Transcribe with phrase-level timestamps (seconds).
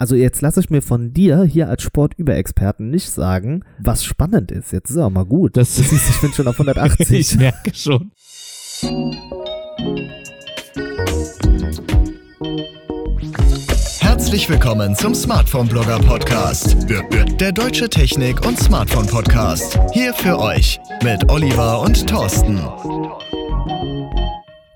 [0.00, 4.72] Also jetzt lasse ich mir von dir hier als Sportüberexperten nicht sagen, was spannend ist.
[4.72, 5.58] Jetzt ist auch mal gut.
[5.58, 7.10] Das, das ist, ich bin schon auf 180.
[7.10, 8.10] ich merke schon.
[13.98, 16.78] Herzlich willkommen zum Smartphone Blogger Podcast.
[17.38, 19.78] Der deutsche Technik- und Smartphone Podcast.
[19.92, 22.58] Hier für euch mit Oliver und Thorsten.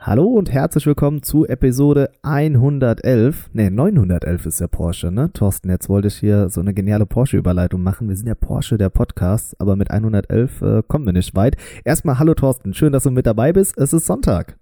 [0.06, 3.48] Hallo und herzlich willkommen zu Episode 111.
[3.54, 5.32] Ne, 911 ist der Porsche, ne?
[5.32, 8.10] Thorsten, jetzt wollte ich hier so eine geniale Porsche-Überleitung machen.
[8.10, 11.56] Wir sind ja Porsche der Podcast, aber mit 111 äh, kommen wir nicht weit.
[11.86, 13.78] Erstmal hallo Thorsten, schön, dass du mit dabei bist.
[13.78, 14.58] Es ist Sonntag.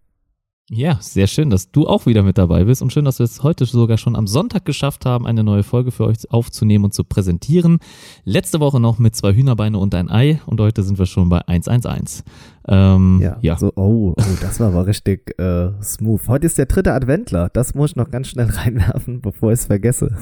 [0.74, 3.42] Ja, sehr schön, dass du auch wieder mit dabei bist und schön, dass wir es
[3.42, 7.04] heute sogar schon am Sonntag geschafft haben, eine neue Folge für euch aufzunehmen und zu
[7.04, 7.78] präsentieren.
[8.24, 11.46] Letzte Woche noch mit zwei Hühnerbeine und ein Ei und heute sind wir schon bei
[11.46, 12.24] 111.
[12.68, 13.58] Ähm, ja, ja.
[13.58, 16.26] So, oh, oh, das war aber richtig äh, smooth.
[16.28, 17.50] Heute ist der dritte Adventler.
[17.52, 20.16] Das muss ich noch ganz schnell reinwerfen, bevor ich es vergesse.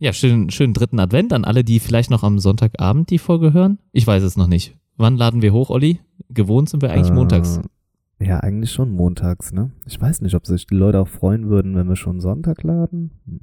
[0.00, 3.78] Ja, schönen, schönen dritten Advent an alle, die vielleicht noch am Sonntagabend die Folge hören.
[3.92, 4.76] Ich weiß es noch nicht.
[4.96, 6.00] Wann laden wir hoch, Olli?
[6.30, 7.60] Gewohnt sind wir eigentlich äh, montags.
[8.20, 9.70] Ja, eigentlich schon montags, ne?
[9.86, 13.10] Ich weiß nicht, ob sich die Leute auch freuen würden, wenn wir schon Sonntag laden.
[13.26, 13.40] Hm.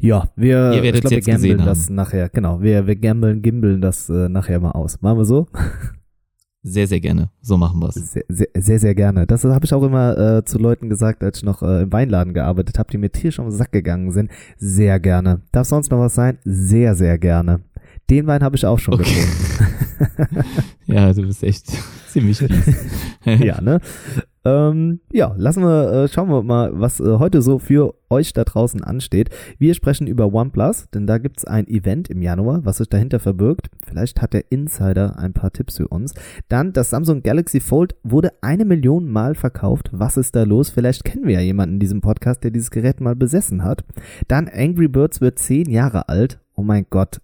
[0.00, 1.94] Ja, wir, Ihr ich glaube, wir gambeln das haben.
[1.96, 2.28] nachher.
[2.28, 5.00] Genau, wir, wir gambeln, gimbeln das äh, nachher mal aus.
[5.00, 5.48] Machen wir so?
[6.66, 7.28] Sehr, sehr gerne.
[7.42, 7.96] So machen wir es.
[7.96, 9.26] Sehr, sehr, sehr, sehr, gerne.
[9.26, 12.32] Das habe ich auch immer äh, zu Leuten gesagt, als ich noch äh, im Weinladen
[12.32, 14.30] gearbeitet habe, die mir tierisch den Sack gegangen sind.
[14.56, 15.42] Sehr gerne.
[15.52, 16.38] Darf sonst noch was sein?
[16.44, 17.60] Sehr, sehr gerne.
[18.10, 19.04] Den Wein habe ich auch schon okay.
[19.04, 19.64] getrunken.
[20.86, 21.66] ja, du bist echt
[22.08, 22.86] ziemlich fies.
[23.24, 23.80] ja, ne?
[24.44, 28.44] Ähm, ja, lassen wir, äh, schauen wir mal, was äh, heute so für euch da
[28.44, 29.30] draußen ansteht.
[29.58, 33.70] Wir sprechen über OnePlus, denn da gibt's ein Event im Januar, was sich dahinter verbirgt.
[33.86, 36.12] Vielleicht hat der Insider ein paar Tipps für uns.
[36.48, 39.88] Dann das Samsung Galaxy Fold wurde eine Million Mal verkauft.
[39.92, 40.68] Was ist da los?
[40.68, 43.84] Vielleicht kennen wir ja jemanden in diesem Podcast, der dieses Gerät mal besessen hat.
[44.28, 47.20] Dann Angry Birds wird zehn Jahre alt Oh mein Gott,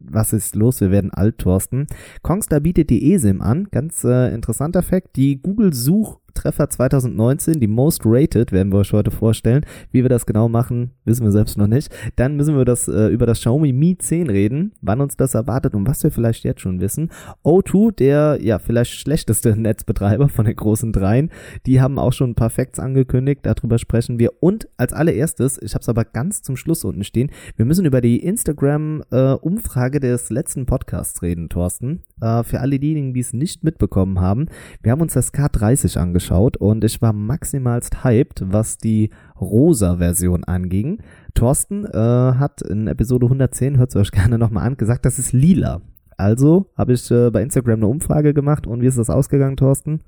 [0.00, 0.80] was ist los?
[0.80, 1.86] Wir werden alt, Thorsten.
[2.22, 3.68] Kongstar bietet die eSIM an.
[3.70, 5.14] Ganz äh, interessanter Fakt.
[5.14, 9.64] Die Google Such Treffer 2019, die Most Rated, werden wir euch heute vorstellen.
[9.90, 11.94] Wie wir das genau machen, wissen wir selbst noch nicht.
[12.16, 15.74] Dann müssen wir das äh, über das Xiaomi Mi 10 reden, wann uns das erwartet
[15.74, 17.10] und was wir vielleicht jetzt schon wissen.
[17.44, 21.30] O2, der ja vielleicht schlechteste Netzbetreiber von den großen dreien,
[21.66, 24.32] die haben auch schon ein paar Facts angekündigt, darüber sprechen wir.
[24.40, 28.00] Und als allererstes, ich habe es aber ganz zum Schluss unten stehen, wir müssen über
[28.00, 28.24] die
[28.64, 32.02] Instagram-Umfrage äh, des letzten Podcasts reden, Thorsten.
[32.20, 34.46] Äh, für alle diejenigen, die es nicht mitbekommen haben,
[34.82, 39.10] wir haben uns das K30 angeschaut und ich war maximalst hyped, was die
[39.40, 41.02] rosa-Version anging.
[41.34, 45.32] Thorsten äh, hat in Episode 110, hört es euch gerne nochmal an, gesagt, das ist
[45.32, 45.82] lila.
[46.16, 50.00] Also habe ich äh, bei Instagram eine Umfrage gemacht und wie ist das ausgegangen, Thorsten?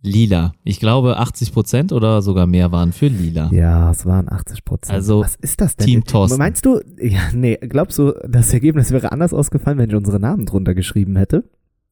[0.00, 0.52] Lila.
[0.62, 3.50] Ich glaube 80 Prozent oder sogar mehr waren für lila.
[3.52, 4.94] Ja, es waren 80 Prozent.
[4.94, 5.86] Also was ist das denn?
[5.86, 6.38] Team Thorsten.
[6.38, 10.46] Meinst du, ja, nee, glaubst du, das Ergebnis wäre anders ausgefallen, wenn ich unsere Namen
[10.46, 11.44] drunter geschrieben hätte?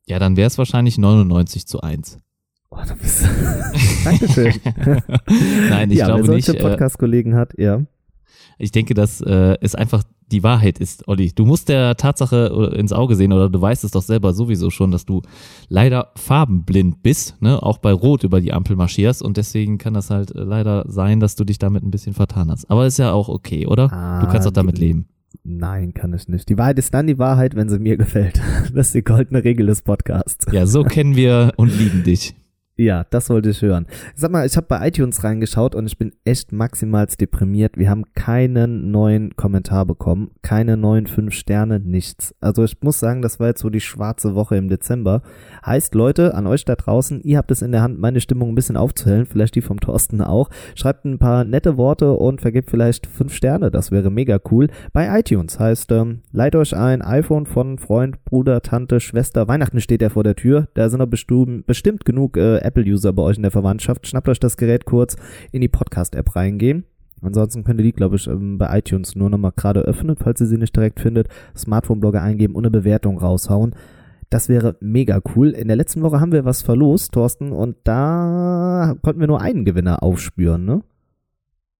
[0.06, 2.20] Ja, dann wäre es wahrscheinlich 99 zu 1.
[2.70, 3.24] Oh, du bist.
[4.04, 4.54] Dankeschön.
[5.70, 6.46] Nein, ich ja, glaube wer nicht.
[6.46, 7.82] solche äh, Podcast-Kollegen hat, ja.
[8.58, 10.02] Ich denke, dass äh, es einfach
[10.32, 11.32] die Wahrheit ist, Olli.
[11.32, 14.90] Du musst der Tatsache ins Auge sehen oder du weißt es doch selber sowieso schon,
[14.90, 15.22] dass du
[15.68, 17.62] leider farbenblind bist, ne?
[17.62, 21.20] auch bei Rot über die Ampel marschierst und deswegen kann das halt äh, leider sein,
[21.20, 22.68] dass du dich damit ein bisschen vertan hast.
[22.70, 23.92] Aber ist ja auch okay, oder?
[23.92, 25.06] Ah, du kannst doch damit leben.
[25.44, 26.48] Nein, kann ich nicht.
[26.48, 28.40] Die Wahrheit ist dann die Wahrheit, wenn sie mir gefällt.
[28.74, 30.44] Das ist die goldene Regel des Podcasts.
[30.52, 32.34] Ja, so kennen wir und lieben dich.
[32.78, 33.86] Ja, das wollte ich hören.
[34.14, 37.78] Sag mal, ich habe bei iTunes reingeschaut und ich bin echt maximal deprimiert.
[37.78, 42.34] Wir haben keinen neuen Kommentar bekommen, keine neuen fünf Sterne, nichts.
[42.38, 45.22] Also ich muss sagen, das war jetzt so die schwarze Woche im Dezember.
[45.64, 48.54] Heißt, Leute, an euch da draußen, ihr habt es in der Hand, meine Stimmung ein
[48.54, 50.50] bisschen aufzuhellen, vielleicht die vom Thorsten auch.
[50.74, 54.68] Schreibt ein paar nette Worte und vergebt vielleicht fünf Sterne, das wäre mega cool.
[54.92, 59.48] Bei iTunes heißt, ähm, leiht euch ein iPhone von Freund, Bruder, Tante, Schwester.
[59.48, 63.36] Weihnachten steht ja vor der Tür, da sind noch bestimmt, genug äh, Apple-User bei euch
[63.36, 65.16] in der Verwandtschaft, schnappt euch das Gerät kurz
[65.52, 66.84] in die Podcast-App reingehen.
[67.22, 70.46] Ansonsten könnt ihr die, glaube ich, ähm, bei iTunes nur nochmal gerade öffnen, falls ihr
[70.46, 73.74] sie nicht direkt findet, Smartphone-Blogger eingeben und eine Bewertung raushauen.
[74.28, 75.50] Das wäre mega cool.
[75.50, 79.64] In der letzten Woche haben wir was verlost, Thorsten, und da konnten wir nur einen
[79.64, 80.82] Gewinner aufspüren, ne?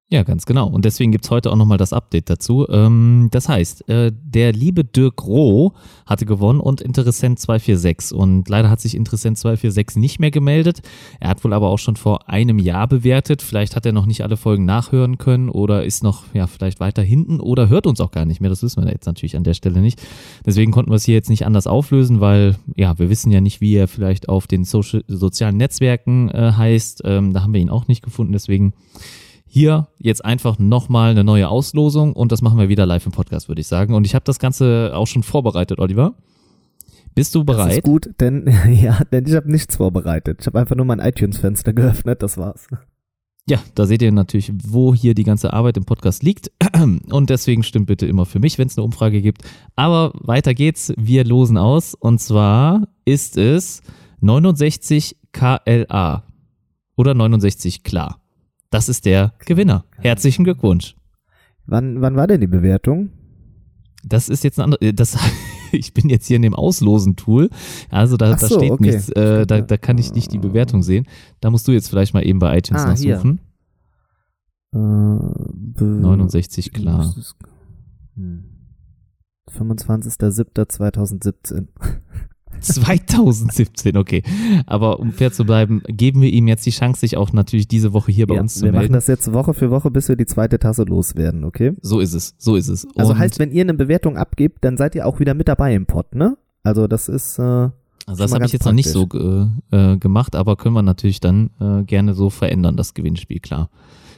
[0.09, 0.69] Ja, ganz genau.
[0.69, 2.65] Und deswegen gibt's heute auch nochmal das Update dazu.
[2.69, 5.73] Ähm, das heißt, äh, der liebe Dirk Roh
[6.07, 8.17] hatte gewonnen und Interessent 246.
[8.17, 10.81] Und leider hat sich Interessent 246 nicht mehr gemeldet.
[11.19, 13.43] Er hat wohl aber auch schon vor einem Jahr bewertet.
[13.43, 17.03] Vielleicht hat er noch nicht alle Folgen nachhören können oder ist noch, ja, vielleicht weiter
[17.03, 18.51] hinten oder hört uns auch gar nicht mehr.
[18.51, 20.01] Das wissen wir jetzt natürlich an der Stelle nicht.
[20.47, 23.61] Deswegen konnten wir es hier jetzt nicht anders auflösen, weil, ja, wir wissen ja nicht,
[23.61, 27.03] wie er vielleicht auf den Social, sozialen Netzwerken äh, heißt.
[27.05, 28.33] Ähm, da haben wir ihn auch nicht gefunden.
[28.33, 28.73] Deswegen
[29.57, 33.49] hier jetzt einfach nochmal eine neue Auslosung und das machen wir wieder live im Podcast,
[33.49, 33.95] würde ich sagen.
[33.95, 36.15] Und ich habe das Ganze auch schon vorbereitet, Oliver.
[37.15, 37.69] Bist du bereit?
[37.69, 40.41] Das ist gut, denn ja, denn ich habe nichts vorbereitet.
[40.43, 42.69] Ich habe einfach nur mein iTunes-Fenster geöffnet, das war's.
[43.49, 46.53] Ja, da seht ihr natürlich, wo hier die ganze Arbeit im Podcast liegt.
[47.11, 49.43] Und deswegen stimmt bitte immer für mich, wenn es eine Umfrage gibt.
[49.75, 50.93] Aber weiter geht's.
[50.99, 51.95] Wir losen aus.
[51.95, 53.81] Und zwar ist es
[54.21, 56.25] 69 KLA
[56.97, 58.21] oder 69 klar.
[58.71, 59.85] Das ist der Gewinner.
[59.99, 60.95] Herzlichen Glückwunsch.
[61.67, 63.11] Wann, wann war denn die Bewertung?
[64.05, 64.93] Das ist jetzt ein anderes.
[64.95, 65.19] Das,
[65.73, 67.51] ich bin jetzt hier in dem Auslosen-Tool.
[67.91, 68.85] Also da, so, da steht okay.
[68.85, 69.09] nichts.
[69.11, 71.07] Äh, da, da kann ich nicht die Bewertung sehen.
[71.41, 73.41] Da musst du jetzt vielleicht mal eben bei iTunes ah, nachsuchen.
[74.73, 77.15] Äh, 69, klar.
[79.51, 81.67] 25.07.2017.
[82.61, 84.23] 2017, okay.
[84.67, 87.93] Aber um fair zu bleiben, geben wir ihm jetzt die Chance, sich auch natürlich diese
[87.93, 88.77] Woche hier bei ja, uns zu wir melden.
[88.77, 91.73] Wir machen das jetzt Woche für Woche, bis wir die zweite Tasse loswerden, okay?
[91.81, 92.85] So ist es, so ist es.
[92.85, 95.49] Also Und also heißt, wenn ihr eine Bewertung abgebt, dann seid ihr auch wieder mit
[95.49, 96.37] dabei im Pod, ne?
[96.63, 97.39] Also das ist.
[97.39, 98.95] Äh, also das habe ich jetzt praktisch.
[98.95, 102.95] noch nicht so äh, gemacht, aber können wir natürlich dann äh, gerne so verändern, das
[102.95, 103.69] Gewinnspiel, klar.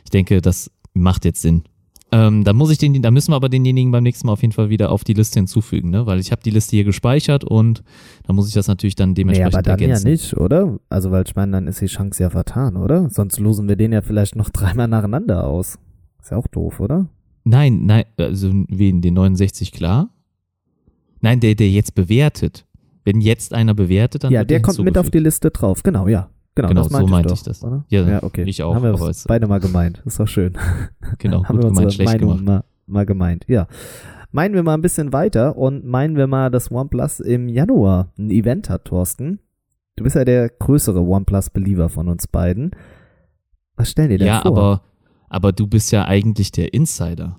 [0.05, 1.65] Ich denke, das macht jetzt Sinn.
[2.11, 4.53] Ähm, da muss ich den, da müssen wir aber denjenigen beim nächsten Mal auf jeden
[4.53, 6.07] Fall wieder auf die Liste hinzufügen, ne?
[6.07, 7.83] Weil ich habe die Liste hier gespeichert und
[8.27, 10.07] da muss ich das natürlich dann dementsprechend nee, aber dann ergänzen.
[10.07, 10.79] ja nicht, oder?
[10.89, 13.11] Also weil ich meine, dann ist die Chance ja vertan, oder?
[13.11, 15.79] Sonst losen wir den ja vielleicht noch dreimal nacheinander aus.
[16.23, 17.07] Ist ja auch doof, oder?
[17.45, 20.09] Nein, nein, also wen, den 69 klar?
[21.21, 22.65] Nein, der, der jetzt bewertet.
[23.05, 26.31] Wenn jetzt einer bewertet, dann Ja, der kommt mit auf die Liste drauf, genau, ja.
[26.59, 27.63] Genau, genau so meinte ich, das.
[27.63, 27.85] Oder?
[27.89, 28.43] Ja, ja, okay.
[28.45, 28.75] Ich auch.
[28.75, 30.03] Haben wir beide mal gemeint.
[30.05, 30.55] Ist doch schön.
[31.19, 32.45] Genau, Haben gut wir gemeint, schlecht Meinung gemacht.
[32.45, 33.69] Mal, mal gemeint, ja.
[34.33, 38.31] Meinen wir mal ein bisschen weiter und meinen wir mal, dass OnePlus im Januar ein
[38.31, 39.39] Event hat, Thorsten.
[39.97, 42.73] Du bist ja der größere OnePlus-Believer von uns beiden.
[43.77, 44.51] Was stellen die denn ja, vor?
[44.51, 44.83] Ja, aber,
[45.29, 47.39] aber du bist ja eigentlich der Insider.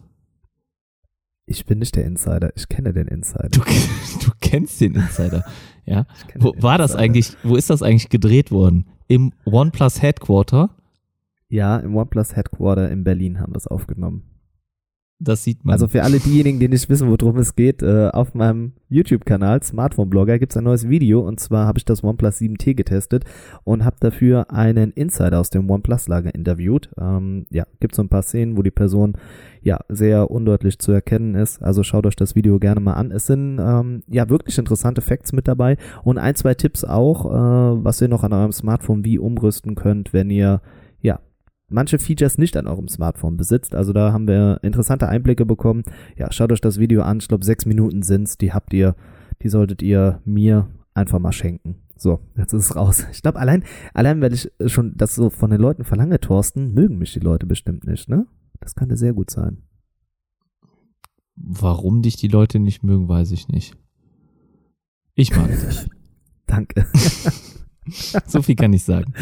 [1.45, 3.49] Ich bin nicht der Insider, ich kenne den Insider.
[3.49, 3.59] Du,
[4.25, 5.45] du kennst den Insider,
[5.85, 6.05] ja.
[6.35, 8.85] Wo war das eigentlich, wo ist das eigentlich gedreht worden?
[9.11, 10.69] Im OnePlus Headquarter?
[11.47, 14.21] Ja, im OnePlus Headquarter in Berlin haben wir es aufgenommen.
[15.21, 15.73] Das sieht man.
[15.73, 20.09] Also für alle diejenigen, die nicht wissen, worum es geht, äh, auf meinem YouTube-Kanal Smartphone
[20.09, 23.25] Blogger gibt es ein neues Video und zwar habe ich das OnePlus 7T getestet
[23.65, 26.89] und habe dafür einen Insider aus dem OnePlus-Lager interviewt.
[26.97, 29.17] Ähm, ja, gibt so ein paar Szenen, wo die Person
[29.61, 31.61] ja sehr undeutlich zu erkennen ist.
[31.61, 33.11] Also schaut euch das Video gerne mal an.
[33.11, 35.75] Es sind ähm, ja wirklich interessante Facts mit dabei
[36.05, 40.13] und ein, zwei Tipps auch, äh, was ihr noch an eurem Smartphone wie umrüsten könnt,
[40.13, 40.61] wenn ihr
[41.69, 43.75] manche Features nicht an eurem Smartphone besitzt.
[43.75, 45.83] Also da haben wir interessante Einblicke bekommen.
[46.17, 47.19] Ja, schaut euch das Video an.
[47.19, 48.37] Ich glaube, sechs Minuten sind's.
[48.37, 48.95] Die habt ihr,
[49.41, 51.75] die solltet ihr mir einfach mal schenken.
[51.95, 53.05] So, jetzt ist es raus.
[53.11, 53.63] Ich glaube, allein,
[53.93, 57.45] allein, weil ich schon das so von den Leuten verlange, Thorsten, mögen mich die Leute
[57.45, 58.25] bestimmt nicht, ne?
[58.59, 59.63] Das könnte sehr gut sein.
[61.35, 63.75] Warum dich die Leute nicht mögen, weiß ich nicht.
[65.13, 65.89] Ich mag dich.
[66.45, 66.85] Danke.
[68.27, 69.13] so viel kann ich sagen.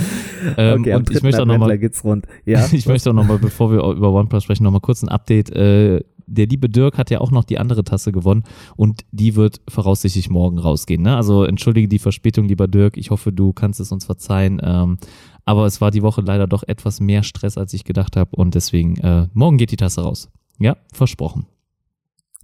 [0.58, 2.28] Ähm, okay, und ich möchte auch nochmal, geht's rund.
[2.46, 5.50] Ja, ich möchte auch nochmal, bevor wir über OnePlus sprechen, nochmal kurz ein Update.
[5.52, 8.44] Äh, der liebe Dirk hat ja auch noch die andere Tasse gewonnen
[8.75, 11.02] und die wird voraussichtlich morgen rausgehen.
[11.02, 11.16] Ne?
[11.16, 12.98] Also entschuldige die Verspätung, lieber Dirk.
[12.98, 14.60] Ich hoffe, du kannst es uns verzeihen.
[14.62, 14.98] Ähm,
[15.46, 18.54] aber es war die Woche leider doch etwas mehr Stress, als ich gedacht habe und
[18.54, 20.30] deswegen äh, morgen geht die Tasse raus.
[20.60, 21.46] Ja, versprochen.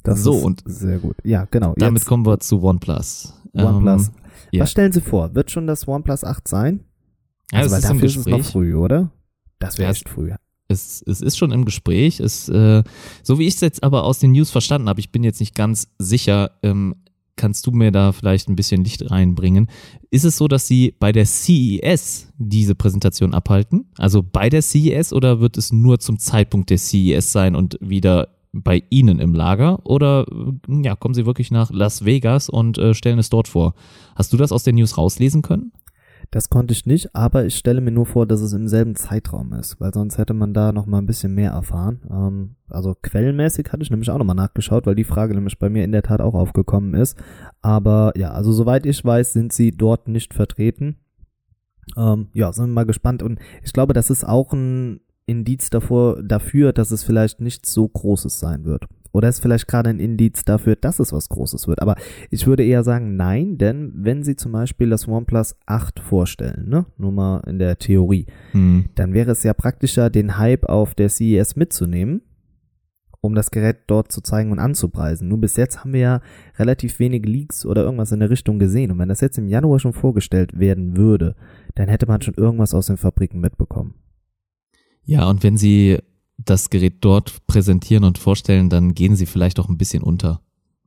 [0.04, 1.18] Das so und sehr gut.
[1.24, 1.74] Ja, genau.
[1.78, 3.34] Damit Jetzt kommen wir zu OnePlus.
[3.54, 4.08] OnePlus.
[4.08, 4.14] Ähm,
[4.54, 4.64] ja.
[4.64, 5.34] Was stellen Sie vor?
[5.36, 6.84] Wird schon das OnePlus 8 sein?
[7.52, 9.12] Ja, also, weil ist dafür ist es noch früh, oder?
[9.60, 10.32] Das wäre echt früh.
[10.68, 12.20] Es, es ist schon im Gespräch.
[12.20, 12.84] Es, äh,
[13.22, 15.56] so wie ich es jetzt aber aus den News verstanden habe, ich bin jetzt nicht
[15.56, 16.96] ganz sicher, ähm,
[17.36, 19.70] kannst du mir da vielleicht ein bisschen Licht reinbringen?
[20.12, 23.86] Ist es so, dass sie bei der CES diese Präsentation abhalten?
[23.98, 28.30] Also bei der CES oder wird es nur zum Zeitpunkt der CES sein und wieder
[28.54, 30.26] bei Ihnen im Lager oder
[30.68, 33.74] ja, kommen Sie wirklich nach Las Vegas und äh, stellen es dort vor?
[34.16, 35.74] Hast du das aus den News rauslesen können?
[36.32, 39.54] Das konnte ich nicht, aber ich stelle mir nur vor, dass es im selben Zeitraum
[39.54, 42.02] ist, weil sonst hätte man da noch mal ein bisschen mehr erfahren.
[42.10, 45.70] Ähm, also quellenmäßig hatte ich nämlich auch noch mal nachgeschaut, weil die Frage nämlich bei
[45.70, 47.22] mir in der Tat auch aufgekommen ist.
[47.62, 50.98] Aber ja, also soweit ich weiß, sind sie dort nicht vertreten.
[51.98, 56.22] Ähm, ja, sind wir mal gespannt und ich glaube, das ist auch ein Indiz davor,
[56.22, 58.88] dafür, dass es vielleicht nichts so Großes sein wird.
[59.14, 61.82] Oder ist vielleicht gerade ein Indiz dafür, dass es was Großes wird.
[61.82, 61.96] Aber
[62.32, 66.88] ich würde eher sagen, nein, denn wenn sie zum Beispiel das OnePlus 8 vorstellen, ne,
[66.98, 68.86] nur mal in der Theorie, hm.
[68.96, 72.22] dann wäre es ja praktischer, den Hype auf der CES mitzunehmen,
[73.22, 75.30] um das Gerät dort zu zeigen und anzupreisen.
[75.30, 76.22] Nur bis jetzt haben wir ja
[76.58, 78.92] relativ wenig Leaks oder irgendwas in der Richtung gesehen.
[78.92, 81.36] Und wenn das jetzt im Januar schon vorgestellt werden würde,
[81.76, 83.94] dann hätte man schon irgendwas aus den Fabriken mitbekommen.
[85.06, 86.00] Ja, und wenn sie
[86.38, 90.42] das Gerät dort präsentieren und vorstellen, dann gehen sie vielleicht auch ein bisschen unter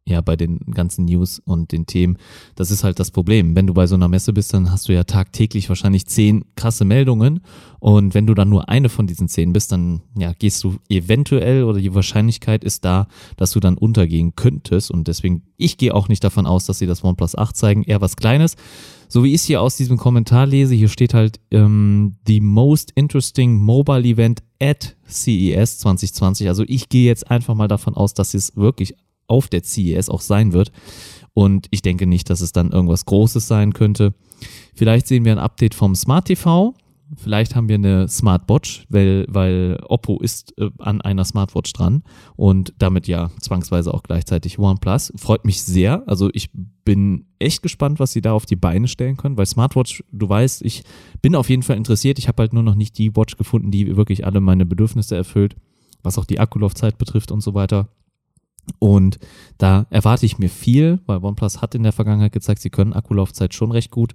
[0.08, 2.16] ja, bei den ganzen News und den Themen.
[2.54, 3.56] Das ist halt das Problem.
[3.56, 6.84] Wenn du bei so einer Messe bist, dann hast du ja tagtäglich wahrscheinlich zehn krasse
[6.84, 7.40] Meldungen.
[7.80, 11.64] Und wenn du dann nur eine von diesen zehn bist, dann ja, gehst du eventuell
[11.64, 14.92] oder die Wahrscheinlichkeit ist da, dass du dann untergehen könntest.
[14.92, 18.00] Und deswegen, ich gehe auch nicht davon aus, dass sie das OnePlus 8 zeigen, eher
[18.00, 18.54] was Kleines.
[19.08, 22.92] So wie ich es hier aus diesem Kommentar lese, hier steht halt ähm, the most
[22.94, 26.48] interesting mobile event at CES 2020.
[26.48, 28.94] Also ich gehe jetzt einfach mal davon aus, dass sie es wirklich
[29.28, 30.72] auf der CES auch sein wird.
[31.34, 34.14] Und ich denke nicht, dass es dann irgendwas Großes sein könnte.
[34.74, 36.74] Vielleicht sehen wir ein Update vom Smart TV.
[37.14, 42.02] Vielleicht haben wir eine Smartwatch, weil, weil Oppo ist äh, an einer Smartwatch dran
[42.34, 45.12] und damit ja zwangsweise auch gleichzeitig OnePlus.
[45.16, 46.02] Freut mich sehr.
[46.08, 46.50] Also ich
[46.84, 50.62] bin echt gespannt, was sie da auf die Beine stellen können, weil Smartwatch, du weißt,
[50.62, 50.82] ich
[51.22, 52.18] bin auf jeden Fall interessiert.
[52.18, 55.54] Ich habe halt nur noch nicht die Watch gefunden, die wirklich alle meine Bedürfnisse erfüllt,
[56.02, 57.88] was auch die Akkulaufzeit betrifft und so weiter.
[58.78, 59.18] Und
[59.58, 63.54] da erwarte ich mir viel, weil OnePlus hat in der Vergangenheit gezeigt, sie können Akkulaufzeit
[63.54, 64.12] schon recht gut.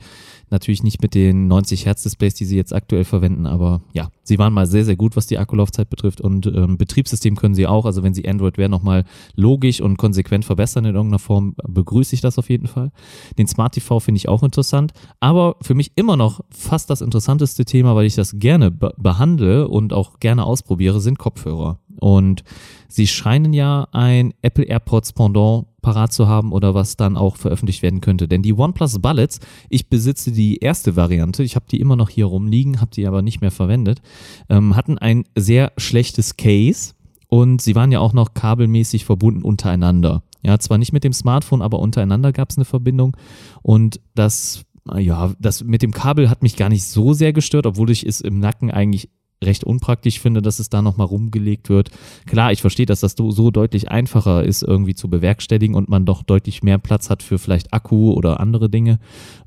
[0.49, 4.37] Natürlich nicht mit den 90 Hertz Displays, die sie jetzt aktuell verwenden, aber ja, sie
[4.37, 7.85] waren mal sehr, sehr gut, was die Akkulaufzeit betrifft und ähm, Betriebssystem können sie auch.
[7.85, 9.05] Also wenn sie Android Wear nochmal
[9.35, 12.91] logisch und konsequent verbessern in irgendeiner Form, begrüße ich das auf jeden Fall.
[13.37, 17.65] Den Smart TV finde ich auch interessant, aber für mich immer noch fast das interessanteste
[17.65, 21.79] Thema, weil ich das gerne be behandle und auch gerne ausprobiere, sind Kopfhörer.
[21.99, 22.43] Und
[22.87, 27.81] sie scheinen ja ein Apple AirPods Pendant parat zu haben oder was dann auch veröffentlicht
[27.81, 28.27] werden könnte.
[28.27, 32.25] Denn die OnePlus Bullets, ich besitze die erste Variante, ich habe die immer noch hier
[32.25, 34.01] rumliegen, habe die aber nicht mehr verwendet,
[34.49, 36.93] ähm, hatten ein sehr schlechtes Case
[37.27, 40.23] und sie waren ja auch noch kabelmäßig verbunden untereinander.
[40.43, 43.15] Ja, zwar nicht mit dem Smartphone, aber untereinander gab es eine Verbindung
[43.61, 44.65] und das
[44.97, 48.19] ja, das mit dem Kabel hat mich gar nicht so sehr gestört, obwohl ich es
[48.19, 49.09] im Nacken eigentlich
[49.43, 51.91] recht unpraktisch finde, dass es da nochmal rumgelegt wird.
[52.25, 56.23] Klar, ich verstehe, dass das so deutlich einfacher ist, irgendwie zu bewerkstelligen und man doch
[56.23, 58.99] deutlich mehr Platz hat für vielleicht Akku oder andere Dinge.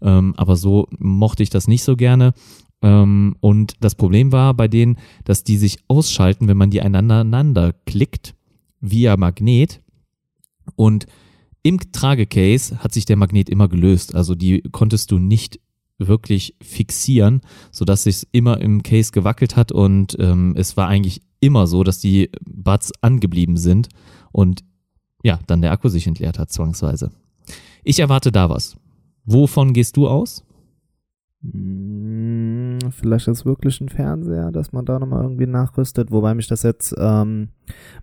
[0.02, 2.34] Ähm, aber so mochte ich das nicht so gerne.
[2.82, 7.72] Ähm, und das Problem war bei denen, dass die sich ausschalten, wenn man die einander
[7.86, 8.34] klickt,
[8.80, 9.80] via Magnet.
[10.76, 11.06] Und
[11.62, 14.14] im Tragecase hat sich der Magnet immer gelöst.
[14.14, 15.60] Also die konntest du nicht
[15.98, 21.66] wirklich fixieren, sodass es immer im Case gewackelt hat und ähm, es war eigentlich immer
[21.66, 23.88] so, dass die Buds angeblieben sind
[24.32, 24.64] und
[25.22, 27.10] ja, dann der Akku sich entleert hat, zwangsweise.
[27.82, 28.76] Ich erwarte da was.
[29.24, 30.44] Wovon gehst du aus?
[31.42, 36.62] Hm, vielleicht ist wirklich ein Fernseher, dass man da nochmal irgendwie nachrüstet, wobei mich das
[36.62, 37.48] jetzt ähm,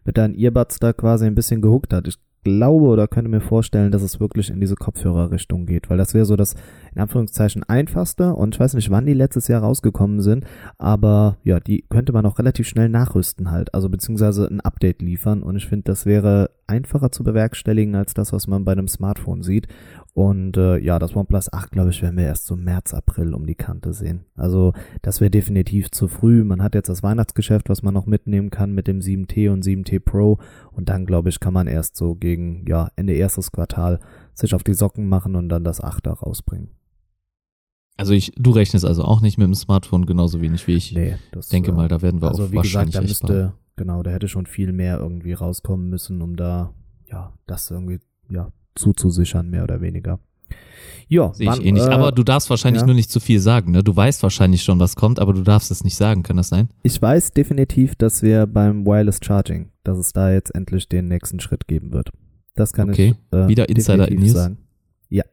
[0.06, 2.08] mit deinen Earbuds da quasi ein bisschen gehuckt hat.
[2.08, 6.14] Ich glaube oder könnte mir vorstellen, dass es wirklich in diese Kopfhörerrichtung geht, weil das
[6.14, 6.56] wäre so das
[6.94, 10.46] in Anführungszeichen einfachste und ich weiß nicht, wann die letztes Jahr rausgekommen sind,
[10.78, 15.44] aber ja, die könnte man auch relativ schnell nachrüsten halt, also beziehungsweise ein Update liefern
[15.44, 19.44] und ich finde, das wäre einfacher zu bewerkstelligen als das, was man bei einem Smartphone
[19.44, 19.68] sieht
[20.14, 23.46] und äh, ja, das OnePlus 8, glaube ich, werden wir erst so März, April um
[23.46, 24.26] die Kante sehen.
[24.36, 26.44] Also das wäre definitiv zu früh.
[26.44, 30.00] Man hat jetzt das Weihnachtsgeschäft, was man noch mitnehmen kann mit dem 7T und 7T
[30.00, 30.38] Pro.
[30.72, 34.00] Und dann, glaube ich, kann man erst so gegen ja, Ende erstes Quartal
[34.34, 36.72] sich auf die Socken machen und dann das 8er rausbringen.
[37.96, 40.92] Also ich, du rechnest also auch nicht mit dem Smartphone genauso wenig wie ich.
[40.92, 43.54] Nee, das, denke äh, mal, da werden wir also auch wie wahrscheinlich gesagt, da müsste,
[43.78, 46.74] genau, da hätte schon viel mehr irgendwie rauskommen müssen, um da
[47.10, 48.00] ja das irgendwie
[48.30, 50.20] ja zuzusichern, mehr oder weniger.
[51.12, 51.86] Ja, Sehe ich eh nicht.
[51.86, 52.86] Äh, aber du darfst wahrscheinlich ja.
[52.86, 53.84] nur nicht zu viel sagen, ne?
[53.84, 56.24] Du weißt wahrscheinlich schon, was kommt, aber du darfst es nicht sagen.
[56.24, 56.70] Kann das sein?
[56.84, 61.42] Ich weiß definitiv, dass wir beim Wireless Charging, dass es da jetzt endlich den nächsten
[61.42, 62.12] Schritt geben wird.
[62.56, 63.16] Das kann okay.
[63.32, 64.60] ich äh, wieder Insider News sagen.
[65.10, 65.24] Ja.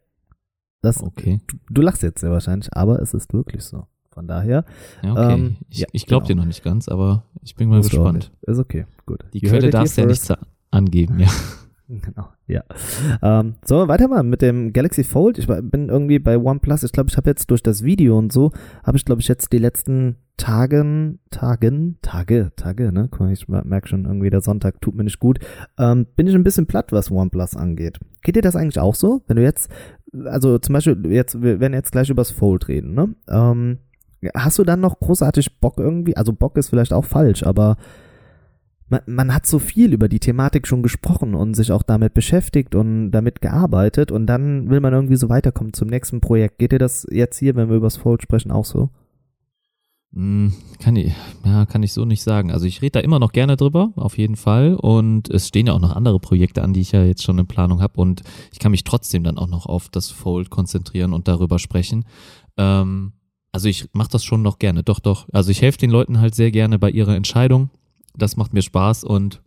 [0.83, 1.40] Das, okay.
[1.47, 3.87] Du, du, lachst jetzt sehr wahrscheinlich, aber es ist wirklich so.
[4.11, 4.64] Von daher.
[5.04, 5.35] Ja, okay.
[5.35, 6.40] Ähm, ich, ja, ich glaube genau.
[6.40, 8.33] dir noch nicht ganz, aber ich bin mal Musst gespannt.
[8.42, 9.25] Ist okay, gut.
[9.33, 10.28] Die Quelle darfst du ja nicht
[10.73, 11.28] angeben, ja.
[12.02, 12.62] Genau, ja.
[13.23, 15.38] Ähm, sollen wir weitermachen mit dem Galaxy Fold?
[15.38, 16.83] Ich bin irgendwie bei OnePlus.
[16.83, 18.52] Ich glaube, ich habe jetzt durch das Video und so,
[18.85, 23.09] habe ich, glaube ich, jetzt die letzten Tagen, Tagen, Tage, Tage, ne?
[23.11, 25.38] Guck mal, ich merke schon irgendwie, der Sonntag tut mir nicht gut.
[25.78, 27.99] Ähm, bin ich ein bisschen platt, was OnePlus angeht.
[28.23, 29.23] Geht dir das eigentlich auch so?
[29.26, 29.71] Wenn du jetzt,
[30.25, 33.14] also zum Beispiel, jetzt, wir werden jetzt gleich übers Fold reden, ne?
[33.28, 33.78] Ähm,
[34.35, 36.16] hast du dann noch großartig Bock irgendwie?
[36.16, 37.76] Also Bock ist vielleicht auch falsch, aber
[38.88, 42.75] man, man hat so viel über die Thematik schon gesprochen und sich auch damit beschäftigt
[42.75, 46.59] und damit gearbeitet und dann will man irgendwie so weiterkommen zum nächsten Projekt.
[46.59, 48.90] Geht dir das jetzt hier, wenn wir über das Fold sprechen, auch so?
[50.14, 51.12] Hm, kann ich,
[51.45, 52.50] ja, kann ich so nicht sagen.
[52.50, 54.75] Also ich rede da immer noch gerne drüber, auf jeden Fall.
[54.75, 57.47] Und es stehen ja auch noch andere Projekte an, die ich ja jetzt schon in
[57.47, 58.00] Planung habe.
[58.00, 62.07] Und ich kann mich trotzdem dann auch noch auf das Fold konzentrieren und darüber sprechen.
[62.57, 63.12] Ähm,
[63.52, 65.28] also ich mache das schon noch gerne, doch, doch.
[65.33, 67.71] Also ich helfe den Leuten halt sehr gerne bei ihrer Entscheidung
[68.18, 69.40] das macht mir Spaß und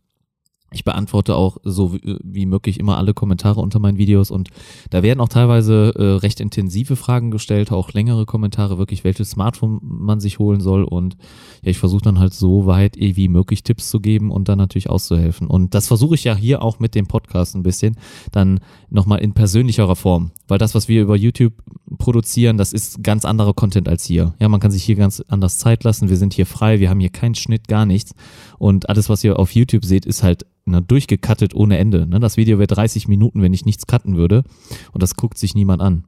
[0.74, 4.50] ich beantworte auch so wie, möglich immer alle Kommentare unter meinen Videos und
[4.90, 9.80] da werden auch teilweise äh, recht intensive Fragen gestellt, auch längere Kommentare, wirklich welches Smartphone
[9.82, 11.18] man sich holen soll und
[11.62, 14.58] ja, ich versuche dann halt so weit eh wie möglich Tipps zu geben und dann
[14.58, 15.48] natürlich auszuhelfen.
[15.48, 17.98] Und das versuche ich ja hier auch mit dem Podcast ein bisschen,
[18.32, 21.54] dann nochmal in persönlicherer Form, weil das, was wir über YouTube
[22.02, 24.34] produzieren, das ist ganz anderer Content als hier.
[24.40, 27.00] Ja, man kann sich hier ganz anders Zeit lassen, wir sind hier frei, wir haben
[27.00, 28.16] hier keinen Schnitt, gar nichts
[28.58, 32.08] und alles, was ihr auf YouTube seht, ist halt ne, durchgekattet ohne Ende.
[32.08, 32.20] Ne?
[32.20, 34.44] Das Video wäre 30 Minuten, wenn ich nichts cutten würde.
[34.92, 36.06] Und das guckt sich niemand an.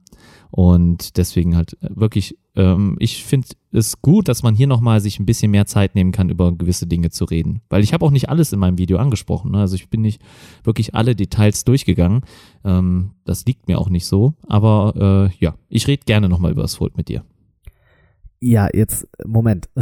[0.50, 5.18] Und deswegen halt äh, wirklich, ähm, ich finde es gut, dass man hier nochmal sich
[5.18, 7.60] ein bisschen mehr Zeit nehmen kann, über gewisse Dinge zu reden.
[7.68, 9.50] Weil ich habe auch nicht alles in meinem Video angesprochen.
[9.50, 9.58] Ne?
[9.58, 10.22] Also ich bin nicht
[10.62, 12.22] wirklich alle Details durchgegangen.
[12.64, 14.34] Ähm, das liegt mir auch nicht so.
[14.48, 17.24] Aber äh, ja, ich rede gerne nochmal über das Fold mit dir.
[18.40, 19.68] Ja, jetzt, Moment.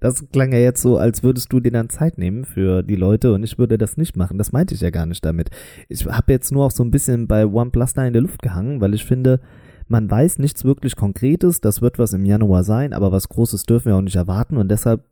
[0.00, 3.32] Das klang ja jetzt so, als würdest du dir dann Zeit nehmen für die Leute
[3.32, 4.38] und ich würde das nicht machen.
[4.38, 5.50] Das meinte ich ja gar nicht damit.
[5.88, 8.80] Ich habe jetzt nur auch so ein bisschen bei OnePlus da in der Luft gehangen,
[8.80, 9.40] weil ich finde,
[9.88, 11.60] man weiß nichts wirklich Konkretes.
[11.60, 14.68] Das wird was im Januar sein, aber was Großes dürfen wir auch nicht erwarten und
[14.68, 15.02] deshalb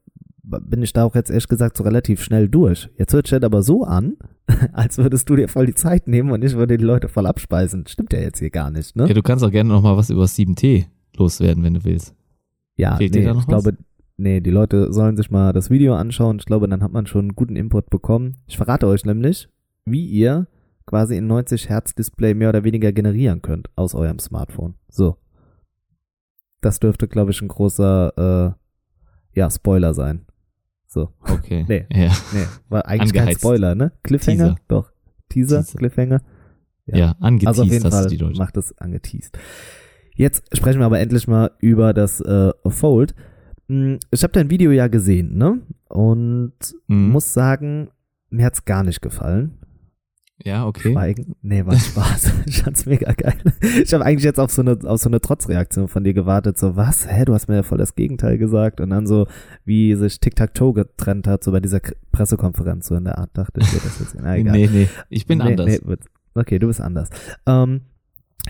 [0.46, 2.88] bin ich da auch jetzt ehrlich gesagt so relativ schnell durch.
[2.96, 4.16] Jetzt hört sich aber so an,
[4.72, 7.86] als würdest du dir voll die Zeit nehmen und ich würde die Leute voll abspeisen.
[7.86, 9.06] Stimmt ja jetzt hier gar nicht, ne?
[9.08, 10.86] Ja, du kannst auch gerne noch mal was über 7T
[11.16, 12.14] loswerden, wenn du willst.
[12.76, 13.46] Ja, Fehlt nee, ich was?
[13.46, 13.76] glaube,
[14.18, 16.38] Nee, die Leute sollen sich mal das Video anschauen.
[16.38, 18.38] Ich glaube, dann hat man schon einen guten Input bekommen.
[18.46, 19.48] Ich verrate euch nämlich,
[19.84, 20.46] wie ihr
[20.86, 24.74] quasi ein 90 Hertz Display mehr oder weniger generieren könnt aus eurem Smartphone.
[24.88, 25.18] So.
[26.62, 30.24] Das dürfte, glaube ich, ein großer, äh, ja, Spoiler sein.
[30.96, 31.12] So.
[31.20, 31.66] Okay.
[31.68, 32.10] Nee, ja.
[32.32, 33.26] nee, war eigentlich Angeheizt.
[33.26, 33.92] kein Spoiler, ne?
[34.02, 34.54] Cliffhanger?
[34.54, 34.56] Teaser.
[34.66, 34.92] Doch.
[35.28, 35.78] Teaser, Teaser.
[35.78, 36.22] Cliffhanger.
[36.86, 39.38] Ja, ja angeteased also auf jeden Fall macht es angeteased.
[40.14, 43.14] Jetzt sprechen wir aber endlich mal über das äh, Fold.
[43.68, 45.60] Hm, ich habe dein Video ja gesehen, ne?
[45.90, 46.54] Und
[46.86, 47.10] mhm.
[47.10, 47.90] muss sagen,
[48.30, 49.58] mir hat's gar nicht gefallen.
[50.44, 50.92] Ja, okay.
[50.92, 51.34] Schweigen.
[51.40, 52.32] Nee, war Spaß.
[52.46, 53.36] ich fand's mega geil.
[53.82, 56.76] Ich habe eigentlich jetzt auf so eine auf so eine Trotzreaktion von dir gewartet, so
[56.76, 57.10] was?
[57.10, 59.26] Hä, du hast mir ja voll das Gegenteil gesagt und dann so
[59.64, 61.80] wie sich Tic-Tac-Toe getrennt hat so bei dieser
[62.12, 64.56] Pressekonferenz so in der Art dachte ich, das jetzt na, egal.
[64.56, 65.80] Nee, nee, ich bin nee, anders.
[65.82, 65.96] Nee,
[66.34, 67.08] okay, du bist anders.
[67.46, 67.80] Ähm,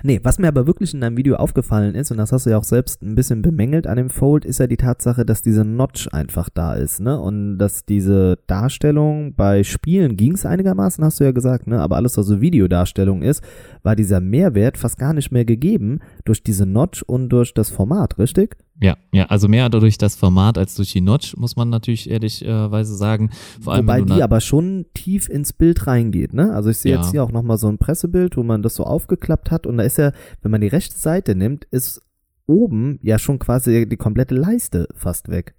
[0.03, 2.59] Nee, was mir aber wirklich in deinem Video aufgefallen ist, und das hast du ja
[2.59, 6.09] auch selbst ein bisschen bemängelt an dem Fold, ist ja die Tatsache, dass diese Notch
[6.13, 7.19] einfach da ist, ne?
[7.19, 11.81] Und dass diese Darstellung bei Spielen ging es einigermaßen, hast du ja gesagt, ne?
[11.81, 13.43] Aber alles, was so Videodarstellung ist,
[13.83, 18.19] war dieser Mehrwert fast gar nicht mehr gegeben durch diese Notch und durch das Format,
[18.19, 18.57] richtig?
[18.81, 22.95] Ja, ja, also mehr durch das Format als durch die Notch, muss man natürlich ehrlicherweise
[22.95, 23.31] sagen.
[23.61, 26.53] Vor allem, Wobei die aber schon tief ins Bild reingeht, ne?
[26.53, 27.01] Also ich sehe ja.
[27.01, 29.85] jetzt hier auch nochmal so ein Pressebild, wo man das so aufgeklappt hat und da
[29.85, 30.13] ist ja,
[30.43, 32.03] wenn man die rechte Seite nimmt, ist
[32.47, 35.55] oben ja schon quasi die komplette Leiste fast weg.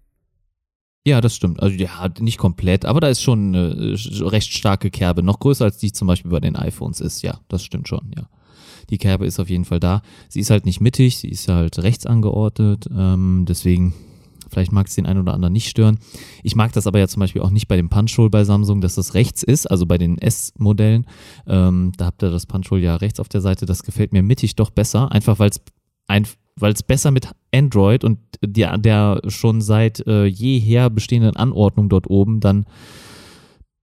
[1.05, 1.61] Ja, das stimmt.
[1.61, 3.95] Also ja, nicht komplett, aber da ist schon eine
[4.31, 7.21] recht starke Kerbe, noch größer als die zum Beispiel bei den iPhones ist.
[7.23, 8.29] Ja, das stimmt schon, ja.
[8.89, 10.01] Die Kerbe ist auf jeden Fall da.
[10.29, 12.87] Sie ist halt nicht mittig, sie ist halt rechts angeordnet.
[12.95, 13.93] Ähm, deswegen,
[14.49, 15.99] vielleicht mag es den einen oder anderen nicht stören.
[16.43, 18.95] Ich mag das aber ja zum Beispiel auch nicht bei dem Punch-Hole bei Samsung, dass
[18.95, 21.05] das rechts ist, also bei den S-Modellen.
[21.45, 23.65] Ähm, da habt ihr das Punch-Hole ja rechts auf der Seite.
[23.65, 25.61] Das gefällt mir mittig doch besser, einfach weil es
[26.07, 26.25] ein
[26.59, 32.09] weil es besser mit Android und der, der schon seit äh, jeher bestehenden Anordnung dort
[32.09, 32.65] oben dann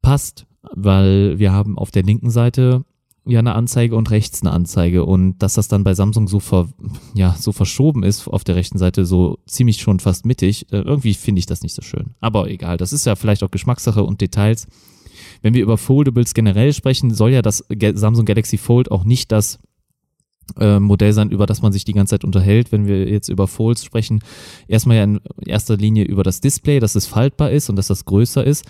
[0.02, 2.84] passt, weil wir haben auf der linken Seite
[3.26, 5.04] ja eine Anzeige und rechts eine Anzeige.
[5.04, 6.68] Und dass das dann bei Samsung so ver,
[7.14, 11.14] ja so verschoben ist auf der rechten Seite so ziemlich schon fast mittig äh, irgendwie
[11.14, 12.14] finde ich das nicht so schön.
[12.20, 14.66] Aber egal das ist ja vielleicht auch Geschmackssache und Details.
[15.42, 19.58] Wenn wir über Foldables generell sprechen soll ja das Samsung Galaxy Fold auch nicht das
[20.58, 22.72] äh, Modell sein, über das man sich die ganze Zeit unterhält.
[22.72, 24.22] Wenn wir jetzt über Folds sprechen,
[24.68, 28.04] erstmal ja in erster Linie über das Display, dass es faltbar ist und dass das
[28.04, 28.64] größer ist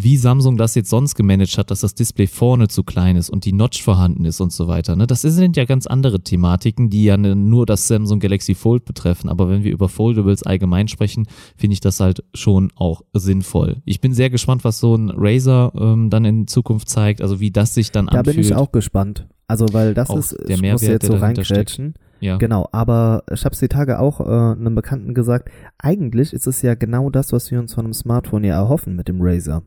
[0.00, 3.44] wie Samsung das jetzt sonst gemanagt hat, dass das Display vorne zu klein ist und
[3.44, 4.94] die Notch vorhanden ist und so weiter.
[4.94, 5.08] Ne?
[5.08, 9.28] Das sind ja ganz andere Thematiken, die ja nur das Samsung Galaxy Fold betreffen.
[9.28, 13.82] Aber wenn wir über Foldables allgemein sprechen, finde ich das halt schon auch sinnvoll.
[13.84, 17.50] Ich bin sehr gespannt, was so ein Razer ähm, dann in Zukunft zeigt, also wie
[17.50, 18.36] das sich dann da anfühlt.
[18.36, 19.26] Da bin ich auch gespannt.
[19.48, 21.94] Also weil das auch ist, der Mehrwert, muss jetzt so reinkrätschen.
[22.20, 22.36] Ja.
[22.36, 26.62] Genau, aber ich habe es die Tage auch äh, einem Bekannten gesagt, eigentlich ist es
[26.62, 29.62] ja genau das, was wir uns von einem Smartphone ja erhoffen mit dem Razer.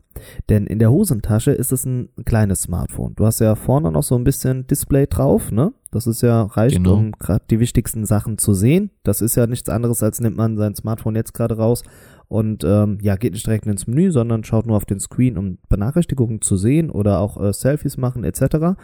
[0.50, 3.16] Denn in der Hosentasche ist es ein kleines Smartphone.
[3.16, 5.74] Du hast ja vorne noch so ein bisschen Display drauf, ne?
[5.92, 6.96] Das ist ja reicht, genau.
[6.96, 8.92] um gerade die wichtigsten Sachen zu sehen.
[9.04, 11.84] Das ist ja nichts anderes, als nimmt man sein Smartphone jetzt gerade raus
[12.32, 15.58] und ähm, ja, geht nicht direkt ins Menü, sondern schaut nur auf den Screen, um
[15.68, 18.78] Benachrichtigungen zu sehen oder auch äh, Selfies machen etc.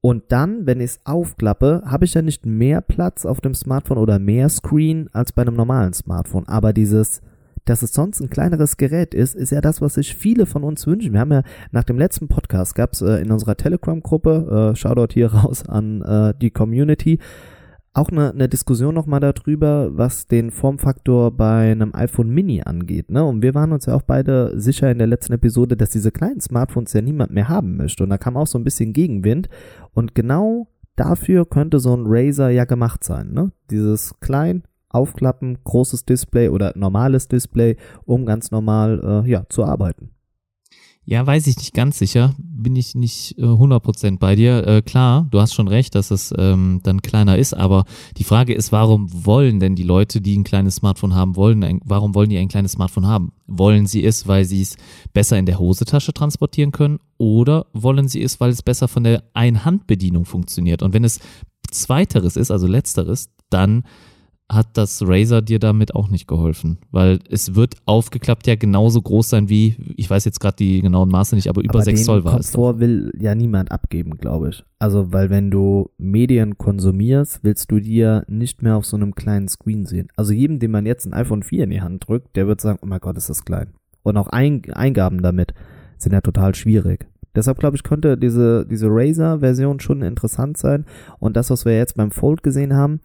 [0.00, 3.98] Und dann, wenn ich es aufklappe, habe ich ja nicht mehr Platz auf dem Smartphone
[3.98, 6.46] oder mehr Screen als bei einem normalen Smartphone.
[6.46, 7.20] Aber dieses
[7.68, 10.86] dass es sonst ein kleineres Gerät ist, ist ja das, was sich viele von uns
[10.86, 11.12] wünschen.
[11.12, 15.12] Wir haben ja nach dem letzten Podcast gab es äh, in unserer Telegram-Gruppe, äh, Shoutout
[15.12, 17.18] hier raus an äh, die Community,
[17.98, 23.10] auch eine, eine Diskussion nochmal darüber, was den Formfaktor bei einem iPhone Mini angeht.
[23.10, 23.24] Ne?
[23.24, 26.40] Und wir waren uns ja auch beide sicher in der letzten Episode, dass diese kleinen
[26.40, 28.04] Smartphones ja niemand mehr haben möchte.
[28.04, 29.48] Und da kam auch so ein bisschen Gegenwind.
[29.92, 33.32] Und genau dafür könnte so ein Razer ja gemacht sein.
[33.32, 33.52] Ne?
[33.70, 40.10] Dieses klein, aufklappen, großes Display oder normales Display, um ganz normal äh, ja, zu arbeiten.
[41.10, 42.34] Ja, weiß ich nicht ganz sicher.
[42.36, 44.66] Bin ich nicht äh, 100% bei dir.
[44.66, 47.86] Äh, klar, du hast schon recht, dass es ähm, dann kleiner ist, aber
[48.18, 51.80] die Frage ist, warum wollen denn die Leute, die ein kleines Smartphone haben wollen, ein,
[51.82, 53.32] warum wollen die ein kleines Smartphone haben?
[53.46, 54.76] Wollen sie es, weil sie es
[55.14, 59.22] besser in der Hosentasche transportieren können oder wollen sie es, weil es besser von der
[59.32, 60.82] Einhandbedienung funktioniert?
[60.82, 61.20] Und wenn es
[61.70, 63.84] zweiteres ist, also letzteres, dann
[64.50, 69.28] hat das Razer dir damit auch nicht geholfen, weil es wird aufgeklappt ja genauso groß
[69.28, 72.24] sein wie, ich weiß jetzt gerade die genauen Maße nicht, aber über aber 6 Zoll
[72.24, 72.52] war Komfort es.
[72.52, 74.64] Komfort will ja niemand abgeben, glaube ich.
[74.78, 79.48] Also, weil wenn du Medien konsumierst, willst du dir nicht mehr auf so einem kleinen
[79.48, 80.08] Screen sehen.
[80.16, 82.78] Also jedem, dem man jetzt ein iPhone 4 in die Hand drückt, der wird sagen,
[82.80, 83.74] oh mein Gott, ist das klein.
[84.02, 85.52] Und auch Eingaben damit
[85.98, 87.06] sind ja total schwierig.
[87.34, 90.86] Deshalb glaube ich, könnte diese, diese Razer-Version schon interessant sein.
[91.18, 93.00] Und das, was wir jetzt beim Fold gesehen haben,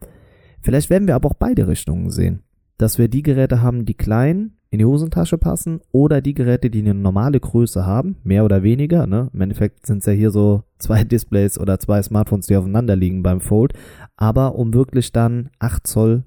[0.64, 2.42] Vielleicht werden wir aber auch beide Richtungen sehen.
[2.78, 6.80] Dass wir die Geräte haben, die klein in die Hosentasche passen oder die Geräte, die
[6.80, 9.06] eine normale Größe haben, mehr oder weniger.
[9.06, 9.30] Ne?
[9.32, 13.22] Im Endeffekt sind es ja hier so zwei Displays oder zwei Smartphones, die aufeinander liegen
[13.22, 13.74] beim Fold.
[14.16, 16.24] Aber um wirklich dann 8 Zoll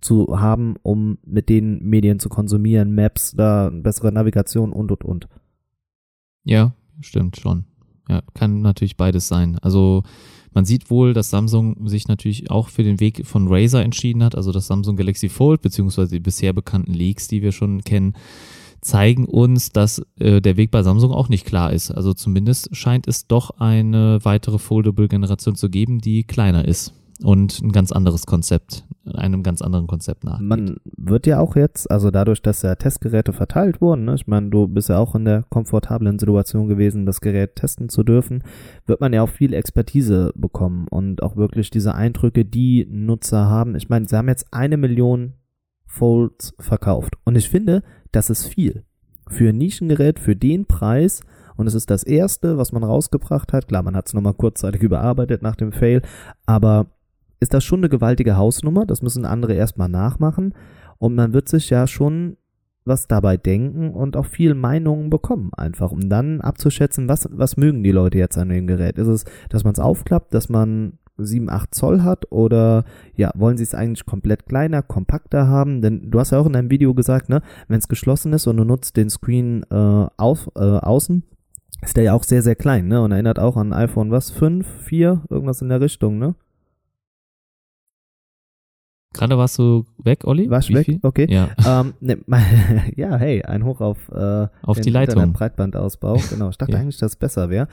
[0.00, 5.28] zu haben, um mit den Medien zu konsumieren, Maps, da bessere Navigation und und und.
[6.44, 7.64] Ja, stimmt schon.
[8.08, 9.58] Ja, kann natürlich beides sein.
[9.62, 10.02] Also
[10.52, 14.34] man sieht wohl, dass Samsung sich natürlich auch für den Weg von Razer entschieden hat,
[14.34, 18.14] also das Samsung Galaxy Fold, beziehungsweise die bisher bekannten Leaks, die wir schon kennen,
[18.80, 21.90] zeigen uns, dass äh, der Weg bei Samsung auch nicht klar ist.
[21.90, 27.72] Also zumindest scheint es doch eine weitere Foldable-Generation zu geben, die kleiner ist und ein
[27.72, 30.40] ganz anderes Konzept, einem ganz anderen Konzept nach.
[30.40, 34.50] Man wird ja auch jetzt, also dadurch, dass ja Testgeräte verteilt wurden, ne, ich meine,
[34.50, 38.42] du bist ja auch in der komfortablen Situation gewesen, das Gerät testen zu dürfen,
[38.86, 43.74] wird man ja auch viel Expertise bekommen und auch wirklich diese Eindrücke, die Nutzer haben.
[43.74, 45.34] Ich meine, sie haben jetzt eine Million
[45.86, 48.84] Folds verkauft und ich finde, das ist viel.
[49.28, 51.22] Für ein Nischengerät, für den Preis,
[51.56, 53.68] und es ist das erste, was man rausgebracht hat.
[53.68, 56.02] Klar, man hat es nochmal kurzzeitig überarbeitet nach dem Fail,
[56.44, 56.86] aber
[57.40, 58.86] ist das schon eine gewaltige Hausnummer.
[58.86, 60.54] Das müssen andere erstmal nachmachen.
[60.98, 62.36] Und man wird sich ja schon
[62.86, 67.82] was dabei denken und auch viel Meinungen bekommen, einfach, um dann abzuschätzen, was, was mögen
[67.82, 68.96] die Leute jetzt an dem Gerät.
[68.96, 73.56] Ist es, dass man es aufklappt, dass man 7, 8 Zoll hat oder ja, wollen
[73.56, 75.82] sie es eigentlich komplett kleiner, kompakter haben?
[75.82, 78.56] Denn du hast ja auch in deinem Video gesagt, ne, wenn es geschlossen ist und
[78.56, 81.24] du nutzt den Screen äh, auf, äh, außen,
[81.82, 83.02] ist der ja auch sehr, sehr klein, ne?
[83.02, 84.30] Und erinnert auch an iPhone was?
[84.30, 86.34] 5, 4, irgendwas in der Richtung, ne?
[89.16, 90.50] Gerade warst du weg, Olli?
[90.50, 90.84] Warst du weg?
[90.84, 90.98] Viel?
[91.02, 91.26] Okay.
[91.30, 91.48] Ja.
[91.66, 92.18] Ähm, ne,
[92.96, 95.32] ja, hey, ein Hoch auf, äh, auf die Leitung.
[95.32, 96.20] Breitbandausbau.
[96.30, 96.50] Genau.
[96.50, 96.78] Ich dachte ja.
[96.78, 97.66] eigentlich, dass es besser wäre.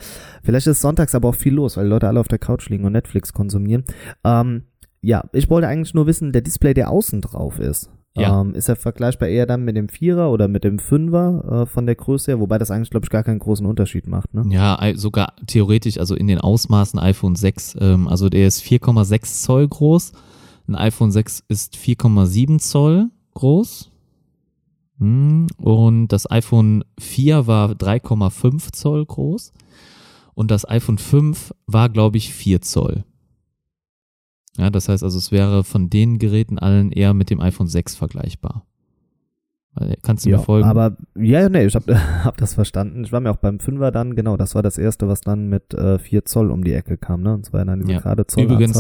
[0.44, 2.94] Vielleicht ist sonntags aber auch viel los, weil Leute alle auf der Couch liegen und
[2.94, 3.84] Netflix konsumieren.
[4.24, 4.64] Ähm,
[5.02, 7.92] ja, ich wollte eigentlich nur wissen, der Display, der außen drauf ist.
[8.16, 8.42] Ja.
[8.42, 11.86] Ähm, ist er vergleichbar eher dann mit dem Vierer oder mit dem Fünfer äh, von
[11.86, 14.34] der Größe her, wobei das eigentlich, glaube ich, gar keinen großen Unterschied macht.
[14.34, 14.44] Ne?
[14.50, 19.68] Ja, sogar theoretisch, also in den Ausmaßen iPhone 6, ähm, also der ist 4,6 Zoll
[19.68, 20.14] groß
[20.68, 23.92] ein iPhone 6 ist 4,7 Zoll groß.
[25.00, 29.52] Hm, und das iPhone 4 war 3,5 Zoll groß.
[30.36, 33.04] Und das iPhone 5 war, glaube ich, 4 Zoll.
[34.58, 37.96] Ja, das heißt also, es wäre von den Geräten allen eher mit dem iPhone 6
[37.96, 38.66] vergleichbar.
[40.04, 40.70] Kannst du ja, mir folgen?
[40.70, 43.04] Aber ja, nee, ich habe hab das verstanden.
[43.04, 45.74] Ich war mir auch beim Fünfer dann, genau, das war das erste, was dann mit
[45.74, 47.34] äh, 4 Zoll um die Ecke kam, ne?
[47.34, 48.00] Und zwar dann diese ja.
[48.00, 48.44] gerade Zoll.
[48.44, 48.80] Übrigens,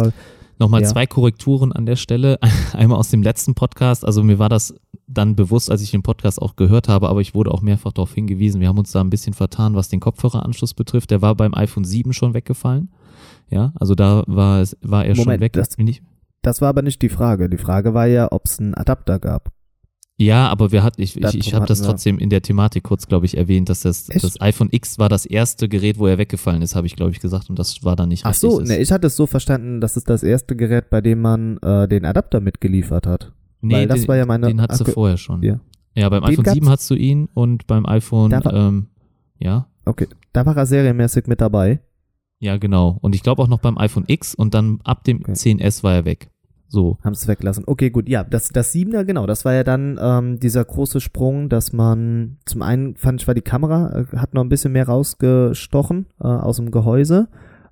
[0.63, 0.87] Nochmal ja.
[0.87, 2.39] zwei Korrekturen an der Stelle.
[2.73, 4.05] Einmal aus dem letzten Podcast.
[4.05, 4.73] Also mir war das
[5.07, 8.13] dann bewusst, als ich den Podcast auch gehört habe, aber ich wurde auch mehrfach darauf
[8.13, 8.61] hingewiesen.
[8.61, 11.11] Wir haben uns da ein bisschen vertan, was den Kopfhöreranschluss betrifft.
[11.11, 12.91] Der war beim iPhone 7 schon weggefallen.
[13.49, 15.53] Ja, also da war, es, war er Moment, schon weg.
[15.53, 15.75] Das,
[16.41, 17.49] das war aber nicht die Frage.
[17.49, 19.52] Die Frage war ja, ob es einen Adapter gab.
[20.17, 23.25] Ja, aber wir hat, ich, ich, ich habe das trotzdem in der Thematik kurz, glaube
[23.25, 26.75] ich, erwähnt, dass das, das iPhone X war das erste Gerät, wo er weggefallen ist,
[26.75, 28.49] habe ich, glaube ich, gesagt, und das war dann nicht Ach richtig.
[28.49, 31.19] Ach so, ne, ich hatte es so verstanden, dass es das erste Gerät, bei dem
[31.21, 33.33] man äh, den Adapter mitgeliefert hat.
[33.61, 34.47] Nee, Weil das den, war ja meine.
[34.47, 35.41] Den hattest du vorher schon.
[35.41, 35.59] Ja,
[35.95, 38.87] ja beim den iPhone 7 hast du ihn und beim iPhone, war, ähm,
[39.39, 39.67] ja.
[39.85, 41.79] Okay, da war er serienmäßig mit dabei.
[42.39, 42.97] Ja, genau.
[43.01, 45.31] Und ich glaube auch noch beim iPhone X und dann ab dem okay.
[45.31, 46.29] 10S war er weg.
[46.73, 46.97] So.
[47.03, 47.65] Haben es weggelassen.
[47.67, 48.09] Okay, gut.
[48.09, 52.37] Ja, das, das Siebener, genau, das war ja dann ähm, dieser große Sprung, dass man,
[52.45, 56.23] zum einen fand ich, war die Kamera, äh, hat noch ein bisschen mehr rausgestochen äh,
[56.23, 57.27] aus dem Gehäuse.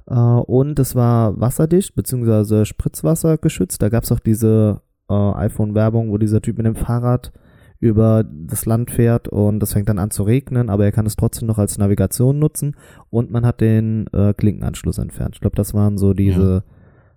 [0.06, 3.82] Äh, und es war wasserdicht, beziehungsweise Spritzwasser geschützt.
[3.82, 7.32] Da gab es auch diese äh, iPhone-Werbung, wo dieser Typ mit dem Fahrrad
[7.80, 11.16] über das Land fährt und das fängt dann an zu regnen, aber er kann es
[11.16, 12.76] trotzdem noch als Navigation nutzen
[13.10, 15.34] und man hat den äh, Klinkenanschluss entfernt.
[15.34, 16.64] Ich glaube, das waren so diese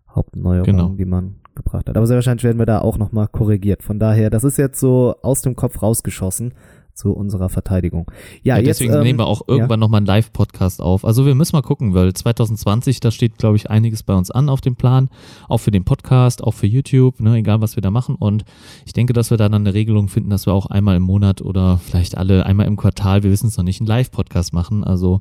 [0.08, 0.88] Hauptneuerungen, Genau.
[0.94, 1.96] die man gebracht hat.
[1.96, 3.82] Aber sehr wahrscheinlich werden wir da auch nochmal korrigiert.
[3.82, 6.52] Von daher, das ist jetzt so aus dem Kopf rausgeschossen
[6.94, 8.10] zu unserer Verteidigung.
[8.42, 11.04] Ja, Ja, jetzt, deswegen ähm, nehmen wir auch irgendwann nochmal einen Live-Podcast auf.
[11.04, 14.48] Also wir müssen mal gucken, weil 2020, da steht, glaube ich, einiges bei uns an
[14.48, 15.10] auf dem Plan.
[15.48, 18.14] Auch für den Podcast, auch für YouTube, ne, egal was wir da machen.
[18.14, 18.44] Und
[18.86, 21.42] ich denke, dass wir da dann eine Regelung finden, dass wir auch einmal im Monat
[21.42, 24.84] oder vielleicht alle einmal im Quartal, wir wissen es noch nicht, einen Live-Podcast machen.
[24.84, 25.20] Also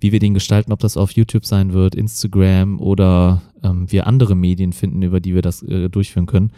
[0.00, 4.36] wie wir den gestalten, ob das auf YouTube sein wird, Instagram oder ähm, wir andere
[4.36, 6.52] Medien finden, über die wir das äh, durchführen können,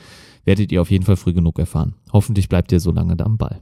[0.45, 1.95] werdet ihr auf jeden Fall früh genug erfahren.
[2.13, 3.61] Hoffentlich bleibt ihr so lange da am Ball.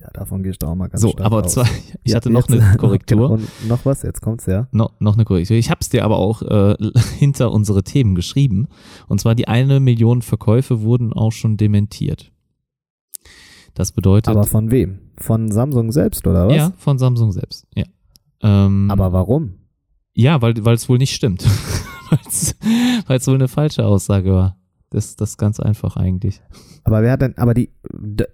[0.00, 1.54] Ja, davon gehe ich da auch mal ganz So, aber aus.
[1.54, 1.66] zwar,
[2.04, 3.30] ich Ja, hatte noch eine Korrektur.
[3.30, 4.02] Und noch was?
[4.02, 4.68] Jetzt kommt's ja.
[4.70, 5.56] No, noch eine Korrektur.
[5.56, 6.76] Ich habe es dir aber auch äh,
[7.18, 8.68] hinter unsere Themen geschrieben.
[9.08, 12.30] Und zwar die eine Million Verkäufe wurden auch schon dementiert.
[13.74, 14.98] Das bedeutet, Aber von wem?
[15.18, 16.56] Von Samsung selbst oder was?
[16.56, 17.66] ja, von Samsung selbst.
[17.74, 17.84] Ja,
[18.40, 19.54] ähm, Aber warum?
[20.18, 21.44] Ja, weil weil es wohl nicht stimmt,
[23.06, 24.56] weil es wohl eine falsche Aussage war.
[24.90, 26.40] Das das ist ganz einfach eigentlich.
[26.82, 28.26] Aber wer hat denn, aber die, du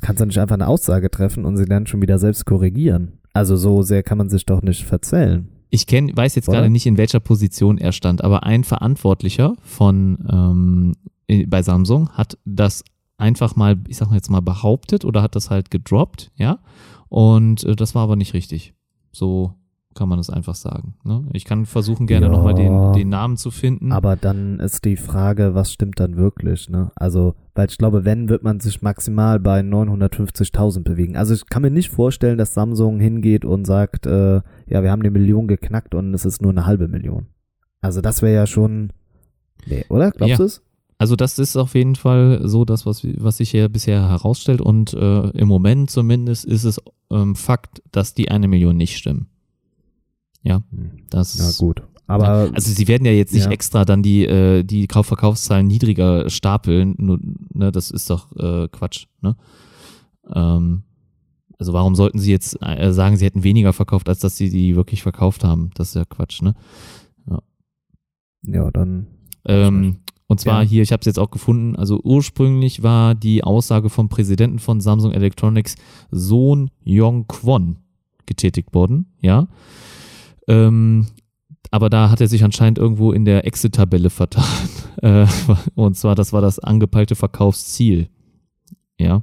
[0.00, 3.18] kannst doch nicht einfach eine Aussage treffen und sie dann schon wieder selbst korrigieren.
[3.32, 5.48] Also so sehr kann man sich doch nicht verzählen.
[5.70, 10.24] Ich kenn, weiß jetzt gerade nicht, in welcher Position er stand, aber ein Verantwortlicher von
[10.30, 10.92] ähm,
[11.26, 12.84] äh, bei Samsung hat das
[13.16, 16.60] einfach mal, ich sag mal jetzt mal behauptet oder hat das halt gedroppt, ja.
[17.08, 18.74] Und äh, das war aber nicht richtig.
[19.10, 19.57] So
[19.98, 20.94] kann man es einfach sagen.
[21.04, 21.24] Ne?
[21.32, 22.32] Ich kann versuchen, gerne Ja.
[22.32, 23.90] nochmal den, den Namen zu finden.
[23.92, 26.92] Aber dann ist die Frage, was stimmt dann wirklich, ne?
[26.94, 31.16] Also, weil ich glaube, wenn, wird man sich maximal bei 950.000 bewegen.
[31.16, 34.36] Also ich kann mir nicht vorstellen, dass Samsung hingeht und sagt, äh,
[34.68, 37.26] ja, wir haben die Million geknackt und es ist nur eine halbe Million.
[37.80, 38.92] Also das wäre ja schon,
[39.66, 40.10] nee, oder?
[40.12, 40.36] Glaubst Ja.
[40.38, 40.62] du es?
[41.00, 44.60] Also das ist auf jeden Fall so das, was, was sich hier bisher herausstellt.
[44.60, 46.80] Und äh, im Moment zumindest ist es
[47.12, 49.28] ähm, Fakt, dass die eine Million nicht stimmen.
[50.48, 50.62] Ja,
[51.10, 51.82] das Ja, gut.
[52.06, 53.50] Aber Also sie werden ja jetzt nicht Ja.
[53.50, 57.18] extra dann die, äh, die Kaufverkaufszahlen niedriger stapeln, nur,
[57.52, 59.36] ne, das ist doch äh, Quatsch, ne?
[60.34, 60.84] Ähm,
[61.58, 64.74] also warum sollten sie jetzt äh, sagen, sie hätten weniger verkauft, als dass sie die
[64.74, 65.70] wirklich verkauft haben?
[65.74, 66.54] Das ist ja Quatsch, ne?
[68.46, 69.06] ja, dann
[69.44, 69.96] Ähm,
[70.28, 70.68] und zwar Ja.
[70.68, 74.80] hier, ich habe es jetzt auch gefunden, also ursprünglich war die Aussage vom Präsidenten von
[74.80, 75.74] Samsung Electronics
[76.10, 77.76] Sohn Yong Kwon
[78.26, 79.48] getätigt worden, ja.
[80.48, 81.06] Ähm,
[81.70, 84.44] aber da hat er sich anscheinend irgendwo in der Exit-Tabelle vertan.
[85.00, 85.26] Äh,
[85.76, 88.08] und zwar, das war das angepeilte Verkaufsziel.
[88.98, 89.22] Ja.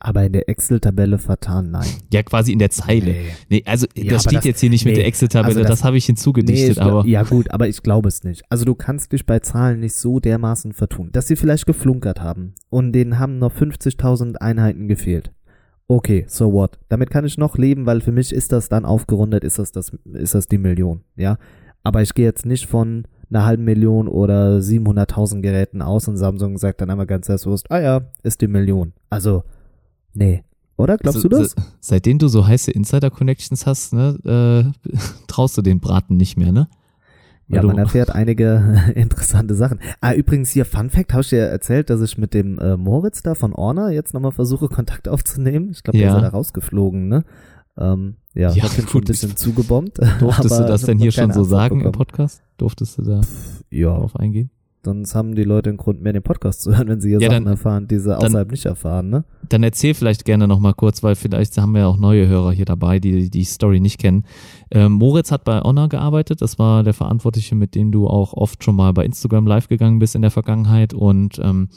[0.00, 1.86] aber in der Excel-Tabelle vertan, nein.
[2.12, 3.12] Ja, quasi in der Zeile.
[3.12, 3.26] Nee.
[3.48, 5.68] Nee, also Ja, das steht das- jetzt hier nicht mit nee, der Excel-Tabelle, also das,
[5.78, 8.42] das- habe ich hinzugedichtet, ich, glaub- aber ja gut, aber ich glaube es nicht.
[8.50, 12.54] Also du kannst dich bei Zahlen nicht so dermaßen vertun, dass sie vielleicht geflunkert haben
[12.68, 15.30] und denen haben noch 50.000 Einheiten gefehlt.
[15.88, 16.78] Okay, so what?
[16.88, 19.92] Damit kann ich noch leben, weil für mich ist das dann aufgerundet, ist das das,
[20.14, 21.36] ist das die Million, ja.
[21.82, 26.56] Aber ich gehe jetzt nicht von einer halben Million oder 700.000 Geräten aus und Samsung
[26.56, 28.92] sagt dann einmal ganz selbstbewusst, ah ja, ist die Million.
[29.10, 29.42] Also,
[30.14, 30.42] nee.
[30.76, 30.96] Oder?
[30.96, 31.50] Glaubst Se- du das?
[31.50, 36.52] se- Seitdem du so heiße Insider-Connections hast, ne, äh, traust du den Braten nicht mehr,
[36.52, 36.68] ne?
[37.48, 39.78] Ja, man erfährt einige interessante Sachen.
[40.00, 43.22] Ah, übrigens hier, Fun Fact, habe ich dir erzählt, dass ich mit dem äh, Moritz
[43.22, 45.70] da von Orna jetzt nochmal versuche, Kontakt aufzunehmen.
[45.72, 46.12] Ich glaube, der Ja.
[46.16, 47.24] ist ja da rausgeflogen, ne?
[47.76, 49.06] Ähm, ja, Ja, ich hab ihn schon ein gut.
[49.06, 49.98] bisschen zugebombt.
[50.20, 51.92] Durftest du das denn hier schon so Antwort sagen im bekommen.
[52.06, 52.42] Podcast?
[52.56, 53.20] Durftest du da
[53.70, 54.50] Ja, drauf eingehen?
[54.84, 57.30] Sonst haben die Leute einen Grund mehr, den Podcast zu hören, wenn sie hier Ja,
[57.30, 59.24] Sachen dann- erfahren, die sie dann- außerhalb nicht erfahren, ne?
[59.48, 62.64] Dann erzähl vielleicht gerne nochmal kurz, weil vielleicht haben wir ja auch neue Hörer hier
[62.64, 64.24] dabei, die die Story nicht kennen.
[64.70, 66.40] Ähm, Moritz hat bei Honor gearbeitet.
[66.42, 69.98] Das war der Verantwortliche, mit dem du auch oft schon mal bei Instagram live gegangen
[69.98, 70.94] bist in der Vergangenheit.
[70.94, 71.68] Und ähm,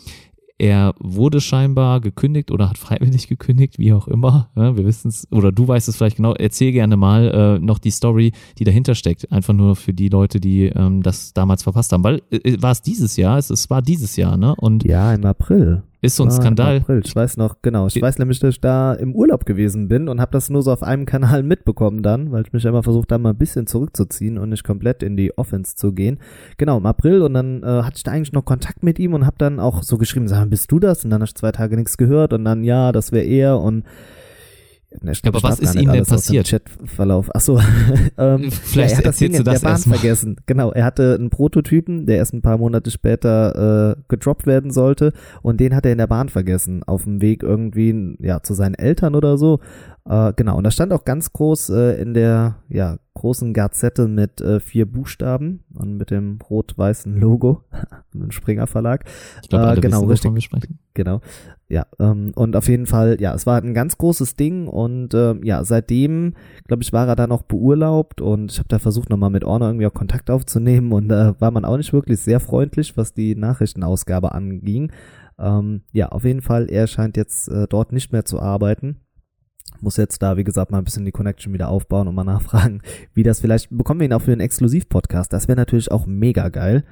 [0.58, 4.50] er wurde scheinbar gekündigt oder hat freiwillig gekündigt, wie auch immer.
[4.56, 6.34] Ja, wir wissen es, oder du weißt es vielleicht genau.
[6.34, 9.32] Erzähl gerne mal äh, noch die Story, die dahinter steckt.
[9.32, 12.04] Einfach nur für die Leute, die ähm, das damals verpasst haben.
[12.04, 13.38] Weil äh, war es dieses Jahr?
[13.38, 14.56] Es, es war dieses Jahr, ne?
[14.58, 15.84] Und Ja, im April.
[16.02, 16.78] Ist so ein im Skandal.
[16.78, 17.02] April.
[17.04, 17.88] Ich weiß noch, genau.
[17.88, 20.72] Ich weiß nämlich, dass ich da im Urlaub gewesen bin und habe das nur so
[20.72, 24.38] auf einem Kanal mitbekommen dann, weil ich mich immer versucht habe, mal ein bisschen zurückzuziehen
[24.38, 26.20] und nicht komplett in die Offense zu gehen.
[26.58, 29.26] Genau, im April und dann äh, hatte ich da eigentlich noch Kontakt mit ihm und
[29.26, 31.04] habe dann auch so geschrieben, sag mal, bist du das?
[31.04, 33.84] Und dann habe ich zwei Tage nichts gehört und dann, ja, das wäre er und
[35.02, 36.48] Ne, ja, aber was ist ihm denn passiert?
[36.48, 37.34] Chatverlauf.
[37.36, 37.60] Achso.
[38.18, 40.38] ähm, Vielleicht ja, er hat das Ding in der Bahn vergessen.
[40.46, 45.14] Genau, er hatte einen Prototypen, der erst ein paar Monate später äh, gedroppt werden sollte
[45.42, 46.84] und den hat er in der Bahn vergessen.
[46.84, 49.60] Auf dem Weg irgendwie ja zu seinen Eltern oder so.
[50.10, 54.40] Äh, genau, und da stand auch ganz groß äh, in der ja, großen Gazette mit
[54.40, 57.64] äh, vier Buchstaben und mit dem rot-weißen Logo
[58.14, 59.04] im Springer Verlag.
[59.42, 60.34] Ich glaube, alle äh, genau, wissen, richtig.
[60.34, 60.80] wir sprechen.
[60.94, 61.20] Genau.
[61.68, 65.44] Ja, ähm, und auf jeden Fall, ja, es war ein ganz großes Ding und ähm,
[65.44, 66.36] ja, seitdem,
[66.68, 69.68] glaube ich, war er da noch beurlaubt und ich habe da versucht, nochmal mit Orner
[69.68, 73.14] irgendwie auch Kontakt aufzunehmen und da äh, war man auch nicht wirklich sehr freundlich, was
[73.14, 74.94] die Nachrichtenausgabe anging.
[75.38, 79.02] Ähm, ja, auf jeden Fall, er scheint jetzt äh, dort nicht mehr zu arbeiten
[79.82, 82.82] muss jetzt da, wie gesagt, mal ein bisschen die Connection wieder aufbauen und mal nachfragen,
[83.14, 85.32] wie das vielleicht, bekommen wir ihn auch für einen Exklusiv-Podcast.
[85.34, 86.84] Das wäre natürlich auch mega geil,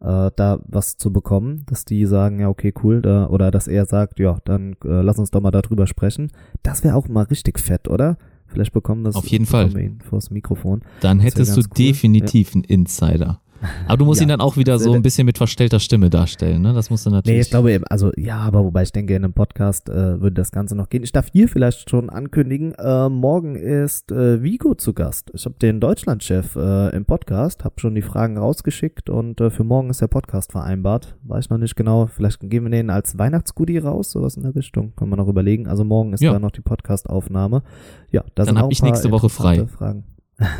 [0.00, 3.86] äh, da was zu bekommen, dass die sagen, ja, okay, cool, da, oder dass er
[3.86, 6.30] sagt, ja, dann äh, lass uns doch mal darüber sprechen.
[6.62, 8.16] Das wäre auch mal richtig fett, oder?
[8.46, 9.70] Vielleicht bekommen das Auf jeden Fall.
[10.08, 10.82] vors Mikrofon.
[11.00, 11.66] Dann hättest du cool.
[11.76, 12.54] definitiv ja.
[12.54, 13.40] einen Insider.
[13.86, 14.26] Aber du musst ja.
[14.26, 16.72] ihn dann auch wieder so ein bisschen mit verstellter Stimme darstellen, ne?
[16.72, 17.36] Das musst du natürlich.
[17.36, 20.34] Nee, ich glaube eben, also ja, aber wobei ich denke, in einem Podcast äh, würde
[20.34, 21.02] das Ganze noch gehen.
[21.02, 25.30] Ich darf hier vielleicht schon ankündigen, äh, morgen ist äh, Vigo zu Gast.
[25.34, 29.64] Ich habe den Deutschlandchef äh, im Podcast, habe schon die Fragen rausgeschickt und äh, für
[29.64, 31.16] morgen ist der Podcast vereinbart.
[31.22, 34.92] Weiß noch nicht genau, vielleicht geben wir den als Weihnachtsgoodie raus, sowas in der Richtung.
[34.96, 35.66] Können wir noch überlegen.
[35.68, 36.32] Also morgen ist ja.
[36.32, 37.62] da noch die Podcast-Aufnahme.
[38.10, 39.66] Ja, da dann auch ich nächste Woche frei.
[39.66, 40.04] Fragen.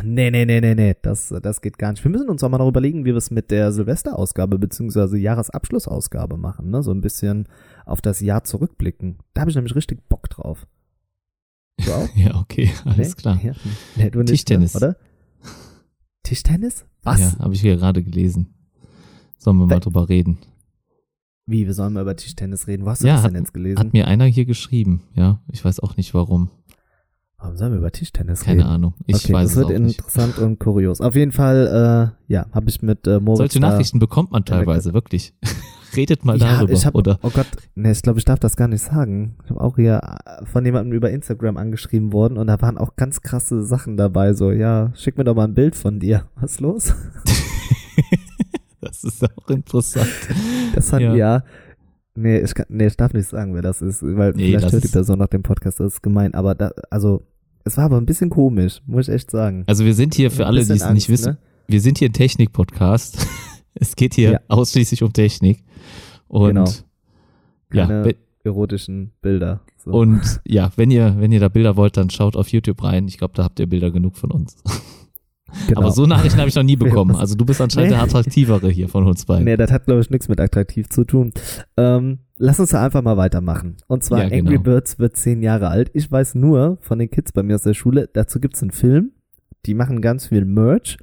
[0.03, 2.03] Nee, nee, nee, nee, nee, das, das geht gar nicht.
[2.03, 6.37] Wir müssen uns auch mal noch überlegen, wie wir es mit der Silvesterausgabe beziehungsweise Jahresabschlussausgabe
[6.37, 6.83] machen, ne?
[6.83, 7.47] So ein bisschen
[7.85, 9.17] auf das Jahr zurückblicken.
[9.33, 10.67] Da habe ich nämlich richtig Bock drauf.
[11.83, 12.09] Du auch?
[12.15, 13.15] ja, okay, alles nee?
[13.15, 13.39] klar.
[13.43, 13.53] Ja,
[13.95, 14.73] nee, nicht, Tischtennis.
[14.73, 14.97] Ne, oder?
[16.23, 16.85] Tischtennis?
[17.03, 17.19] Was?
[17.19, 18.53] Ja, habe ich hier gerade gelesen.
[19.37, 20.39] Sollen wir mal drüber reden?
[21.45, 22.85] Wie, wir sollen mal über Tischtennis reden?
[22.85, 23.77] Wo hast du ja, das hat, denn jetzt gelesen?
[23.77, 25.41] Hat mir einer hier geschrieben, ja.
[25.51, 26.49] Ich weiß auch nicht warum.
[27.37, 28.61] Warum sollen wir über Tischtennis Keine reden?
[28.61, 28.93] Keine Ahnung.
[29.07, 31.01] Ich okay, weiß das wird interessant und kurios.
[31.01, 33.37] Auf jeden Fall, äh, ja, habe ich mit äh, Moritz.
[33.37, 35.33] Solche Nachrichten bekommt man teilweise, wirklich.
[35.95, 37.19] Redet mal ja, darüber, ich hab, oder?
[37.21, 39.37] Oh Gott, ne, ich glaube, ich darf das gar nicht sagen.
[39.43, 42.95] Ich habe auch hier äh, von jemandem über Instagram angeschrieben worden und da waren auch
[42.95, 44.33] ganz krasse Sachen dabei.
[44.33, 46.25] So, ja, schick mir doch mal ein Bild von dir.
[46.35, 46.93] Was ist los?
[48.81, 50.09] das ist auch interessant.
[50.73, 51.15] Das hat ja.
[51.15, 51.43] ja
[52.15, 54.83] Nee, ich, kann, nee, ich darf nicht sagen, wer das ist, weil nee, vielleicht hört
[54.83, 57.23] die Person nach dem Podcast, das ist gemein, aber da, also,
[57.65, 59.63] es war aber ein bisschen komisch, muss ich echt sagen.
[59.67, 61.37] Also wir sind hier für alle, die es nicht wissen, ne?
[61.67, 63.27] wir sind hier ein Technik-Podcast.
[63.73, 64.39] es geht hier ja.
[64.47, 65.63] ausschließlich um Technik.
[66.27, 66.65] Und genau.
[67.69, 69.61] Keine ja, erotischen Bilder.
[69.77, 69.91] So.
[69.91, 73.07] Und ja, wenn ihr, wenn ihr da Bilder wollt, dann schaut auf YouTube rein.
[73.07, 74.55] Ich glaube, da habt ihr Bilder genug von uns.
[75.67, 75.81] Genau.
[75.81, 77.15] Aber so Nachrichten habe ich noch nie bekommen.
[77.25, 77.95] Also du bist anscheinend nee.
[77.95, 79.45] der attraktivere hier von uns beiden.
[79.45, 81.31] Nee, das hat glaube ich nichts mit attraktiv zu tun.
[81.77, 83.77] Ähm, lass uns da einfach mal weitermachen.
[83.87, 84.49] Und zwar ja, genau.
[84.49, 85.89] Angry Birds wird zehn Jahre alt.
[85.93, 89.11] Ich weiß nur von den Kids bei mir aus der Schule, dazu gibt's einen Film.
[89.65, 90.97] Die machen ganz viel Merch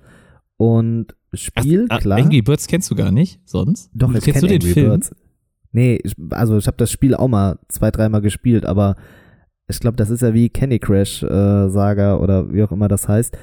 [0.57, 2.19] und Spiel, Ach, klar.
[2.19, 3.91] Angry Birds kennst du gar nicht, sonst?
[3.95, 4.89] Doch, ich kennst kenn du den Angry Film?
[4.91, 5.15] Birds.
[5.73, 8.97] Nee, ich, also ich habe das Spiel auch mal zwei, dreimal gespielt, aber
[9.67, 13.09] ich glaube, das ist ja wie Candy Crash äh, Saga oder wie auch immer das
[13.09, 13.37] heißt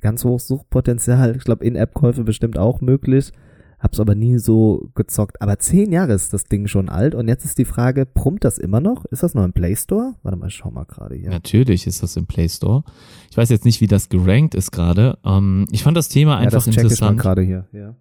[0.00, 1.36] ganz hohes Suchtpotenzial.
[1.36, 3.32] Ich glaube, In-App-Käufe bestimmt auch möglich.
[3.78, 5.42] Hab's aber nie so gezockt.
[5.42, 7.14] Aber zehn Jahre ist das Ding schon alt.
[7.14, 9.04] Und jetzt ist die Frage, brummt das immer noch?
[9.06, 10.14] Ist das noch im Play Store?
[10.22, 11.28] Warte mal, schau mal gerade hier.
[11.28, 12.84] Natürlich ist das im Play Store.
[13.30, 15.18] Ich weiß jetzt nicht, wie das gerankt ist gerade.
[15.24, 17.18] Ähm, ich fand das Thema einfach ja, das interessant.
[17.18, 17.94] Ich gerade hier, ja.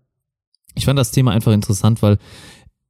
[0.76, 2.20] Ich fand das Thema einfach interessant, weil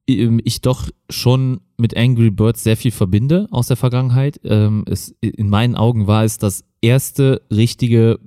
[0.08, 4.40] ähm, ich doch schon mit Angry Birds sehr viel verbinde aus der Vergangenheit.
[4.44, 8.20] Ähm, es, in meinen Augen war es das erste richtige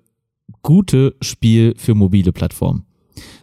[0.61, 2.85] gute Spiel für mobile Plattformen.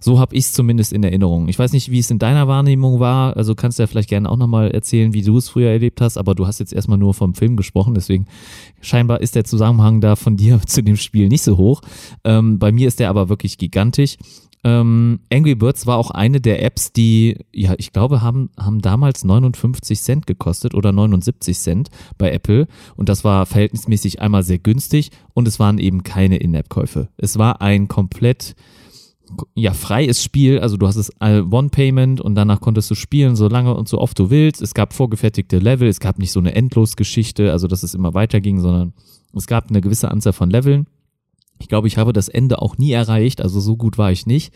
[0.01, 1.49] So habe ich es zumindest in Erinnerung.
[1.49, 3.37] Ich weiß nicht, wie es in deiner Wahrnehmung war.
[3.37, 6.17] Also kannst du ja vielleicht gerne auch nochmal erzählen, wie du es früher erlebt hast.
[6.19, 7.95] Aber du hast jetzt erstmal nur vom Film gesprochen.
[7.95, 8.27] Deswegen
[8.81, 11.81] scheinbar ist der Zusammenhang da von dir zu dem Spiel nicht so hoch.
[12.25, 14.17] Ähm, bei mir ist der aber wirklich gigantisch.
[14.67, 19.23] Ähm, Angry Birds war auch eine der Apps, die, ja, ich glaube, haben, haben damals
[19.23, 22.67] 59 Cent gekostet oder 79 Cent bei Apple.
[22.97, 27.11] Und das war verhältnismäßig einmal sehr günstig und es waren eben keine In-App-Käufe.
[27.17, 28.57] Es war ein komplett
[29.55, 33.75] ja, freies Spiel, also du hast es One-Payment und danach konntest du spielen, so lange
[33.75, 34.63] und so oft du willst.
[34.63, 38.61] Es gab vorgefertigte Level, es gab nicht so eine Endlosgeschichte, also dass es immer weiterging,
[38.61, 38.93] sondern
[39.35, 40.87] es gab eine gewisse Anzahl von Leveln
[41.59, 44.53] ich glaube, ich habe das Ende auch nie erreicht, also so gut war ich nicht.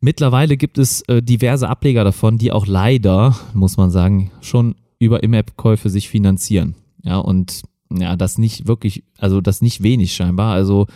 [0.00, 5.22] Mittlerweile gibt es äh, diverse Ableger davon, die auch leider, muss man sagen, schon über
[5.22, 6.74] Im-App-Käufe sich finanzieren.
[7.02, 7.62] Ja, und
[7.92, 10.54] ja, das nicht wirklich, also das nicht wenig scheinbar.
[10.54, 10.86] Also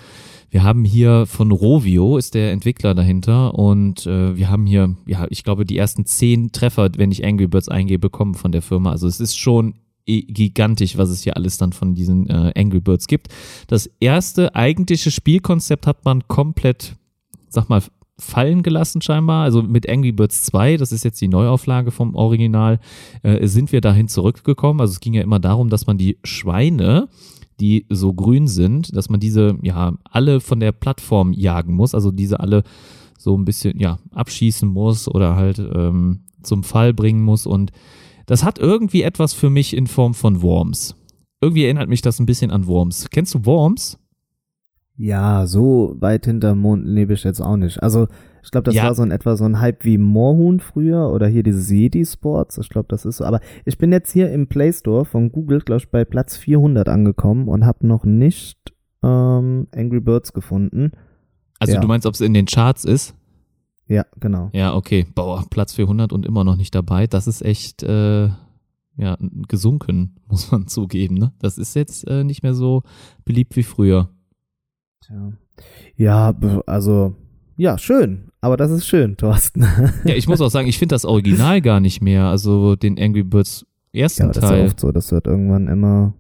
[0.51, 5.27] wir haben hier von Rovio ist der Entwickler dahinter und äh, wir haben hier, ja,
[5.31, 8.91] ich glaube, die ersten zehn Treffer, wenn ich Angry Birds eingebe, bekommen von der Firma.
[8.91, 9.75] Also es ist schon
[10.07, 13.29] gigantisch, was es hier alles dann von diesen äh, Angry Birds gibt.
[13.67, 16.95] Das erste eigentliche Spielkonzept hat man komplett,
[17.49, 17.83] sag mal,
[18.19, 19.45] fallen gelassen scheinbar.
[19.45, 22.79] Also mit Angry Birds 2, das ist jetzt die Neuauflage vom Original,
[23.23, 24.81] äh, sind wir dahin zurückgekommen.
[24.81, 27.09] Also es ging ja immer darum, dass man die Schweine,
[27.61, 31.95] die so grün sind, dass man diese ja alle von der Plattform jagen muss.
[31.95, 32.63] Also diese alle
[33.19, 37.47] so ein bisschen ja abschießen muss oder halt ähm, zum Fall bringen muss.
[37.47, 37.73] Und
[38.27, 40.97] das hat irgendwie etwas für mich in Form von Worms.
[41.41, 43.09] Irgendwie erinnert mich das ein bisschen an Worms.
[43.11, 43.99] Kennst du Worms?
[44.99, 47.83] Ja, so weit hinterm Mond lebe ich jetzt auch nicht.
[47.83, 48.09] Also,
[48.43, 48.85] ich glaube, das Ja.
[48.85, 52.57] war so in etwa so ein Hype wie Moorhuhn früher oder hier dieses Jedi Sports.
[52.59, 53.25] Ich glaube, das ist so.
[53.25, 56.89] Aber ich bin jetzt hier im Play Store von Google, glaube ich, bei Platz 400
[56.89, 58.59] angekommen und habe noch nicht
[59.03, 60.93] ähm, Angry Birds gefunden.
[61.59, 61.81] Also Ja.
[61.81, 63.15] du meinst, ob es in den Charts ist?
[63.89, 64.49] Ja, genau.
[64.53, 65.07] Ja, okay.
[65.15, 67.07] Boah, Platz 400 und immer noch nicht dabei.
[67.07, 68.29] Das ist echt äh,
[68.97, 69.17] ja,
[69.47, 71.17] gesunken, muss man zugeben.
[71.17, 71.33] Ne?
[71.39, 72.83] Das ist jetzt äh, nicht mehr so
[73.25, 74.09] beliebt wie früher.
[75.01, 75.33] Tja.
[75.97, 76.35] Ja,
[76.67, 77.15] also,
[77.57, 78.31] ja, schön.
[78.41, 79.67] Aber das ist schön, Thorsten.
[80.05, 82.25] Ja, ich muss auch sagen, ich finde das Original gar nicht mehr.
[82.25, 84.67] Also den Angry Birds ersten ja, das ist ja Teil.
[84.67, 84.93] oft so.
[84.93, 86.15] Das wird irgendwann immer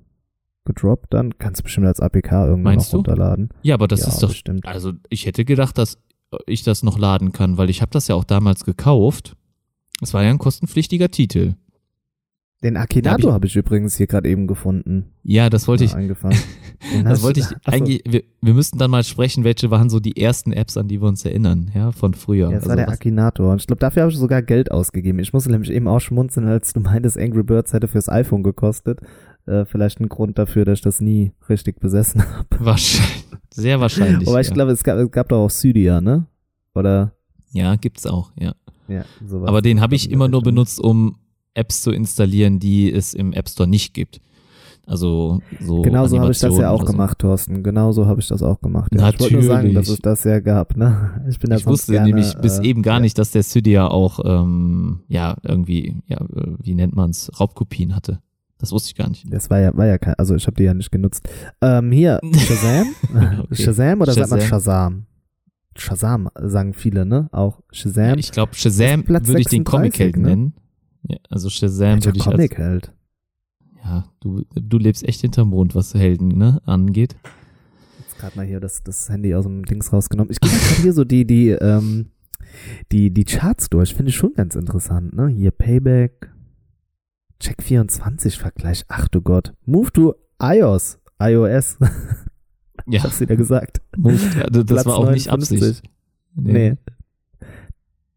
[0.64, 1.38] gedroppt dann.
[1.38, 3.10] Kannst du bestimmt als APK irgendwann Meinst noch du?
[3.10, 3.50] runterladen.
[3.62, 4.28] Ja, aber das ja, ist doch.
[4.28, 4.66] bestimmt.
[4.66, 5.98] Also ich hätte gedacht, dass
[6.46, 9.36] ich das noch laden kann, weil ich habe das ja auch damals gekauft.
[10.02, 11.54] Es war ja ein kostenpflichtiger Titel.
[12.66, 15.12] Den hab Akinator ich- habe ich übrigens hier gerade eben gefunden.
[15.22, 15.92] Ja, das wollte ich.
[15.94, 20.20] Den Das wollte ich eigentlich, wir, wir müssten dann mal sprechen, welche waren so die
[20.20, 22.46] ersten Apps, an die wir uns erinnern, ja, von früher.
[22.50, 23.52] Ja, das Also war der Akinator.
[23.52, 25.20] Und ich glaube, dafür habe ich sogar Geld ausgegeben.
[25.20, 29.00] Ich musste nämlich eben auch schmunzeln, als du meintest, Angry Birds hätte fürs iPhone gekostet.
[29.46, 32.48] Äh, vielleicht ein Grund dafür, dass ich das nie richtig besessen habe.
[32.58, 34.28] wahrscheinlich, sehr wahrscheinlich.
[34.28, 34.54] Aber ich ja.
[34.54, 36.26] glaube, es gab, es gab doch auch Cydia, ne?
[36.74, 37.12] Oder?
[37.52, 38.54] ja, gibt's auch, ja.
[38.88, 39.48] Ja, sowas.
[39.48, 41.16] Aber den habe ich immer nur benutzt, um
[41.56, 44.20] Apps zu installieren, die es im App Store nicht gibt.
[44.86, 45.82] Also so.
[45.82, 46.92] Genau so habe ich das ja auch so.
[46.92, 47.64] gemacht, Thorsten.
[47.64, 48.94] Genau so habe ich das auch gemacht.
[48.94, 49.08] Ja.
[49.08, 49.98] Ich wollte nur sagen, dass Natürlich.
[49.98, 51.24] es das ja gab, ne?
[51.28, 53.00] Ich bin da Ich wusste gerne, nämlich bis äh, eben gar ja.
[53.00, 58.20] nicht, dass der Cydia auch, ähm, ja, irgendwie, ja, äh, wie nennt man's, Raubkopien hatte.
[58.58, 59.26] Das wusste ich gar nicht.
[59.28, 61.28] Das war ja, war ja kein, also ich habe die ja nicht genutzt.
[61.60, 62.86] Ähm, hier, Shazam?
[63.42, 63.62] Okay.
[63.62, 65.06] Shazam oder sagt man Shazam.
[65.76, 66.28] Shazam?
[66.28, 67.28] Shazam sagen viele, ne?
[67.32, 68.18] Auch Shazam.
[68.18, 70.28] Ich glaube, Shazam würde ich den 36, Comic-Held ne?
[70.28, 70.54] nennen.
[71.08, 72.92] Ja, also Shazam würde ich als, Comic halt.
[73.82, 77.16] ja, du, du lebst echt hinterm Mond, was Helden, ne, angeht.
[78.00, 80.32] Jetzt gerade mal hier das, das Handy aus dem Dings rausgenommen.
[80.32, 82.10] Ich gehe mal hier so die, die, ähm,
[82.92, 83.94] die, die Charts durch.
[83.94, 85.28] Finde ich schon ganz interessant, ne?
[85.28, 86.30] Hier Payback,
[87.38, 88.84] Check 24 Vergleich.
[88.88, 89.52] Ach du Gott.
[89.66, 90.98] Move to iOS.
[91.20, 91.78] iOS.
[92.88, 93.80] Ja, Hab's wieder gesagt.
[93.96, 95.62] Move, also das Platz war auch nicht 59.
[95.62, 95.90] Absicht.
[96.36, 96.76] Nee.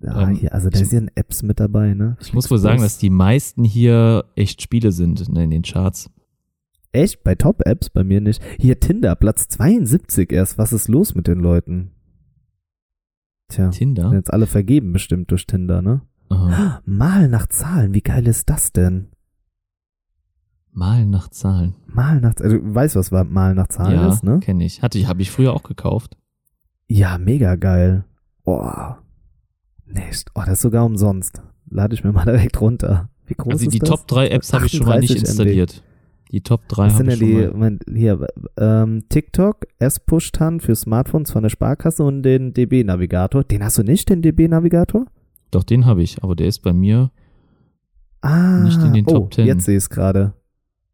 [0.01, 2.15] Ja, Ähm, hier, also da ich- sind Apps mit dabei, ne?
[2.21, 6.09] Ich muss wohl sagen, dass die meisten hier echt Spiele sind ne, in den Charts.
[6.91, 7.23] Echt?
[7.23, 7.89] Bei Top-Apps?
[7.89, 8.41] Bei mir nicht.
[8.57, 10.57] Hier Tinder, Platz 72 erst.
[10.57, 11.91] Was ist los mit den Leuten?
[13.49, 14.13] Tja, sind Tinder.
[14.13, 16.01] jetzt alle vergeben bestimmt durch Tinder, ne?
[16.29, 16.81] Aha.
[16.85, 19.09] Mal nach Zahlen, wie geil ist das denn?
[20.71, 21.75] Malen nach Zahlen.
[21.87, 24.39] Mal nach, also du weißt, was Mal nach Zahlen ja, ist, ne?
[24.39, 24.81] kenne ich.
[24.81, 26.15] Hatte ich, habe ich früher auch gekauft.
[26.87, 28.05] Ja, mega geil.
[28.43, 29.03] Boah.
[29.91, 30.29] Nicht.
[30.35, 31.41] Oh, das ist sogar umsonst.
[31.69, 33.09] Lade ich mir mal direkt runter.
[33.25, 33.89] Wie groß also ist die das?
[33.89, 35.29] Top 3 Apps habe ich schon mal nicht 38 MB.
[35.29, 35.83] installiert.
[36.31, 37.79] Die Top 3 Was habe ich denn schon mal.
[37.91, 38.27] Hier,
[38.57, 43.43] ähm, TikTok, S-Push-Tan für Smartphones von der Sparkasse und den DB-Navigator.
[43.43, 45.05] Den hast du nicht, den DB-Navigator?
[45.51, 47.09] Doch, den habe ich, aber der ist bei mir.
[48.21, 49.47] Ah, Nicht in den oh, Top 10.
[49.47, 50.33] jetzt sehe ich es gerade.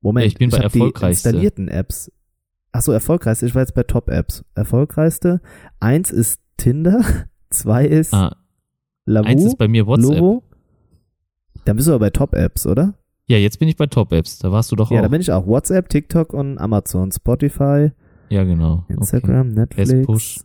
[0.01, 1.29] Moment, Ja, ich bin bei hab die erfolgreichste.
[1.29, 2.11] installierten Apps.
[2.71, 3.45] Ach so, erfolgreichste.
[3.45, 4.45] Ich war jetzt bei Top-Apps.
[4.53, 5.41] Erfolgreichste.
[5.79, 7.01] Eins ist Tinder,
[7.49, 8.37] zwei ist Ah,
[9.05, 10.17] Lavu, eins ist bei mir WhatsApp.
[10.19, 10.43] Lovo.
[11.65, 12.93] Dann bist du aber bei Top-Apps, oder?
[13.27, 14.37] Ja, jetzt bin ich bei Top Apps.
[14.39, 15.03] Da warst du doch Ja, auch.
[15.03, 15.47] da bin ich auch.
[15.47, 17.91] WhatsApp, TikTok und Amazon, Spotify,
[18.29, 18.83] ja, genau.
[18.87, 19.91] Instagram, Netflix.
[19.91, 20.39] S-Push.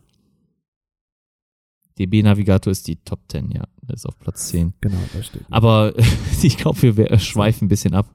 [1.98, 3.64] DB Navigator ist die Top 10, ja.
[3.82, 4.72] Das ist auf Platz 10.
[4.80, 5.42] Genau, da steht.
[5.50, 5.92] Aber
[6.42, 8.06] ich glaube, wir schweifen ein bisschen ab.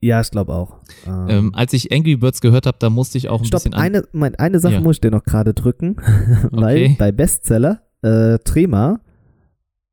[0.00, 0.78] Ja, ich glaube auch.
[1.06, 3.74] Ähm, Ähm, als ich Angry Birds gehört habe, da musste ich auch ein Stopp, bisschen
[3.74, 3.80] an.
[4.12, 4.80] eine, eine Sache Ja.
[4.80, 5.96] muss ich dir noch gerade drücken,
[6.52, 6.96] weil Okay.
[6.98, 9.00] bei Bestseller, äh, Trema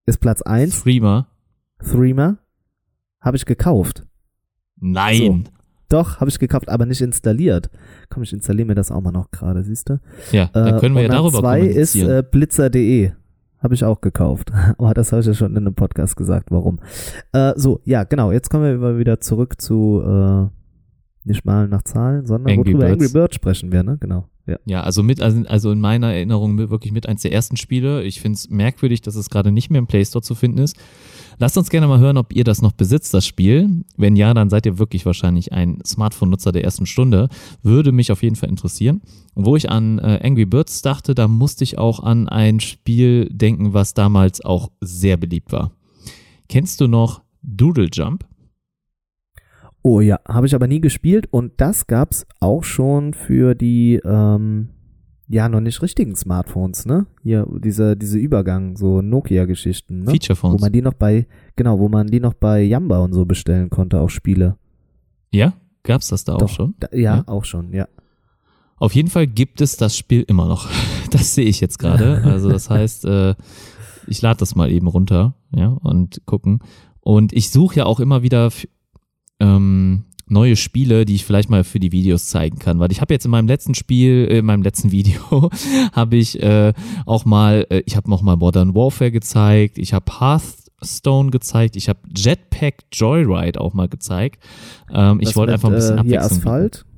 [0.05, 1.27] ist Platz 1, Threema.
[1.79, 2.37] Threema,
[3.21, 4.05] habe ich gekauft.
[4.79, 5.49] Nein.
[5.89, 7.69] Doch, habe ich gekauft, aber nicht installiert.
[8.09, 9.99] Komm, ich installiere mir das auch mal noch gerade, siehst du?
[10.31, 13.11] Ja, dann können wir ja darüber zwei ist äh, blitzer.de.
[13.59, 14.51] Habe ich auch gekauft.
[14.77, 16.79] Oh, das habe ich ja schon in einem Podcast gesagt, warum.
[17.31, 18.31] Äh, so, ja, genau.
[18.31, 20.47] Jetzt kommen wir wieder zurück zu äh,
[21.25, 23.01] nicht mal nach Zahlen, sondern Angry worüber Birds.
[23.03, 23.97] Angry Bird sprechen wir, ne?
[23.99, 24.27] Genau.
[24.45, 24.57] Ja.
[24.65, 28.03] Ja, also mit, also, also in meiner Erinnerung wirklich mit eins der ersten Spiele.
[28.03, 30.75] Ich finde es merkwürdig, dass es gerade nicht mehr im Play Store zu finden ist.
[31.39, 33.83] Lasst uns gerne mal hören, ob ihr das noch besitzt, das Spiel.
[33.95, 37.29] Wenn ja, dann seid ihr wirklich wahrscheinlich ein Smartphone-Nutzer der ersten Stunde.
[37.61, 39.01] Würde mich auf jeden Fall interessieren.
[39.33, 43.29] Und wo ich an äh, Angry Birds dachte, da musste ich auch an ein Spiel
[43.31, 45.71] denken, was damals auch sehr beliebt war.
[46.49, 48.25] Kennst du noch Doodle Jump?
[49.83, 54.69] Oh ja, habe ich aber nie gespielt und das gab's auch schon für die ähm,
[55.27, 57.05] ja noch nicht richtigen Smartphones, ne?
[57.21, 60.11] Hier diese diese Übergang, so Nokia-Geschichten, ne?
[60.11, 60.61] Feature Phones.
[60.61, 61.27] Wo man die noch bei
[61.57, 64.55] genau, wo man die noch bei Yamba und so bestellen konnte, auch Spiele.
[65.31, 65.53] Ja,
[65.83, 66.75] gab's das da auch Doch, schon?
[66.79, 67.89] Da, ja, ja, auch schon, ja.
[68.77, 70.69] Auf jeden Fall gibt es das Spiel immer noch.
[71.11, 72.21] Das sehe ich jetzt gerade.
[72.25, 73.35] Also das heißt, äh,
[74.07, 76.59] ich lade das mal eben runter, ja, und gucken.
[77.01, 78.49] Und ich suche ja auch immer wieder
[79.43, 83.13] ähm, neue Spiele, die ich vielleicht mal für die Videos zeigen kann, weil ich habe
[83.13, 85.49] jetzt in meinem letzten Spiel, äh, in meinem letzten Video,
[85.91, 86.73] habe ich äh,
[87.05, 91.89] auch mal, äh, ich habe noch mal Modern Warfare gezeigt, ich habe Hearthstone gezeigt, ich
[91.89, 94.43] habe Jetpack Joyride auch mal gezeigt.
[94.91, 96.37] Ähm, ich wollte einfach ein bisschen äh, Abwechslung.
[96.37, 96.71] Asphalt?
[96.71, 96.89] Bieten.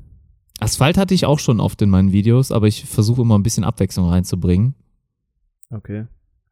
[0.60, 3.66] Asphalt hatte ich auch schon oft in meinen Videos, aber ich versuche immer ein bisschen
[3.66, 4.76] Abwechslung reinzubringen.
[5.70, 6.06] Okay.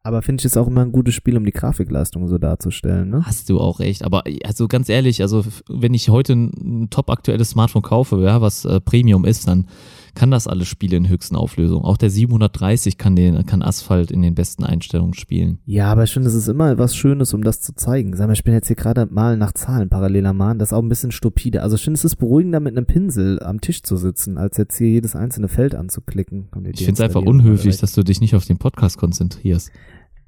[0.06, 3.22] Aber finde ich es auch immer ein gutes Spiel, um die Grafikleistung so darzustellen, ne?
[3.24, 4.04] Hast du auch recht.
[4.04, 8.66] Aber also ganz ehrlich, also wenn ich heute ein top aktuelles Smartphone kaufe, ja, was
[8.66, 9.66] äh, Premium ist, dann
[10.14, 11.84] kann das alle Spiele in höchsten Auflösungen.
[11.84, 15.58] Auch der 730 kann den, kann Asphalt in den besten Einstellungen spielen.
[15.64, 18.14] Ja, aber ich finde, es ist immer was Schönes, um das zu zeigen.
[18.14, 20.58] Sag mal, ich bin jetzt hier gerade mal nach Zahlen parallel am Malen.
[20.58, 21.62] Das ist auch ein bisschen stupide.
[21.62, 24.76] Also ich finde, es ist beruhigender, mit einem Pinsel am Tisch zu sitzen, als jetzt
[24.76, 26.48] hier jedes einzelne Feld anzuklicken.
[26.72, 29.70] Ich finde es einfach unhöflich, dass du dich nicht auf den Podcast konzentrierst.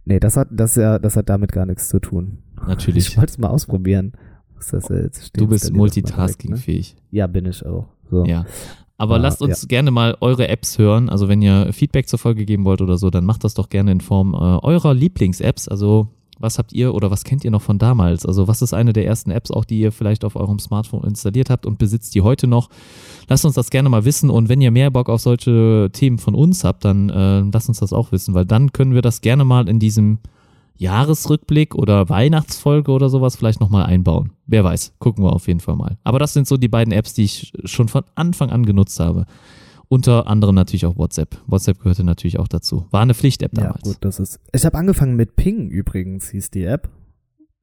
[0.06, 2.38] Nee, das hat, das ja, das hat damit gar nichts zu tun.
[2.66, 3.08] Natürlich.
[3.08, 4.12] Ich wollte es mal ausprobieren.
[4.54, 6.94] Was das jetzt steht, du bist multitaskingfähig.
[6.94, 7.00] Ne?
[7.10, 7.88] Ja, bin ich auch.
[8.10, 8.24] So.
[8.24, 8.46] Ja.
[8.96, 9.66] Aber ah, lasst uns ja.
[9.66, 11.10] gerne mal eure Apps hören.
[11.10, 13.92] Also wenn ihr Feedback zur Folge geben wollt oder so, dann macht das doch gerne
[13.92, 15.68] in Form äh, eurer Lieblings-Apps.
[15.68, 16.08] Also
[16.38, 18.26] was habt ihr oder was kennt ihr noch von damals?
[18.26, 21.50] Also was ist eine der ersten Apps auch, die ihr vielleicht auf eurem Smartphone installiert
[21.50, 22.68] habt und besitzt die heute noch?
[23.28, 26.34] Lasst uns das gerne mal wissen und wenn ihr mehr Bock auf solche Themen von
[26.34, 29.44] uns habt, dann äh, lasst uns das auch wissen, weil dann können wir das gerne
[29.44, 30.18] mal in diesem
[30.78, 34.32] Jahresrückblick oder Weihnachtsfolge oder sowas vielleicht nochmal einbauen.
[34.46, 35.96] Wer weiß, gucken wir auf jeden Fall mal.
[36.04, 39.26] Aber das sind so die beiden Apps, die ich schon von Anfang an genutzt habe.
[39.88, 41.40] Unter anderem natürlich auch WhatsApp.
[41.46, 42.86] WhatsApp gehörte natürlich auch dazu.
[42.90, 43.82] War eine Pflicht-App damals.
[43.84, 44.40] Ja, gut, das ist.
[44.52, 46.88] Ich habe angefangen mit Ping übrigens, hieß die App.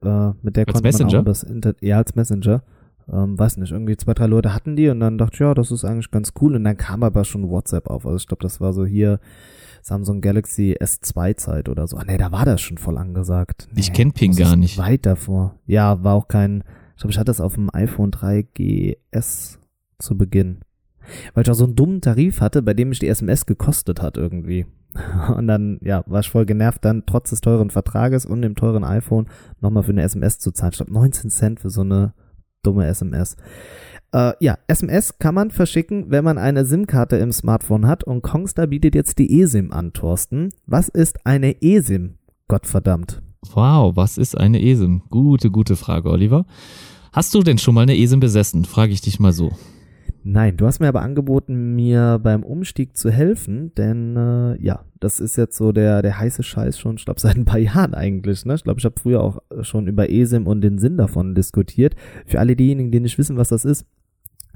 [0.02, 1.22] Äh, mit der als konnte Messenger?
[1.22, 2.62] man auch das ja, als Messenger.
[3.12, 5.70] Ähm, weiß nicht, irgendwie zwei, drei Leute hatten die und dann dachte ich, ja, das
[5.70, 6.56] ist eigentlich ganz cool.
[6.56, 8.06] Und dann kam aber schon WhatsApp auf.
[8.06, 9.20] Also ich glaube, das war so hier
[9.82, 11.98] Samsung Galaxy S2 Zeit oder so.
[11.98, 13.68] Ah, nee, da war das schon voll angesagt.
[13.72, 14.78] Nee, ich kenne Ping gar nicht.
[14.78, 15.56] Weit davor.
[15.66, 16.64] Ja, war auch kein,
[16.94, 19.58] ich glaube, ich hatte das auf dem iPhone 3GS
[19.98, 20.63] zu Beginn.
[21.34, 24.16] Weil ich auch so einen dummen Tarif hatte, bei dem mich die SMS gekostet hat
[24.16, 24.66] irgendwie.
[25.36, 28.84] Und dann, ja, war ich voll genervt, dann trotz des teuren Vertrages und dem teuren
[28.84, 29.26] iPhone
[29.60, 30.70] nochmal für eine SMS zu zahlen.
[30.72, 32.14] Ich glaube 19 Cent für so eine
[32.62, 33.36] dumme SMS.
[34.12, 38.68] Äh, ja, SMS kann man verschicken, wenn man eine SIM-Karte im Smartphone hat und Kongstar
[38.68, 40.50] bietet jetzt die eSIM an, Thorsten.
[40.66, 42.18] Was ist eine eSIM?
[42.46, 43.22] Gottverdammt.
[43.52, 45.02] Wow, was ist eine eSIM?
[45.10, 46.46] Gute, gute Frage, Oliver.
[47.12, 48.64] Hast du denn schon mal eine eSIM besessen?
[48.64, 49.52] Frage ich dich mal so.
[50.26, 55.20] Nein, du hast mir aber angeboten, mir beim Umstieg zu helfen, denn äh, ja, das
[55.20, 58.46] ist jetzt so der der heiße Scheiß schon, ich glaube seit ein paar Jahren eigentlich.
[58.46, 58.54] Ne?
[58.54, 61.94] Ich glaube, ich habe früher auch schon über eSIM und den Sinn davon diskutiert.
[62.24, 63.86] Für alle diejenigen, die nicht wissen, was das ist,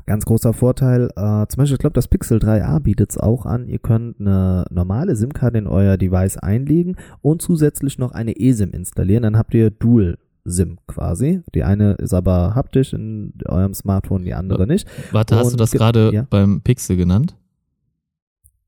[0.07, 1.11] ganz großer Vorteil.
[1.17, 3.69] Äh, zum Beispiel, ich glaube, das Pixel 3a bietet es auch an.
[3.69, 9.23] Ihr könnt eine normale SIM-Karte in euer Device einlegen und zusätzlich noch eine eSIM installieren.
[9.23, 10.17] Dann habt ihr Dual
[10.51, 11.41] SIM quasi.
[11.55, 14.87] Die eine ist aber haptisch in eurem Smartphone, die andere nicht.
[15.13, 16.27] Warte, Und hast du das ge- gerade ja.
[16.29, 17.37] beim Pixel genannt?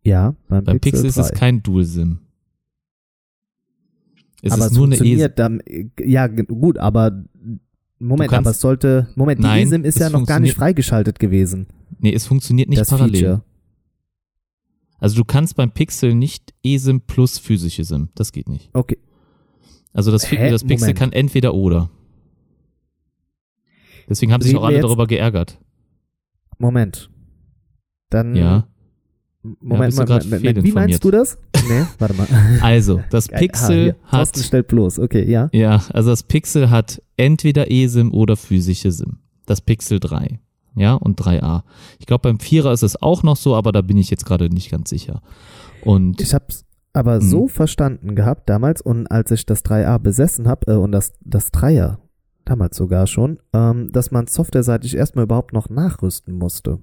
[0.03, 1.35] Ja, beim, Beim Pixel, ist es 3.
[1.39, 2.19] kein Dual-SIM.
[4.43, 5.07] Es aber ist nur eine eSIM.
[5.07, 5.61] funktioniert dann,
[5.99, 7.25] ja, gut, aber
[7.99, 10.57] Moment, aber es sollte, Moment, Nein, die eSIM ist es ja noch gar nicht funktioniert-
[10.57, 11.67] freigeschaltet gewesen.
[11.99, 13.21] Nee, es funktioniert nicht das parallel.
[13.21, 13.43] Feature.
[14.99, 18.09] Also du kannst beim Pixel nicht eSIM plus physische SIM.
[18.15, 18.71] Das geht nicht.
[18.73, 18.99] Okay.
[19.93, 20.51] Also das, Hä?
[20.51, 20.99] das Pixel Moment.
[20.99, 21.91] kann entweder oder.
[24.09, 25.59] Deswegen haben sich auch alle darüber geärgert.
[26.59, 27.11] Moment.
[28.11, 28.67] Dann, Ja.
[29.43, 31.39] Moment, du Moment, Moment, wie meinst du das?
[31.67, 32.27] Nee, warte mal.
[32.61, 33.31] Also, das.
[33.33, 33.97] Ah, Pixel hier.
[34.05, 35.49] hat stellt bloß, okay, ja.
[35.53, 39.21] Ja, also das Pixel hat entweder eSIM oder physische SIM.
[39.47, 40.41] Das Pixel 3.
[40.77, 41.63] Ja, und 3a.
[41.99, 44.51] Ich glaube, beim Vierer ist es auch noch so, aber da bin ich jetzt gerade
[44.51, 45.23] nicht ganz sicher.
[45.83, 47.21] Und Ich hab's aber Mhm.
[47.23, 51.53] so verstanden gehabt damals und als ich das 3a besessen habe äh, und das, das
[51.53, 51.99] 3er
[52.45, 56.81] damals sogar schon, ähm, dass man softwareseitig erstmal überhaupt noch nachrüsten musste.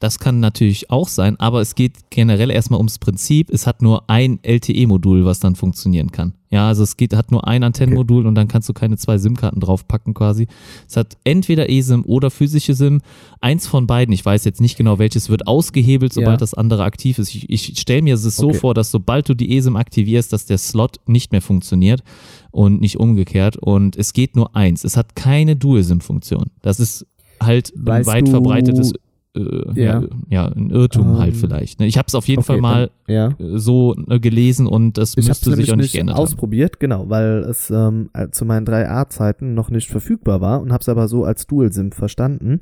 [0.00, 3.48] Das kann natürlich auch sein, aber es geht generell erstmal ums Prinzip.
[3.50, 6.34] Es hat nur ein LTE-Modul, was dann funktionieren kann.
[6.50, 8.28] Ja, also es geht, hat nur ein Antennenmodul okay.
[8.28, 10.46] und dann kannst du keine zwei SIM-Karten draufpacken quasi.
[10.88, 13.00] Es hat entweder eSIM oder physische SIM.
[13.40, 16.36] Eins von beiden, ich weiß jetzt nicht genau welches, wird ausgehebelt, sobald ja.
[16.36, 17.34] das andere aktiv ist.
[17.34, 18.58] Ich, ich stelle mir es so okay.
[18.58, 22.04] vor, dass sobald du die eSIM aktivierst, dass der Slot nicht mehr funktioniert
[22.52, 23.56] und nicht umgekehrt.
[23.56, 24.84] Und es geht nur eins.
[24.84, 26.50] Es hat keine Dual-SIM-Funktion.
[26.62, 27.06] Das ist
[27.40, 28.92] halt weißt ein weit verbreitetes
[29.34, 30.02] äh, ja.
[30.28, 30.46] ja.
[30.48, 31.80] ein Irrtum um, halt ähm, vielleicht.
[31.80, 31.86] Ne?
[31.86, 33.28] Ich habe es auf jeden okay, Fall mal dann, ja.
[33.38, 36.80] Äh, so äh, gelesen und das ich müsste sich auch nicht geändert ausprobiert, haben.
[36.80, 41.08] genau, weil es ähm, zu meinen 3A-Zeiten noch nicht verfügbar war und habe es aber
[41.08, 42.60] so als Dual-SIM verstanden.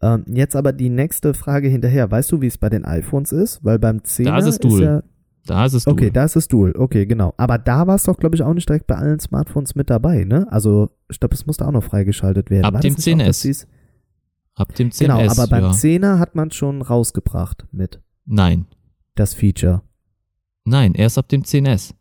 [0.00, 2.10] Ähm, jetzt aber die nächste Frage hinterher.
[2.10, 3.64] Weißt du, wie es bei den iPhones ist?
[3.64, 4.74] Weil beim 10 da ist es Dual.
[4.74, 5.02] Ist ja,
[5.46, 5.92] da ist es Dual.
[5.94, 6.72] Okay, da ist es Dual.
[6.76, 7.34] Okay, genau.
[7.36, 10.24] Aber da war es doch, glaube ich, auch nicht direkt bei allen Smartphones mit dabei,
[10.24, 10.46] ne?
[10.50, 12.64] Also, ich glaube, es musste auch noch freigeschaltet werden.
[12.64, 13.66] Ab war dem 10S.
[14.58, 14.98] Ab dem 10S.
[14.98, 15.70] Genau, aber beim ja.
[15.70, 18.00] 10er hat man schon rausgebracht mit.
[18.26, 18.66] Nein.
[19.14, 19.82] Das Feature.
[20.64, 21.94] Nein, erst ab dem 10S.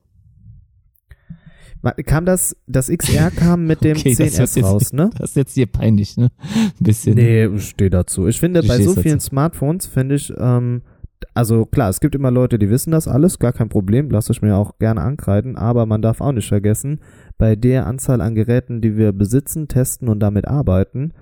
[2.06, 5.12] Kam das, das XR kam mit dem okay, 10S raus, ne?
[5.18, 6.32] Das ist jetzt hier peinlich, ne?
[6.40, 7.16] Ein bisschen.
[7.16, 8.28] Nee, steh dazu.
[8.28, 9.28] Ich finde, bei so vielen dazu.
[9.28, 10.82] Smartphones finde ich, ähm,
[11.36, 14.42] also klar, es gibt immer Leute, die wissen das alles, gar kein Problem, lasse ich
[14.42, 17.00] mir auch gerne ankreiden, aber man darf auch nicht vergessen,
[17.38, 21.14] bei der Anzahl an Geräten, die wir besitzen, testen und damit arbeiten,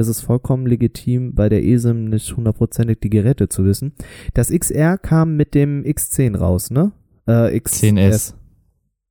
[0.00, 3.92] ist es vollkommen legitim, bei der ESIM nicht hundertprozentig die Geräte zu wissen.
[4.34, 6.92] Das XR kam mit dem X10 raus, ne?
[7.28, 8.34] Äh, X 10S.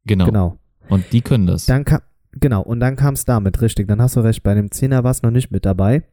[0.05, 0.25] Genau.
[0.25, 0.59] Genau.
[0.89, 1.65] Und die können das.
[1.65, 3.87] Dann kam, genau, und dann kam es damit, richtig.
[3.87, 6.03] Dann hast du recht, bei dem 10er war es noch nicht mit dabei.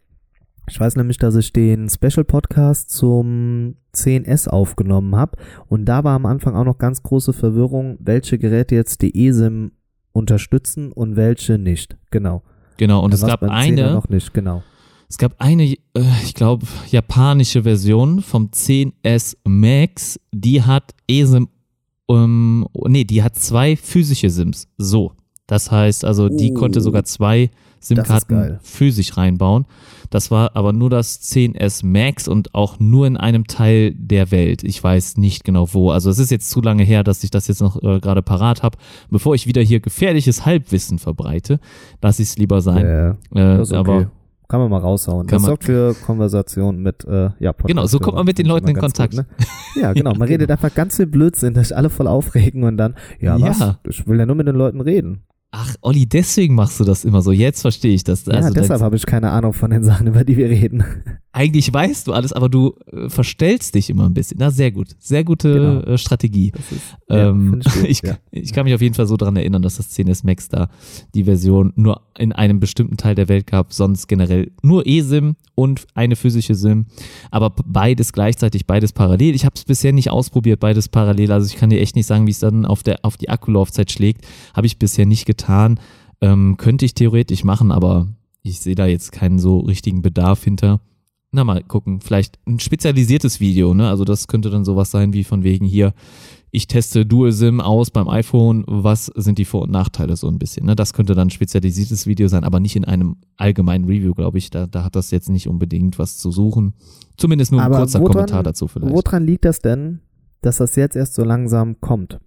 [0.69, 6.17] Ich weiß nämlich, dass ich den Special Podcast zum 10S aufgenommen habe und da war
[6.17, 9.73] am Anfang auch noch ganz große Verwirrung, welche Geräte jetzt die eSIM
[10.13, 11.97] unterstützen und welche nicht.
[12.11, 12.43] Genau.
[12.77, 13.93] Genau, und es gab eine.
[13.93, 14.63] Noch nicht, genau.
[15.09, 15.77] Es gab eine, äh,
[16.25, 21.49] ich glaube, japanische Version vom 10S Max, die hat eSIM,
[22.09, 24.69] ähm, nee, die hat zwei physische SIMs.
[24.79, 25.13] So.
[25.47, 29.67] Das heißt, also die uh, konnte sogar zwei SIM-Karten physisch reinbauen.
[30.11, 34.63] Das war aber nur das 10S Max und auch nur in einem Teil der Welt.
[34.65, 35.91] Ich weiß nicht genau wo.
[35.91, 38.63] Also es ist jetzt zu lange her, dass ich das jetzt noch äh, gerade parat
[38.63, 38.79] habe.
[39.11, 41.61] Bevor ich wieder hier gefährliches Halbwissen verbreite,
[42.03, 43.17] lass ich es lieber sein.
[43.35, 43.77] Ja, äh, okay.
[43.77, 44.11] Aber
[44.49, 45.27] kann man mal raushauen.
[45.27, 48.47] Kann das sorgt für Konversation mit, äh, ja, Podcast Genau, so kommt man mit den
[48.47, 49.17] Leuten in Kontakt.
[49.17, 49.83] Gut, ne?
[49.83, 50.15] Ja, genau.
[50.15, 53.59] Man redet einfach ganz viel Blödsinn, dass alle voll aufregen und dann, ja, was?
[53.59, 53.79] Ja.
[53.89, 55.23] Ich will ja nur mit den Leuten reden.
[55.53, 57.33] Ach, Olli, deswegen machst du das immer so.
[57.33, 58.29] Jetzt verstehe ich das.
[58.29, 60.85] Also ja, deshalb habe ich keine Ahnung von den Sachen, über die wir reden.
[61.33, 64.39] Eigentlich weißt du alles, aber du äh, verstellst dich immer ein bisschen.
[64.41, 64.97] Na, sehr gut.
[64.99, 65.81] Sehr gute genau.
[65.81, 66.51] äh, Strategie.
[66.71, 68.17] Ist, ähm, ja, ich, ja.
[68.31, 70.71] ich, kann mich auf jeden Fall so daran erinnern, dass das 10S Max da
[71.15, 75.87] die Version nur in einem bestimmten Teil der Welt gab, sonst generell nur eSIM und
[75.95, 76.87] eine physische SIM.
[77.31, 79.35] Aber beides gleichzeitig, beides parallel.
[79.35, 81.33] Ich habe es bisher nicht ausprobiert, beides parallel.
[81.33, 83.91] Also ich kann dir echt nicht sagen, wie es dann auf, der, auf die Akkulaufzeit
[83.91, 84.27] schlägt.
[84.55, 85.36] Habe ich bisher nicht getan.
[86.21, 88.09] Ähm, könnte ich theoretisch machen, aber
[88.43, 90.81] ich sehe da jetzt keinen so richtigen Bedarf hinter
[91.37, 93.89] na mal gucken, vielleicht ein spezialisiertes Video, ne?
[93.89, 95.93] Also das könnte dann sowas sein wie von wegen hier,
[96.51, 100.39] ich teste Dual SIM aus beim iPhone, was sind die Vor- und Nachteile so ein
[100.39, 100.75] bisschen, ne?
[100.75, 104.51] Das könnte dann ein spezialisiertes Video sein, aber nicht in einem allgemeinen Review, glaube ich.
[104.51, 106.75] Da, da hat das jetzt nicht unbedingt was zu suchen.
[107.17, 108.95] Zumindest nur ein aber kurzer woran, Kommentar dazu vielleicht.
[108.95, 110.01] Woran liegt das denn,
[110.41, 112.19] dass das jetzt erst so langsam kommt?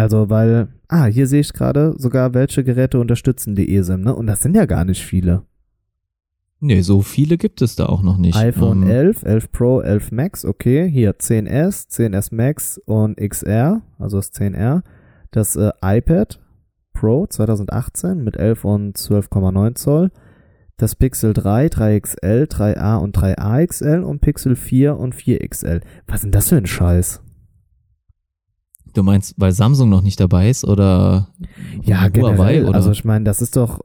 [0.00, 4.14] Also, weil, ah, hier sehe ich gerade sogar, welche Geräte unterstützen die eSIM, ne?
[4.14, 5.42] Und das sind ja gar nicht viele.
[6.58, 8.34] Nee, so viele gibt es da auch noch nicht.
[8.34, 10.88] iPhone ähm, 11, 11 Pro, 11 Max, okay.
[10.90, 14.82] Hier 10S, 10S Max und XR, also das 10R.
[15.32, 16.40] Das äh, iPad
[16.94, 20.10] Pro 2018 mit 11 und 12,9 Zoll.
[20.78, 25.82] Das Pixel 3, 3XL, 3A und 3AXL und Pixel 4 und 4XL.
[26.06, 27.22] Was ist denn das für ein Scheiß?
[28.92, 31.28] Du meinst, weil Samsung noch nicht dabei ist oder
[31.82, 32.10] ja, Huawei?
[32.10, 32.64] Generell.
[32.66, 32.74] Oder?
[32.74, 33.80] Also ich meine, das ist doch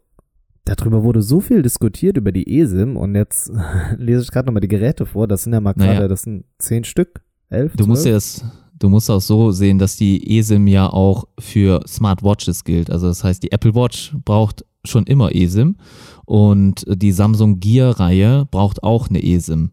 [0.66, 3.52] darüber wurde so viel diskutiert über die ESIM und jetzt
[3.98, 5.28] lese ich gerade nochmal die Geräte vor.
[5.28, 6.08] Das sind ja mal gerade, naja.
[6.08, 7.74] das sind zehn Stück, elf.
[7.74, 7.88] Du 12?
[7.88, 8.46] musst ja das,
[8.78, 12.90] du musst auch so sehen, dass die ESIM ja auch für Smartwatches gilt.
[12.90, 15.78] Also das heißt, die Apple Watch braucht schon immer ESIM
[16.26, 19.72] und die Samsung Gear Reihe braucht auch eine ESIM.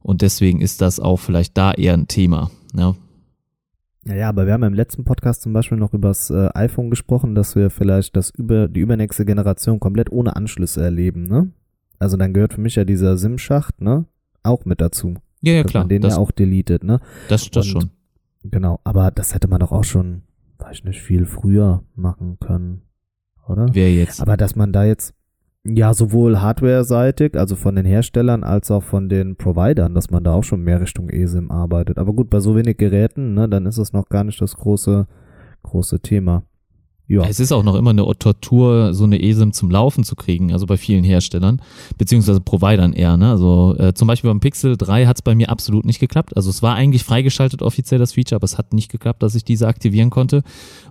[0.00, 2.50] Und deswegen ist das auch vielleicht da eher ein Thema.
[2.76, 2.94] Ja,
[4.08, 6.88] ja, ja, aber wir haben im letzten Podcast zum Beispiel noch über das äh, iPhone
[6.88, 11.52] gesprochen, dass wir vielleicht das über die übernächste Generation komplett ohne Anschlüsse erleben, ne?
[11.98, 14.06] Also dann gehört für mich ja dieser SIM-Schacht, ne?
[14.42, 15.14] Auch mit dazu.
[15.42, 15.82] Ja, ja, klar.
[15.84, 17.00] Man den das, ja auch deletet, ne?
[17.28, 17.90] Das, das Und, schon.
[18.44, 20.22] Genau, aber das hätte man doch auch schon,
[20.58, 22.82] weiß ich nicht, viel früher machen können,
[23.46, 23.66] oder?
[23.72, 24.22] Wer jetzt?
[24.22, 25.14] Aber dass man da jetzt,
[25.70, 30.32] Ja, sowohl hardware-seitig, also von den Herstellern, als auch von den Providern, dass man da
[30.32, 31.98] auch schon mehr Richtung eSIM arbeitet.
[31.98, 35.06] Aber gut, bei so wenig Geräten, ne, dann ist es noch gar nicht das große,
[35.64, 36.44] große Thema.
[37.08, 37.22] Ja.
[37.22, 40.66] Es ist auch noch immer eine Tortur, so eine ESIM zum Laufen zu kriegen, also
[40.66, 41.62] bei vielen Herstellern,
[41.96, 43.16] beziehungsweise Providern eher.
[43.16, 43.30] Ne?
[43.30, 46.36] Also äh, zum Beispiel beim Pixel 3 hat es bei mir absolut nicht geklappt.
[46.36, 49.42] Also es war eigentlich freigeschaltet offiziell das Feature, aber es hat nicht geklappt, dass ich
[49.42, 50.42] diese aktivieren konnte.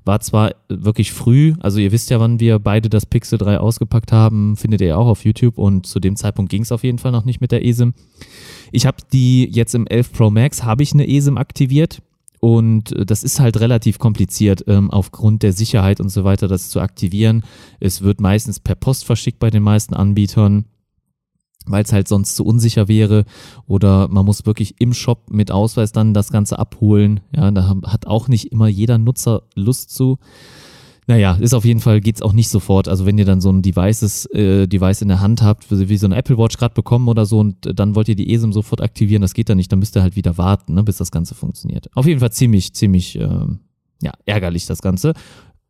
[0.06, 4.12] War zwar wirklich früh, also ihr wisst ja, wann wir beide das Pixel 3 ausgepackt
[4.12, 7.12] haben, findet ihr auch auf YouTube und zu dem Zeitpunkt ging es auf jeden Fall
[7.12, 7.94] noch nicht mit der ESIM.
[8.72, 12.02] Ich habe die jetzt im 11 Pro Max, habe ich eine ESIM aktiviert
[12.40, 16.70] und äh, das ist halt relativ kompliziert, ähm, aufgrund der Sicherheit und so weiter, das
[16.70, 17.44] zu aktivieren.
[17.80, 20.66] Es wird meistens per Post verschickt bei den meisten Anbietern,
[21.66, 23.26] weil es halt sonst zu unsicher wäre.
[23.66, 27.20] Oder man muss wirklich im Shop mit Ausweis dann das Ganze abholen.
[27.36, 30.18] Ja, da hat auch nicht immer jeder Nutzer Lust zu.
[31.10, 32.90] Naja, ist auf jeden Fall, geht's auch nicht sofort.
[32.90, 36.06] Also wenn ihr dann so ein Devices, äh, Device in der Hand habt, wie so
[36.06, 39.22] ein Apple Watch gerade bekommen oder so, und dann wollt ihr die ESIM sofort aktivieren,
[39.22, 41.90] das geht dann nicht, dann müsst ihr halt wieder warten, ne, bis das Ganze funktioniert.
[41.96, 43.30] Auf jeden Fall ziemlich, ziemlich, äh,
[44.02, 45.14] ja, ärgerlich das Ganze.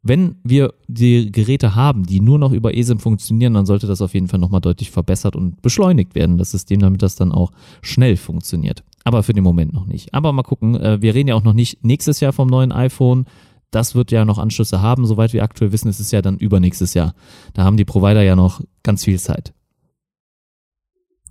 [0.01, 4.15] Wenn wir die Geräte haben, die nur noch über ESIM funktionieren, dann sollte das auf
[4.15, 7.51] jeden Fall nochmal deutlich verbessert und beschleunigt werden, das System, damit das dann auch
[7.83, 8.83] schnell funktioniert.
[9.03, 10.15] Aber für den Moment noch nicht.
[10.15, 13.25] Aber mal gucken, äh, wir reden ja auch noch nicht nächstes Jahr vom neuen iPhone
[13.71, 15.05] das wird ja noch Anschlüsse haben.
[15.05, 17.13] Soweit wir aktuell wissen, ist es ja dann übernächstes Jahr.
[17.53, 19.53] Da haben die Provider ja noch ganz viel Zeit.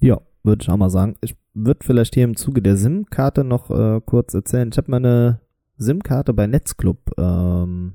[0.01, 1.16] Ja, würde ich auch mal sagen.
[1.22, 4.68] Ich würde vielleicht hier im Zuge der SIM-Karte noch äh, kurz erzählen.
[4.70, 5.41] Ich habe meine
[5.78, 7.95] SIM-Karte bei Netzclub ähm,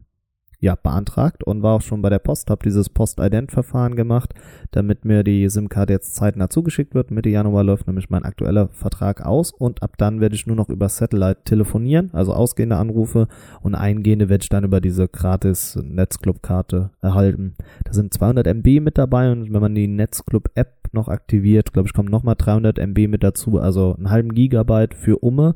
[0.61, 4.35] ja, beantragt und war auch schon bei der Post, habe dieses Post-Ident-Verfahren gemacht,
[4.69, 7.09] damit mir die SIM-Karte jetzt zeitnah zugeschickt wird.
[7.09, 10.69] Mitte Januar läuft nämlich mein aktueller Vertrag aus und ab dann werde ich nur noch
[10.69, 13.27] über Satellite telefonieren, also ausgehende Anrufe
[13.61, 17.55] und eingehende werde ich dann über diese gratis Netzclub-Karte erhalten.
[17.83, 21.93] Da sind 200 MB mit dabei und wenn man die Netzclub-App noch aktiviert, glaube ich,
[21.93, 25.55] kommen nochmal 300 MB mit dazu, also einen halben Gigabyte für Umme,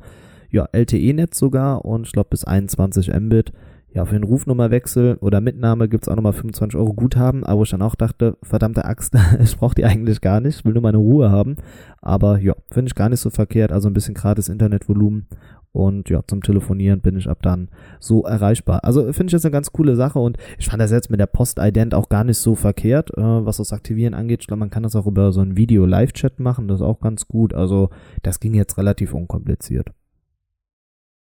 [0.50, 3.52] ja, LTE-Netz sogar und ich glaube bis 21 Mbit.
[3.96, 7.70] Ja, für den Rufnummerwechsel oder Mitnahme gibt's auch nochmal 25 Euro Guthaben, aber wo ich
[7.70, 10.98] dann auch dachte, verdammte Axt, ich brauche die eigentlich gar nicht, ich will nur meine
[10.98, 11.56] Ruhe haben.
[12.02, 15.28] Aber ja, finde ich gar nicht so verkehrt, also ein bisschen gratis Internetvolumen
[15.72, 17.70] und ja, zum Telefonieren bin ich ab dann
[18.02, 18.84] so erreichbar.
[18.84, 21.28] Also finde ich das eine ganz coole Sache und ich fand das jetzt mit der
[21.28, 24.42] Post-Ident auch gar nicht so verkehrt, äh, was das Aktivieren angeht.
[24.42, 27.30] Ich glaube, man kann das auch über so ein Video-Live-Chat machen, das ist auch ganz
[27.30, 27.54] gut.
[27.54, 27.92] Also
[28.24, 29.92] das ging jetzt relativ unkompliziert.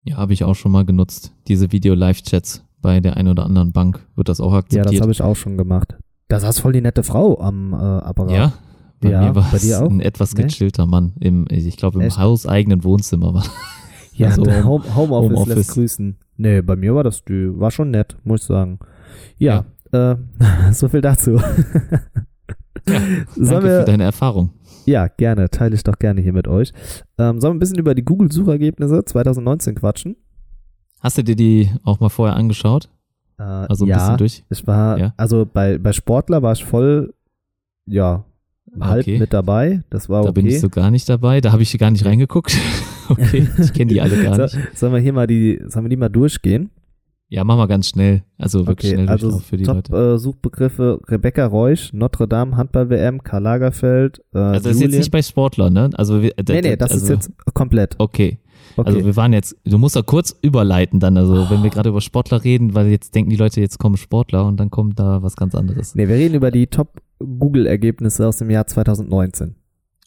[0.09, 1.33] Ja, habe ich auch schon mal genutzt.
[1.47, 4.85] Diese Video-Live-Chats bei der einen oder anderen Bank wird das auch akzeptiert.
[4.85, 5.97] Ja, das habe ich auch schon gemacht.
[6.29, 8.31] Da saß voll die nette Frau am äh, Apparat.
[8.31, 8.53] Ja,
[9.01, 10.91] bei ja, mir war es ein etwas gechillter nee?
[10.91, 11.13] Mann.
[11.19, 12.17] Im, ich glaube, im Echt?
[12.17, 13.45] hauseigenen Wohnzimmer war.
[14.13, 16.17] Ja, also, Home, Homeoffice, Homeoffice lässt grüßen.
[16.35, 18.79] Nee, bei mir war das, die war schon nett, muss ich sagen.
[19.37, 20.11] Ja, ja.
[20.11, 20.17] Äh,
[20.73, 21.31] so viel dazu.
[21.37, 21.41] ja,
[22.85, 24.49] danke wir, für deine Erfahrung.
[24.89, 25.51] Ja, gerne.
[25.51, 26.73] Teile ich doch gerne hier mit euch.
[27.19, 30.15] Ähm, sollen wir ein bisschen über die Google-Suchergebnisse 2019 quatschen?
[30.99, 32.89] Hast du dir die auch mal vorher angeschaut?
[33.37, 34.43] Äh, also ein ja, bisschen durch?
[34.49, 35.13] Ich war, ja.
[35.15, 37.13] also bei, bei Sportler war ich voll,
[37.85, 38.25] ja,
[38.79, 39.19] halb okay.
[39.19, 39.83] mit dabei.
[39.91, 40.27] Das war okay.
[40.27, 41.39] Da bin ich so gar nicht dabei.
[41.39, 42.57] Da habe ich gar nicht reingeguckt.
[43.09, 44.57] okay, ich kenne die alle gar nicht.
[44.73, 46.71] sollen wir hier mal die, sollen wir die mal durchgehen?
[47.31, 48.23] Ja, mach mal ganz schnell.
[48.39, 50.15] Also wirklich okay, schnell also für die Top, Leute.
[50.15, 54.19] Äh, Suchbegriffe Rebecca Reusch, Notre Dame, Handball-WM, Karl Lagerfeld.
[54.33, 55.91] Äh, also das ist jetzt nicht bei Sportler, ne?
[55.93, 57.95] Also, wir, nee, nee, das also, ist jetzt komplett.
[57.99, 58.39] Okay.
[58.77, 58.89] okay.
[58.89, 61.49] Also wir waren jetzt, du musst da kurz überleiten dann, also oh.
[61.51, 64.59] wenn wir gerade über Sportler reden, weil jetzt denken die Leute, jetzt kommen Sportler und
[64.59, 65.93] dann kommt da was ganz anderes.
[65.93, 69.55] Nee, wir reden über die Top-Google-Ergebnisse aus dem Jahr 2019.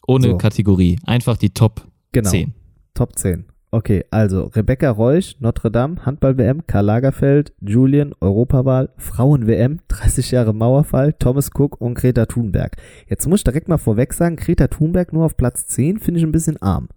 [0.05, 0.37] Ohne so.
[0.37, 2.29] Kategorie, einfach die Top genau.
[2.29, 2.53] 10.
[2.93, 3.45] Top 10.
[3.73, 11.13] Okay, also Rebecca Reusch, Notre Dame, Handball-WM, Karl Lagerfeld, Julian, Europawahl, Frauen-WM, 30 Jahre Mauerfall,
[11.13, 12.77] Thomas Cook und Greta Thunberg.
[13.07, 16.23] Jetzt muss ich direkt mal vorweg sagen, Greta Thunberg nur auf Platz 10 finde ich
[16.23, 16.87] ein bisschen arm.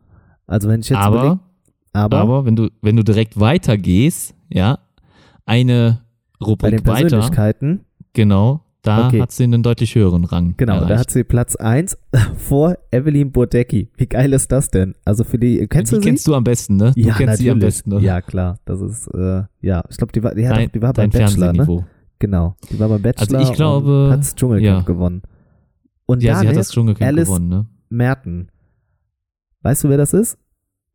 [0.46, 1.38] Also wenn ich jetzt aber, überleg,
[1.94, 4.78] aber, aber wenn du wenn du direkt weitergehst, ja,
[5.46, 6.02] eine
[6.42, 9.20] Rubrik bei den Persönlichkeiten, weiter, genau, da okay.
[9.20, 10.54] hat sie einen deutlich höheren Rang.
[10.56, 10.90] Genau, erreicht.
[10.90, 11.98] da hat sie Platz 1
[12.36, 13.90] vor Evelyn Bodecki.
[13.96, 14.94] Wie geil ist das denn?
[15.04, 16.08] Also für die, kennst die du sie?
[16.08, 16.92] kennst du am besten, ne?
[16.94, 17.38] Du ja, kennst natürlich.
[17.38, 18.02] sie am besten, oder?
[18.02, 18.58] Ja, klar.
[18.64, 21.52] Das ist, äh, ja, ich glaube, die war, die, hat dein, die war beim Bachelor,
[21.52, 21.86] ne?
[22.18, 22.56] Genau.
[22.70, 24.80] Die war beim Bachelor also ich glaube, und hat das Dschungelcamp ja.
[24.80, 25.22] gewonnen.
[26.06, 27.66] Und ja, sie hat das Dschungelcamp Alice gewonnen, ne?
[27.88, 28.48] Merten.
[29.62, 30.38] Weißt du, wer das ist?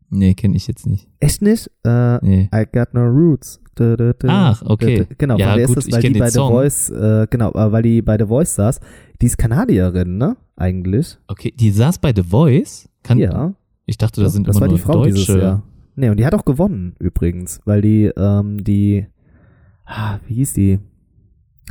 [0.10, 1.10] Nee, kenne ich jetzt nicht.
[1.20, 1.70] Echt nicht?
[1.84, 2.50] Äh, nee.
[2.54, 3.62] I got no roots.
[4.28, 5.08] Ach, okay.
[5.18, 8.02] Genau, ja, von gut, ist das, weil die bei The Voice, äh, genau, weil die
[8.02, 8.80] bei The Voice saß.
[9.22, 10.36] Die ist Kanadierin, ne?
[10.56, 11.18] Eigentlich.
[11.28, 12.90] Okay, die saß bei The Voice?
[13.04, 13.54] Kann, ja.
[13.86, 15.14] Ich dachte, da sind das immer war nur die Frau Deutsche.
[15.14, 15.64] Dieses Jahr.
[15.96, 19.06] Nee, und die hat auch gewonnen, übrigens, weil die, ähm, die,
[19.86, 20.80] ah, wie hieß die?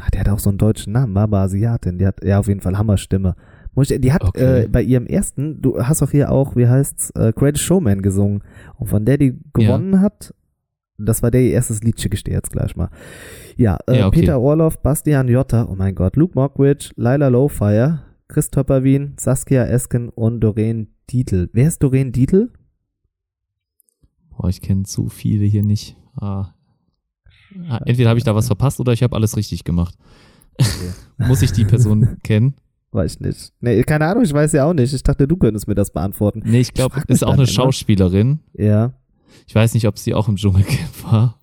[0.01, 1.99] Ach, der hat auch so einen deutschen Namen, war aber Asiatin.
[1.99, 3.35] Die hat ja auf jeden Fall Hammerstimme.
[3.77, 4.65] Die hat Okay.
[4.65, 8.43] äh, bei ihrem ersten, du hast auch hier auch, wie heißt's, äh, Greatest Showman gesungen.
[8.77, 10.35] Und von der die gewonnen hat,
[11.07, 12.91] das war der ihr erstes Lied, schicke ich dir jetzt gleich mal.
[13.57, 14.21] Ja, äh, Ja, okay.
[14.21, 20.09] Peter Orloff, Bastian Jotta, oh mein Gott, Luke Mockridge, Lila Lowfire, Christopher Wien, Saskia Esken
[20.09, 21.51] und Doreen Dietl.
[21.53, 22.51] Wer ist Doreen Dietl?
[24.31, 25.97] Boah, ich kenne zu viele hier nicht.
[26.17, 26.55] Ah.
[27.69, 29.97] Ah, Entweder habe ich da was verpasst oder ich habe alles richtig gemacht.
[31.19, 32.55] Muss ich die Person kennen?
[32.93, 33.53] Weiß ich nicht.
[33.61, 34.93] Nee, keine Ahnung, ich weiß ja auch nicht.
[34.93, 36.43] Ich dachte, du könntest mir das beantworten.
[36.45, 37.47] Nee, ich glaube, ist auch eine.
[37.47, 38.41] Schauspielerin.
[38.55, 38.95] Ja.
[39.47, 41.39] Ich weiß nicht, ob sie auch im Dschungelcamp war.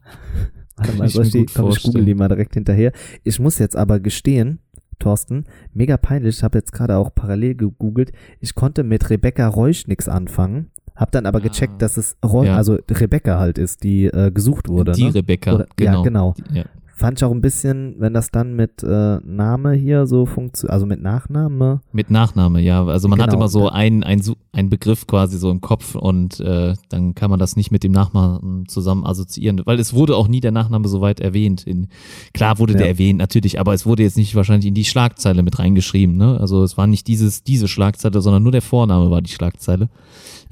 [0.75, 2.91] Warte mal, ich gut komm, ich google die mal direkt hinterher.
[3.23, 4.59] Ich muss jetzt aber gestehen,
[4.99, 9.87] Thorsten, mega peinlich, ich habe jetzt gerade auch parallel gegoogelt, ich konnte mit Rebecca Reusch
[9.87, 11.41] nix anfangen, hab dann aber Ah.
[11.43, 12.55] gecheckt, dass es Reu Ja.
[12.57, 14.91] also Rebecca halt ist, die äh, gesucht wurde.
[14.93, 15.15] die ne?
[15.15, 15.97] Rebecca, Oder- genau.
[15.97, 16.33] Ja, genau.
[16.37, 16.65] Die, ja.
[16.99, 20.87] Fand ich auch ein bisschen, wenn das dann mit äh, Name hier so funktioniert, also
[20.87, 21.81] mit Nachname.
[21.91, 22.83] Mit Nachname, ja.
[22.87, 23.37] Also man hat Genau.
[23.41, 24.19] immer so einen ein,
[24.51, 27.91] ein Begriff quasi so im Kopf und äh, dann kann man das nicht mit dem
[27.91, 31.67] Nachnamen zusammen assoziieren, weil es wurde auch nie der Nachname soweit erwähnt.
[31.67, 31.89] In,
[32.33, 32.79] klar wurde Ja.
[32.79, 36.17] der erwähnt, natürlich, aber es wurde jetzt nicht wahrscheinlich in die Schlagzeile mit reingeschrieben.
[36.17, 36.39] Ne?
[36.39, 39.89] Also es war nicht dieses diese Schlagzeile, sondern nur der Vorname war die Schlagzeile.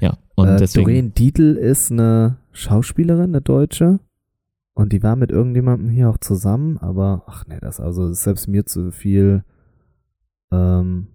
[0.00, 0.84] Ja, und äh, deswegen.
[0.84, 3.98] Doreen Dietl ist eine Schauspielerin, eine Deutsche.
[4.76, 8.46] Und die war mit irgendjemandem hier auch zusammen, aber ach nee, das also ist selbst
[8.46, 9.42] mir zu viel.
[10.52, 11.06] Ähm,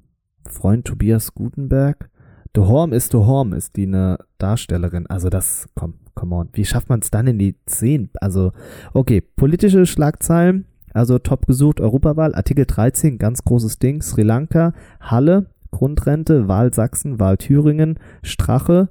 [0.50, 2.10] Freund Tobias Gutenberg.
[2.56, 5.06] De Horm ist De Horm, ist die eine Darstellerin.
[5.06, 6.50] Also das, komm, come on.
[6.54, 8.10] Wie schafft man es dann in die 10?
[8.20, 8.52] Also,
[8.94, 10.66] okay, politische Schlagzeilen.
[10.92, 17.20] Also top gesucht, Europawahl, Artikel 13, ganz großes Ding, Sri Lanka, Halle, Grundrente, Wahl Sachsen,
[17.20, 18.90] Wahl Thüringen, Strache,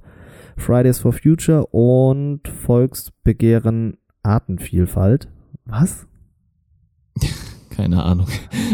[0.55, 5.27] Fridays for Future und Volksbegehren Artenvielfalt.
[5.65, 6.05] Was?
[7.69, 8.27] Keine Ahnung.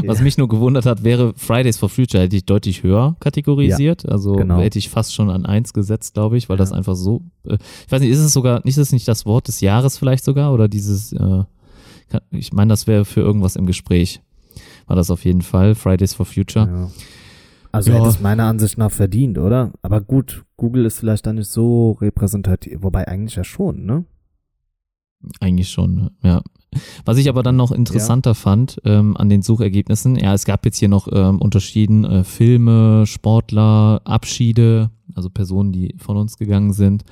[0.06, 4.08] Was mich nur gewundert hat, wäre Fridays for Future hätte ich deutlich höher kategorisiert.
[4.10, 4.60] also genau.
[4.60, 6.78] hätte ich fast schon an eins gesetzt, glaube ich, weil das Ja.
[6.78, 7.22] einfach so.
[7.46, 9.98] Äh, ich weiß nicht, ist es sogar, nicht ist es nicht das Wort des Jahres
[9.98, 11.14] vielleicht sogar oder dieses?
[11.14, 11.44] Äh,
[12.32, 14.22] ich meine, das wäre für irgendwas im Gespräch.
[14.88, 16.68] War das auf jeden Fall Fridays for Future?
[16.68, 16.92] Ja.
[17.72, 17.98] Also Ja.
[17.98, 19.74] hätte es meiner Ansicht nach verdient, oder?
[19.84, 24.06] Aber gut, Google ist vielleicht dann nicht so repräsentativ, wobei eigentlich ja schon, ne?
[25.40, 26.42] Eigentlich schon, ja.
[27.06, 30.78] Was ich aber dann noch interessanter fand ähm, an den Suchergebnissen, ja, es gab jetzt
[30.78, 37.04] hier noch ähm, Unterschieden, äh, Filme, Sportler, Abschiede, also Personen, die von uns gegangen sind.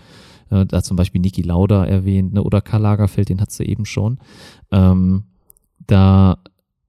[0.51, 3.85] Äh, da zum Beispiel Niki Lauda erwähnt, ne, oder Karl Lagerfeld, den hat du eben
[3.85, 4.19] schon.
[4.71, 5.23] Ähm,
[5.87, 6.37] da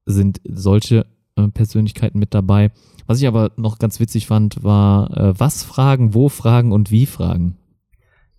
[0.04, 1.06] sind solche
[1.36, 2.70] äh, Persönlichkeiten mit dabei.
[3.06, 7.06] Was ich aber noch ganz witzig fand, war äh, was fragen, wo fragen und wie
[7.06, 7.56] fragen.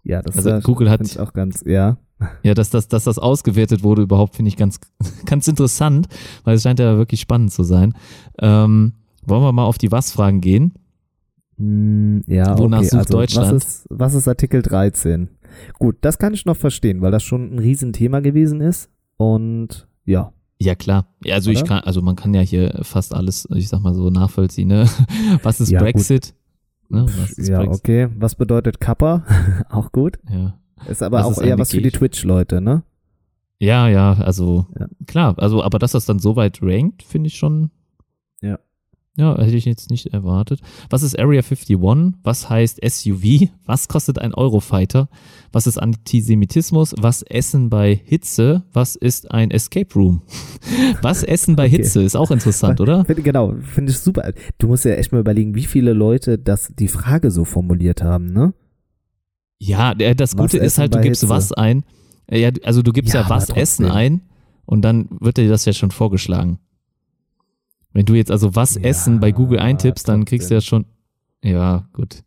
[0.08, 1.98] Ja, das Also Google hat- ich auch ganz, ja.
[2.42, 4.80] Ja, dass, dass, dass das ausgewertet wurde überhaupt, finde ich ganz,
[5.26, 6.08] ganz interessant,
[6.46, 7.94] weil es scheint ja wirklich spannend zu sein.
[8.40, 8.94] Ähm,
[9.26, 10.74] wollen wir mal auf die Was-Fragen gehen?
[11.58, 12.88] Hm, ja, Wonach okay.
[12.88, 13.54] sucht also, Deutschland?
[13.54, 15.30] Was ist, was ist Artikel 13?
[15.80, 18.90] Gut, das kann ich noch verstehen, weil das schon ein Riesenthema gewesen ist.
[19.18, 21.08] Und ja, Ja, klar.
[21.24, 24.10] Ja, also ich kann, also man kann ja hier fast alles, ich sag mal so,
[24.10, 24.88] nachvollziehen, ne?
[25.44, 25.80] Was ist Ja.
[25.80, 26.34] Brexit?
[26.90, 27.06] Ne?
[27.38, 27.80] Ja, Brexit?
[27.80, 28.08] okay.
[28.18, 29.24] Was bedeutet Kappa?
[29.70, 30.20] auch gut.
[30.30, 30.58] Ja.
[30.88, 31.90] Ist aber Was auch ist eher was für die?
[31.92, 32.84] Twitch-Leute, ne?
[33.60, 34.88] Ja, ja, also Ja.
[35.08, 37.72] klar, also aber dass das dann so weit rankt, finde ich schon.
[38.42, 38.60] Ja.
[39.20, 40.62] Ja, hätte ich jetzt nicht erwartet.
[40.92, 41.76] Was ist Area 51?
[42.24, 43.50] Was heißt SUV?
[43.66, 45.10] Was kostet ein Eurofighter?
[45.52, 46.94] Was ist Antisemitismus?
[47.00, 48.62] Was Essen bei Hitze?
[48.74, 50.22] Was ist ein Escape Room?
[51.02, 51.78] Was Essen bei Okay.
[51.78, 52.04] Hitze?
[52.04, 53.04] Ist auch interessant, oder?
[53.06, 54.32] Genau, finde ich super.
[54.60, 58.28] Du musst ja echt mal überlegen, wie viele Leute das die Frage so formuliert haben,
[58.28, 58.54] ne?
[59.60, 61.30] Ja, der- das Was Gute ist halt, du gibst Hitze?
[61.34, 61.84] was ein.
[62.28, 64.22] Äh, Ja, also du gibst Ja, ja, was Essen ein
[64.68, 66.60] und dann wird dir das ja schon vorgeschlagen.
[67.98, 70.86] Wenn du jetzt also was Ja, Essen bei Google eintippst, dann kriegst du ja schon.
[71.44, 72.24] Ja, gut.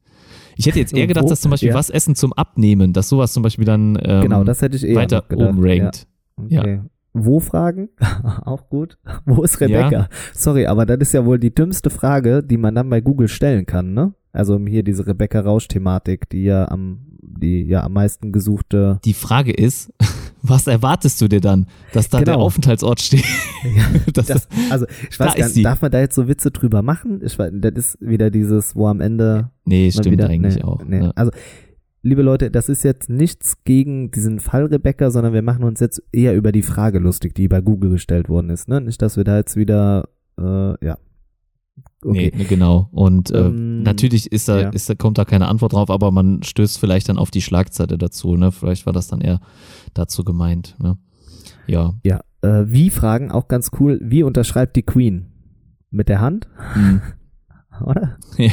[0.57, 1.77] Ich hätte jetzt eher gedacht, dass zum Beispiel ja.
[1.77, 4.97] was Essen zum Abnehmen, dass sowas zum Beispiel dann ähm, genau, das hätte ich eher
[4.97, 5.49] weiter gedacht.
[5.49, 6.09] oben rankt.
[6.49, 6.62] Ja.
[6.62, 6.81] Okay.
[7.12, 7.89] Wo fragen?
[8.45, 8.99] auch gut.
[9.25, 10.09] Wo ist Rebecca?
[10.35, 13.64] Sorry, aber das ist ja wohl die dümmste Frage, die man dann bei Google stellen
[13.64, 14.12] kann, ne?
[14.33, 18.99] Also hier diese Rebecca Rausch-Thematik, die ja am, die ja am meisten gesuchte.
[19.05, 19.93] Die Frage ist,
[20.43, 22.45] was erwartest du dir dann, dass da der Genau.
[22.45, 23.24] Aufenthaltsort steht?
[24.14, 27.20] das, Das, also ich weiß gar nicht, darf man da jetzt so Witze drüber machen?
[27.24, 30.84] Ich weiß, das ist wieder dieses, wo am Ende nee, stimmt wieder, eigentlich nee, auch.
[30.84, 31.01] Nee.
[31.01, 31.12] Ne?
[31.16, 31.30] Also,
[32.03, 36.03] liebe Leute, das ist jetzt nichts gegen diesen Fall Rebecca, sondern wir machen uns jetzt
[36.12, 38.68] eher über die Frage lustig, die bei Google gestellt worden ist.
[38.68, 38.80] Ne?
[38.80, 40.97] Nicht, dass wir da jetzt wieder, äh, ja.
[42.03, 42.30] Okay.
[42.32, 42.88] Nee, nee, genau.
[42.93, 44.68] Und äh, Ähm, natürlich ist da, ja.
[44.70, 47.99] ist da, kommt da keine Antwort drauf, aber man stößt vielleicht dann auf die Schlagzeile
[47.99, 48.53] dazu, ne?
[48.53, 49.41] Vielleicht war das dann eher
[49.95, 50.97] dazu gemeint, ne?
[51.66, 51.95] Ja.
[52.43, 55.26] Äh, wie fragen, auch ganz cool, wie unterschreibt die Queen?
[55.91, 56.49] Mit der Hand?
[56.74, 57.01] Hm.
[57.84, 58.16] Oder?
[58.38, 58.53] Ja,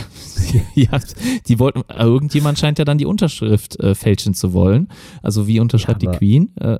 [0.76, 1.00] ja,
[1.48, 4.88] die wollten, irgendjemand scheint ja dann die Unterschrift äh, fälschen zu wollen.
[5.22, 6.56] Also wie unterschreibt Ja, die aber- Queen?
[6.58, 6.80] Äh,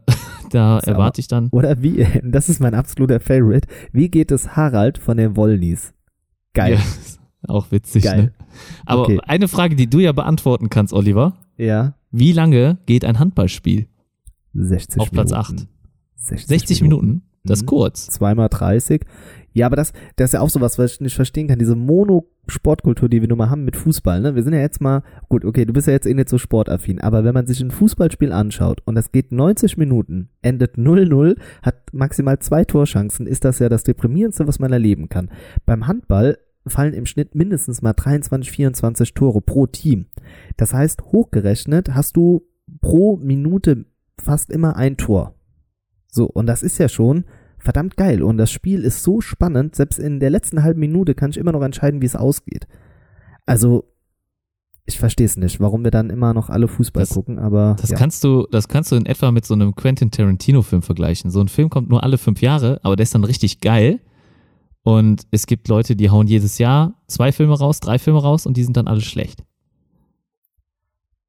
[0.50, 1.48] da aber- erwarte ich dann.
[1.52, 5.94] Oder wie, das ist mein absoluter Favorite, wie geht es Harald von den Wollnies?
[6.54, 6.76] Geil.
[6.76, 8.22] Ja, auch witzig, Geil.
[8.24, 8.34] ne?
[8.86, 9.20] Aber Okay.
[9.26, 11.34] eine Frage, die du ja beantworten kannst, Oliver.
[11.58, 11.94] Ja.
[12.12, 13.88] Wie lange geht ein Handballspiel?
[14.58, 15.62] 60 Auf Platz Minuten.
[15.62, 15.68] 8.
[16.16, 17.22] 60, 60 Minuten?
[17.44, 17.68] Das ist Mhm.
[17.68, 18.08] kurz.
[18.08, 19.06] Zweimal 30.
[19.54, 21.58] Ja, aber das, das ist ja auch sowas, was ich nicht verstehen kann.
[21.60, 24.36] Diese Mono-Sportkultur, die wir nun mal haben mit Fußball, ne?
[24.36, 27.02] Wir sind ja jetzt mal, gut, okay, du bist ja jetzt eh nicht so sportaffin,
[27.02, 31.92] aber wenn man sich ein Fußballspiel anschaut und das geht 90 Minuten, endet 0-0, hat
[31.94, 35.30] maximal zwei Torchancen, ist das ja das deprimierendste, was man erleben kann.
[35.66, 36.38] Beim Handball
[36.68, 40.06] fallen im Schnitt mindestens mal 23, 24 Tore pro Team.
[40.58, 42.44] Das heißt, hochgerechnet hast du
[42.82, 43.86] pro Minute
[44.22, 45.36] fast immer ein Tor.
[46.08, 47.26] So, und das ist ja schon
[47.60, 48.22] verdammt geil.
[48.24, 51.52] Und das Spiel ist so spannend, selbst in der letzten halben Minute kann ich immer
[51.52, 52.68] noch entscheiden, wie es ausgeht.
[53.46, 53.86] Also,
[54.86, 57.90] ich verstehe es nicht, warum wir dann immer noch alle Fußball Das- gucken, aber Das
[57.90, 57.98] ja.
[57.98, 61.30] kannst du, das kannst du in etwa mit so einem Quentin Tarantino-Film vergleichen.
[61.30, 64.00] So ein Film kommt nur alle fünf Jahre, aber der ist dann richtig geil.
[64.84, 68.56] Und es gibt Leute, die hauen jedes Jahr zwei Filme raus, drei Filme raus und
[68.56, 69.44] die sind dann alle schlecht.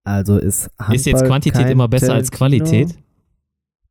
[0.05, 2.31] Also ist Handball ist jetzt Quantität immer besser als?
[2.31, 2.95] Qualität?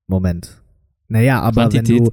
[0.07, 0.61] Moment.
[1.07, 2.11] Naja, aber wenn Quantität du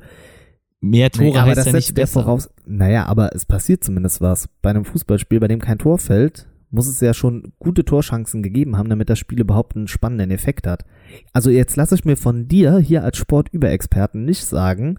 [0.85, 2.21] Mehr Tore aber heißt das ja nicht besser.
[2.21, 2.51] voraus.
[2.67, 4.51] Naja, aber es passiert zumindest was.
[4.61, 8.77] Bei einem Fußballspiel, bei dem kein Tor fällt, muss es ja schon gute Torchancen gegeben
[8.77, 10.85] haben, damit das Spiel überhaupt einen spannenden Effekt hat.
[11.33, 14.99] Also jetzt lasse ich mir von dir hier als Sportüberexperten nicht sagen,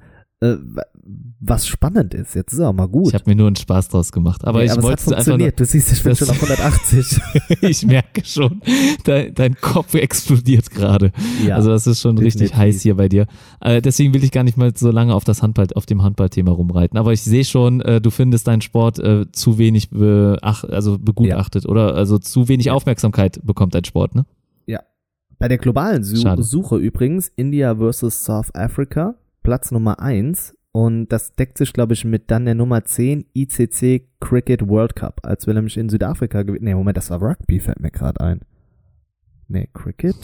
[0.54, 0.84] äh, wa-
[1.40, 2.34] was spannend ist.
[2.34, 3.10] Jetzt ist auch mal gut.
[3.10, 4.44] Ich habe mir nur einen Spaß draus gemacht.
[4.46, 5.60] Aber Nee, ich es wollte hat es einfach nur, funktioniert.
[5.60, 7.22] Du siehst, ich bin schon auf 180.
[7.62, 8.62] ich merke schon,
[9.04, 11.12] dein, dein Kopf explodiert gerade.
[11.46, 11.56] ja.
[11.56, 12.58] also das ist schon richtig definitiv.
[12.58, 13.28] heiß hier bei dir.
[13.62, 16.52] Äh, deswegen will ich gar nicht mal so lange auf das Handball, auf dem Handballthema
[16.52, 16.98] rumreiten.
[16.98, 21.68] Aber ich sehe schon, äh, du findest deinen Sport äh, zu wenig beach, also begutachtet
[21.68, 24.26] oder also zu wenig Aufmerksamkeit bekommt dein Sport, ne?
[25.38, 26.44] Bei der globalen Su Schade.
[26.44, 29.16] Suche übrigens, India versus South Africa,
[29.46, 30.56] Platz Nummer 1.
[30.72, 35.22] Und das deckt sich, glaube ich, mit dann der Nummer 10 ICC Cricket World Cup,
[35.24, 36.66] als wir nämlich in Südafrika gewinnen.
[36.66, 38.42] Nee, Moment, das war Rugby, fällt mir gerade ein.
[39.48, 40.16] Nee, Cricket?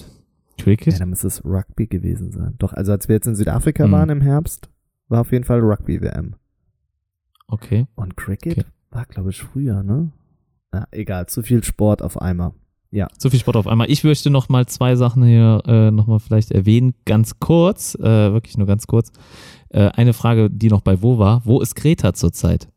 [0.58, 1.00] Ja, Cricket?
[1.00, 2.56] dann muss es Rugby gewesen sein.
[2.58, 3.92] Doch, also als wir jetzt in Südafrika Hm.
[3.92, 4.70] waren im Herbst,
[5.08, 6.36] war auf jeden Fall Rugby-WM.
[7.48, 7.86] Okay.
[7.96, 8.68] Und Cricket Okay.
[8.90, 10.12] war, glaube ich, früher, ne?
[10.72, 12.54] Na, egal, zu viel Sport auf einmal.
[13.18, 13.90] Zu viel Sport auf einmal.
[13.90, 18.04] Ich möchte noch mal zwei Sachen hier äh, noch mal vielleicht erwähnen, ganz kurz, äh,
[18.04, 19.12] wirklich nur ganz kurz.
[19.70, 21.42] Äh, eine Frage, die noch bei Wo war.
[21.46, 22.68] Wo ist Greta zurzeit?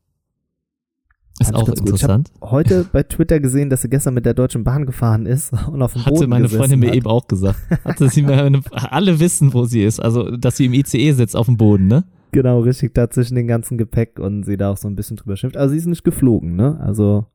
[1.41, 1.75] Ist Fand auch gut.
[1.75, 2.31] Ich hab interessant.
[2.41, 5.95] Heute bei Twitter gesehen, dass sie gestern mit der Deutschen Bahn gefahren ist und auf
[5.95, 6.95] dem Boden Hatte meine gesessen Freundin mir hat.
[6.95, 7.59] eben auch gesagt.
[7.85, 9.99] Hatte sie mir alle wissen, wo sie ist.
[9.99, 12.05] Also, dass sie im ICE sitzt auf dem Boden, ne?
[12.31, 15.37] Genau, richtig, da zwischen den ganzen Gepäck und sie da auch so ein bisschen drüber
[15.37, 15.57] schimpft.
[15.57, 16.79] Also sie ist nicht geflogen, ne?
[16.81, 17.27] Also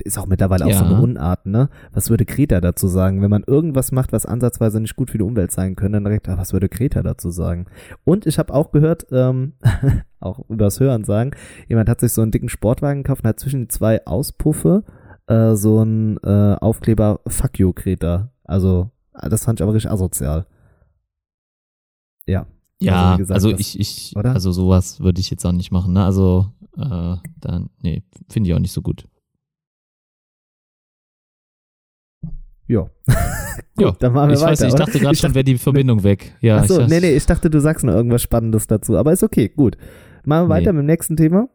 [0.00, 0.90] ist auch mittlerweile auch so Ja.
[0.90, 1.68] eine Unart, ne?
[1.92, 3.22] Was würde Greta dazu sagen?
[3.22, 6.28] Wenn man irgendwas macht, was ansatzweise nicht gut für die Umwelt sein könnte, dann direkt,
[6.28, 7.66] ah, was würde Greta dazu sagen?
[8.04, 9.54] Und ich habe auch gehört, ähm,
[10.20, 11.32] auch übers Hören sagen,
[11.68, 14.84] jemand hat sich so einen dicken Sportwagen gekauft und hat zwischen die zwei Auspuffe
[15.26, 18.30] äh, so einen äh, Aufkleber Fuck you, Greta.
[18.44, 20.46] Also, das fand ich aber richtig asozial.
[22.26, 22.46] Ja.
[22.80, 24.32] Ja, wie gesagt, also ich, ich, oder?
[24.32, 26.04] also sowas würde ich jetzt auch nicht machen, ne?
[26.04, 29.06] Also, äh, dann, nee, finde ich auch nicht so gut.
[32.66, 32.88] Ja.
[33.78, 34.50] Ja, dann machen wir ich weiter.
[34.52, 36.32] weiß ich dachte gerade schon, wäre die Verbindung weg.
[36.40, 39.48] Ja, Achso, nee, nee, ich dachte, du sagst noch irgendwas Spannendes dazu, aber ist okay,
[39.48, 39.76] gut.
[40.24, 40.60] Machen wir Nee.
[40.60, 41.48] weiter mit dem nächsten Thema.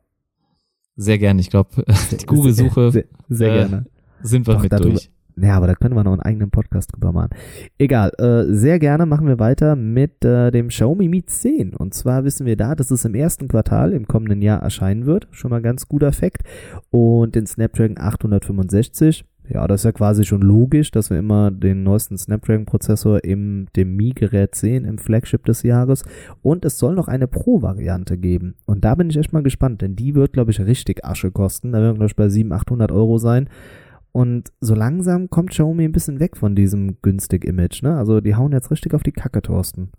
[0.98, 1.40] Sehr gerne.
[1.42, 1.70] Ich glaube,
[2.12, 3.86] die Google-Suche Sehr, sehr äh, gerne.
[4.22, 5.10] sind wir Doch, mit darüber- durch.
[5.42, 7.30] Ja, aber da können wir noch einen eigenen Podcast drüber machen.
[7.78, 11.74] Egal, äh, sehr gerne machen wir weiter mit äh, dem Xiaomi Mi 10.
[11.74, 15.30] Und zwar wissen wir da, dass es im ersten Quartal im kommenden Jahr erscheinen wird.
[15.32, 16.44] Schon mal ganz guter Effekt.
[16.90, 19.24] Und den Snapdragon 865.
[19.52, 23.96] Ja, das ist ja quasi schon logisch, dass wir immer den neuesten Snapdragon-Prozessor im dem
[23.96, 26.04] Mi-Gerät sehen, im Flagship des Jahres.
[26.44, 28.56] Und es soll noch eine Pro-Variante geben.
[28.66, 31.72] Und da bin ich echt mal gespannt, denn die wird, glaube ich, richtig Asche kosten.
[31.72, 33.50] Da werden wir, glaube ich, bei 700, 800 Euro sein.
[34.12, 37.96] Und so langsam kommt Xiaomi ein bisschen weg von diesem günstig Image, ne?
[37.96, 39.92] Also die hauen jetzt richtig auf die Kacke, Thorsten.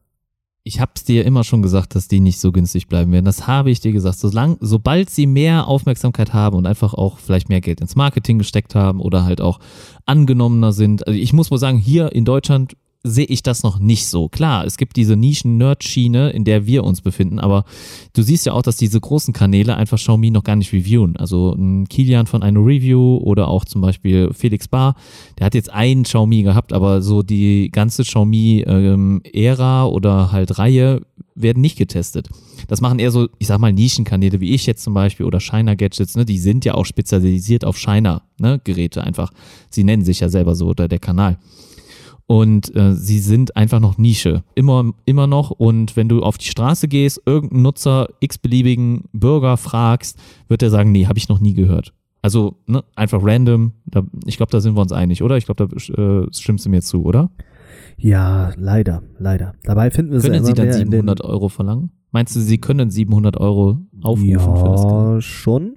[0.62, 3.24] Ich hab's dir immer schon gesagt, dass die nicht so günstig bleiben werden.
[3.24, 4.18] Das habe ich dir gesagt.
[4.18, 8.74] Solang, sobald sie mehr Aufmerksamkeit haben und einfach auch vielleicht mehr Geld ins Marketing gesteckt
[8.74, 9.58] haben oder halt auch
[10.04, 11.06] angenommener sind.
[11.06, 14.28] Also ich muss mal sagen, hier in Deutschland sehe ich das noch nicht so.
[14.28, 17.64] Klar, es gibt diese Nischen-Nerd-Schiene, in der wir uns befinden, aber
[18.12, 21.16] du siehst ja auch, dass diese großen Kanäle einfach Xiaomi noch gar nicht reviewen.
[21.16, 24.96] Also ein Kilian von einer Review oder auch zum Beispiel Felix Bar,
[25.38, 31.00] der hat jetzt ein Xiaomi gehabt, aber so die ganze Xiaomi-Ära ähm, oder halt Reihe
[31.34, 32.28] werden nicht getestet.
[32.68, 35.76] Das machen eher so, ich sag mal, Nischenkanäle wie ich jetzt zum Beispiel oder Shiner
[35.76, 38.60] Gadgets, ne, die sind ja auch spezialisiert auf Shiner, ne,
[38.96, 39.32] einfach.
[39.70, 41.38] Sie nennen sich ja selber so oder der Kanal.
[42.30, 44.44] Und äh, sie sind einfach noch Nische.
[44.54, 45.50] Immer, immer noch.
[45.50, 50.16] Und wenn du auf die Straße gehst, irgendeinen Nutzer, x-beliebigen Bürger fragst,
[50.46, 51.92] wird er sagen, nee, habe ich noch nie gehört.
[52.22, 53.72] Also ne, einfach random.
[53.84, 55.38] Da, ich glaube, da sind wir uns einig, oder?
[55.38, 57.32] Ich glaube, da äh, stimmst du mir zu, oder?
[57.96, 59.54] Ja, leider, leider.
[59.64, 61.90] Dabei finden wir können es ja Können Sie dann 700 Euro verlangen?
[62.12, 65.24] Meinst du, Sie können 700 Euro aufrufen ja, für das Gerät?
[65.24, 65.72] schon.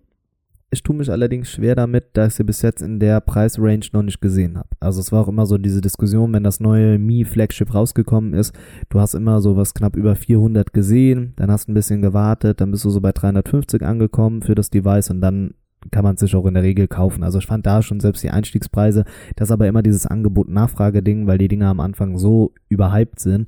[0.74, 4.02] Ich tue mich allerdings schwer damit, da ich sie bis jetzt in der Preisrange noch
[4.02, 4.70] nicht gesehen habe.
[4.80, 8.56] Also es war auch immer so diese Diskussion, wenn das neue Mi Flagship rausgekommen ist,
[8.90, 12.72] du hast immer so was knapp über 400 gesehen, dann hast ein bisschen gewartet, dann
[12.72, 15.54] bist du so bei 350 angekommen für das Device und dann
[15.92, 17.24] kann man sich auch in der Regel kaufen.
[17.24, 19.06] Also ich fand da schon selbst die Einstiegspreise,
[19.36, 23.48] das aber immer dieses Angebot-Nachfrage-Ding, weil die Dinger am Anfang so überhyped sind,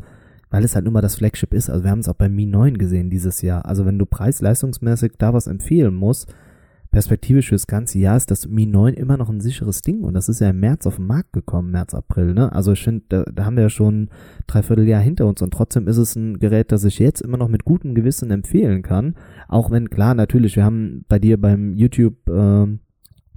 [0.51, 1.71] weil es halt nur mal das Flagship ist.
[1.71, 3.65] Also wir haben es auch beim Mi 9 gesehen dieses Jahr.
[3.65, 6.31] Also wenn du preis-leistungsmäßig da was empfehlen musst,
[6.95, 10.29] perspektivisch fürs ganze Jahr ist das Mi 9 immer noch ein sicheres Ding und das
[10.29, 12.53] ist ja im März auf den Markt gekommen, März, April, ne?
[12.53, 14.07] Also ich finde, da, da haben wir ja schon
[14.47, 17.49] dreiviertel Jahr hinter uns und trotzdem ist es ein Gerät, das ich jetzt immer noch
[17.49, 19.15] mit gutem Gewissen empfehlen kann.
[19.49, 22.67] Auch wenn, klar, natürlich, wir haben bei dir beim YouTube, äh,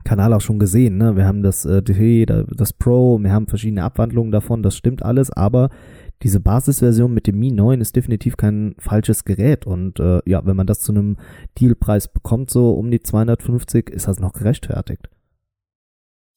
[0.05, 1.17] Kanal auch schon gesehen, ne?
[1.17, 5.69] Wir haben das äh, das Pro, wir haben verschiedene Abwandlungen davon, das stimmt alles, aber
[6.23, 10.57] diese Basisversion mit dem Mi 9 ist definitiv kein falsches Gerät und äh, ja, wenn
[10.57, 11.17] man das zu einem
[11.61, 15.09] Dealpreis bekommt, so um die 250, ist das noch gerechtfertigt.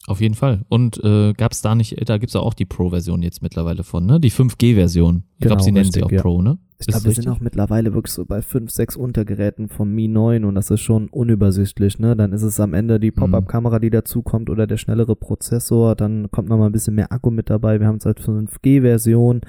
[0.07, 0.65] Auf jeden Fall.
[0.67, 4.05] Und äh, gab es da nicht, da gibt es auch die Pro-Version jetzt mittlerweile von,
[4.05, 4.19] ne?
[4.19, 5.23] Die 5G-Version.
[5.33, 6.21] Ich genau, glaube, sie nennen sie auch ja.
[6.21, 6.57] Pro, ne?
[6.79, 10.43] Ich glaube, wir sind auch mittlerweile wirklich so bei 5, 6 Untergeräten vom Mi 9
[10.45, 12.15] und das ist schon unübersichtlich, ne?
[12.15, 16.49] Dann ist es am Ende die Pop-Up-Kamera, die dazukommt oder der schnellere Prozessor, dann kommt
[16.49, 17.79] nochmal ein bisschen mehr Akku mit dabei.
[17.79, 19.41] Wir haben es als 5G-Version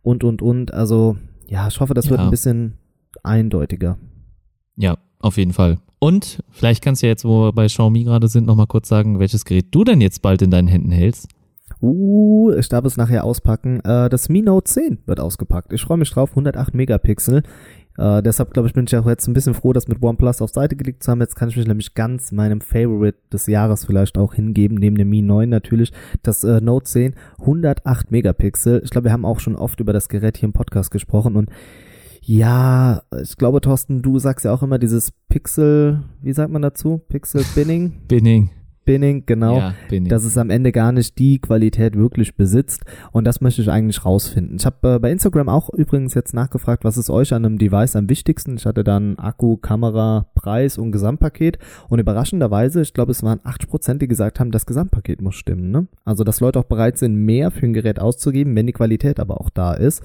[0.00, 0.72] und, und, und.
[0.72, 2.12] Also, ja, ich hoffe, das ja.
[2.12, 2.78] wird ein bisschen
[3.22, 3.98] eindeutiger.
[4.76, 5.78] Ja, auf jeden Fall.
[6.00, 9.44] Und vielleicht kannst du jetzt, wo wir bei Xiaomi gerade sind, nochmal kurz sagen, welches
[9.44, 11.28] Gerät du denn jetzt bald in deinen Händen hältst.
[11.82, 13.80] Uh, ich darf es nachher auspacken.
[13.84, 15.72] Äh, das Mi Note 10 wird ausgepackt.
[15.72, 17.42] Ich freue mich drauf, 108 Megapixel.
[17.98, 20.50] Äh, deshalb glaube ich, bin ich auch jetzt ein bisschen froh, das mit OnePlus auf
[20.50, 21.20] Seite gelegt zu haben.
[21.20, 25.10] Jetzt kann ich mich nämlich ganz meinem Favorite des Jahres vielleicht auch hingeben, neben dem
[25.10, 25.92] Mi 9 natürlich.
[26.22, 28.80] Das äh, Note 10, 108 Megapixel.
[28.84, 31.50] Ich glaube, wir haben auch schon oft über das Gerät hier im Podcast gesprochen und
[32.30, 37.02] ja, ich glaube, Thorsten, du sagst ja auch immer dieses Pixel, wie sagt man dazu?
[37.08, 38.02] Pixel Binning?
[38.06, 38.50] Binning.
[38.84, 40.08] Binning, genau, ja, Binning.
[40.08, 44.04] dass es am Ende gar nicht die Qualität wirklich besitzt und das möchte ich eigentlich
[44.04, 44.56] rausfinden.
[44.56, 47.94] Ich habe äh, bei Instagram auch übrigens jetzt nachgefragt, was ist euch an einem Device
[47.96, 48.56] am wichtigsten?
[48.56, 51.58] Ich hatte dann Akku, Kamera, Preis und Gesamtpaket
[51.88, 55.70] und überraschenderweise, ich glaube es waren 80%, die gesagt haben, das Gesamtpaket muss stimmen.
[55.70, 55.88] Ne?
[56.04, 59.40] Also dass Leute auch bereit sind, mehr für ein Gerät auszugeben, wenn die Qualität aber
[59.40, 60.02] auch da ist.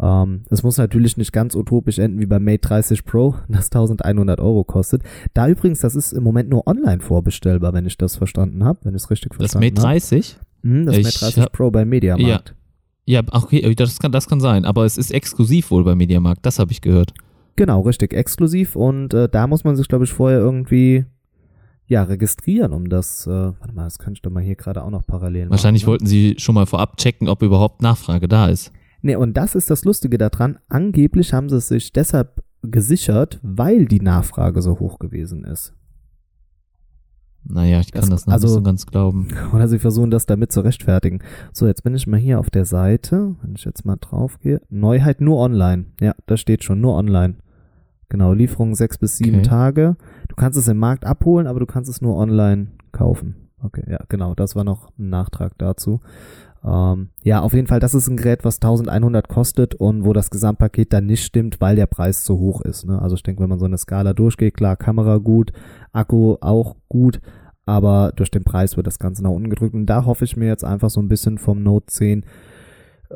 [0.00, 4.40] Ähm, es muss natürlich nicht ganz utopisch enden wie beim Mate 30 Pro, das 1100
[4.40, 5.02] Euro kostet.
[5.34, 8.94] Da übrigens, das ist im Moment nur online vorbestellbar, wenn ich das verstanden habe, wenn
[8.94, 9.74] ich es richtig verstanden habe.
[9.74, 10.36] Das Mate 30?
[10.38, 10.46] Hab.
[10.62, 12.50] Hm, das ich Mate 30 hab, Pro beim Mediamarkt.
[12.50, 12.54] Ja.
[13.06, 16.58] Ja, okay, das kann, das kann sein, aber es ist exklusiv wohl beim Mediamarkt, das
[16.58, 17.12] habe ich gehört.
[17.54, 21.04] Genau, richtig, exklusiv und äh, da muss man sich, glaube ich, vorher irgendwie
[21.86, 24.90] ja, registrieren, um das, äh, warte mal, das könnte ich doch mal hier gerade auch
[24.90, 25.92] noch parallel Wahrscheinlich machen, ne?
[25.92, 28.72] wollten sie schon mal vorab checken, ob überhaupt Nachfrage da ist.
[29.04, 30.58] Nee, und das ist das Lustige daran.
[30.70, 35.74] Angeblich haben sie es sich deshalb gesichert, weil die Nachfrage so hoch gewesen ist.
[37.44, 39.28] Naja, ich kann das, das noch also, nicht so ganz glauben.
[39.52, 41.18] Oder sie versuchen das damit zu rechtfertigen.
[41.52, 43.36] So, jetzt bin ich mal hier auf der Seite.
[43.42, 44.62] Wenn ich jetzt mal drauf gehe.
[44.70, 45.84] Neuheit nur online.
[46.00, 47.34] Ja, da steht schon, nur online.
[48.08, 49.48] Genau, Lieferung sechs bis sieben okay.
[49.48, 49.96] Tage.
[50.28, 53.36] Du kannst es im Markt abholen, aber du kannst es nur online kaufen.
[53.64, 56.00] Okay, ja, genau, das war noch ein Nachtrag dazu.
[56.64, 60.30] Ähm, ja, auf jeden Fall, das ist ein Gerät, was 1100 kostet und wo das
[60.30, 62.86] Gesamtpaket dann nicht stimmt, weil der Preis zu hoch ist.
[62.86, 63.00] Ne?
[63.00, 65.52] Also ich denke, wenn man so eine Skala durchgeht, klar, Kamera gut,
[65.92, 67.20] Akku auch gut,
[67.66, 69.74] aber durch den Preis wird das Ganze nach unten gedrückt.
[69.74, 72.24] Und da hoffe ich mir jetzt einfach so ein bisschen vom Note 10,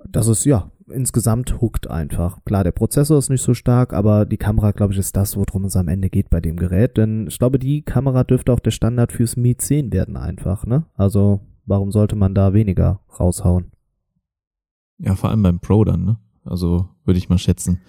[0.06, 2.38] dass es ja insgesamt huckt einfach.
[2.44, 5.64] Klar, der Prozessor ist nicht so stark, aber die Kamera, glaube ich, ist das, worum
[5.64, 6.96] es am Ende geht bei dem Gerät.
[6.96, 10.84] Denn ich glaube, die Kamera dürfte auch der Standard fürs Mi 10 werden einfach, ne?
[10.94, 13.70] Also warum sollte man da weniger raushauen?
[14.98, 16.18] Ja, vor allem beim Pro dann, ne?
[16.44, 17.80] Also würde ich mal schätzen.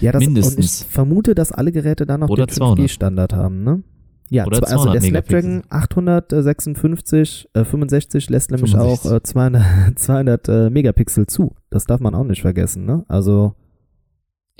[0.00, 0.56] Ja, das, Mindestens.
[0.56, 3.82] Und ich vermute, dass alle Geräte dann noch Oder den 5G-Standard haben, ne?
[4.28, 5.10] Ja, Oder also 200 der.
[5.10, 9.10] Snapdragon 856, äh, 65 lässt nämlich 65.
[9.10, 11.56] auch äh, 200, 200 äh, Megapixel zu.
[11.68, 13.04] Das darf man auch nicht vergessen, ne?
[13.08, 13.54] Also,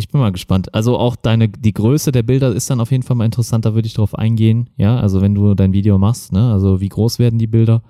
[0.01, 0.73] Ich bin mal gespannt.
[0.75, 3.75] Also auch deine, die Größe der Bilder ist dann auf jeden Fall mal interessant, da
[3.75, 4.71] würde ich drauf eingehen.
[4.79, 7.83] Ja, also wenn du dein Video machst, ne, also wie groß werden die Bilder?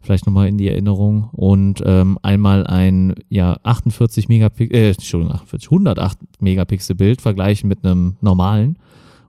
[0.00, 1.28] Vielleicht nochmal in die Erinnerung.
[1.32, 7.84] Und ähm, einmal ein, ja, 48 Megapixel, äh, Entschuldigung, 48, 108 Megapixel Bild vergleichen mit
[7.84, 8.78] einem normalen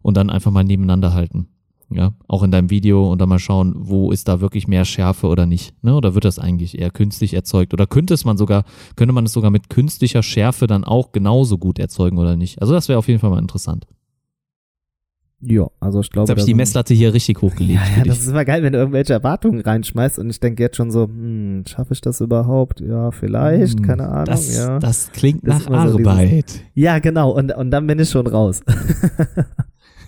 [0.02, 1.50] und dann einfach mal nebeneinander halten.
[1.92, 5.26] Ja, auch in deinem Video und dann mal schauen, wo ist da wirklich mehr Schärfe
[5.28, 5.74] oder nicht.
[5.84, 5.96] Ne?
[5.96, 7.74] Oder wird das eigentlich eher künstlich erzeugt?
[7.74, 8.64] Oder könnte es man sogar,
[8.96, 12.62] könnte man es sogar mit künstlicher Schärfe dann auch genauso gut erzeugen oder nicht?
[12.62, 13.88] Also das wäre auf jeden Fall mal interessant.
[15.42, 16.26] ja, also ich glaube.
[16.26, 17.80] Jetzt habe ich die Messlatte hier richtig hochgelegt.
[17.82, 20.76] Ja, ja, das ist immer geil, wenn du irgendwelche Erwartungen reinschmeißt und ich denke jetzt
[20.78, 22.82] schon so, hm, schaffe ich das überhaupt?
[22.82, 24.78] Ja, vielleicht, Hm, keine Ahnung, das, ja.
[24.80, 26.62] Das klingt Das nach immer so dieses- Arbeit.
[26.76, 28.62] Ja, genau, und, und dann bin ich schon raus.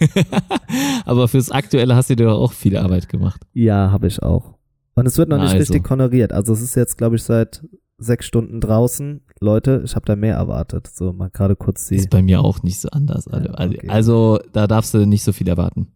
[1.06, 3.41] Aber fürs Aktuelle hast du dir doch auch viel Arbeit gemacht.
[3.53, 4.56] ja, habe ich auch.
[4.95, 5.57] Und es wird noch nicht Also.
[5.73, 6.34] richtig honoriert.
[6.34, 7.64] Also es ist jetzt, glaube ich, seit
[7.98, 9.22] sechs Stunden draußen.
[9.40, 10.88] Leute, ich habe da mehr erwartet.
[10.88, 11.95] So, mal gerade kurz die.
[11.95, 13.28] Ist bei mir auch nicht so anders.
[13.28, 13.88] Also, Ja, also- okay.
[13.90, 15.88] also da darfst du nicht so viel erwarten.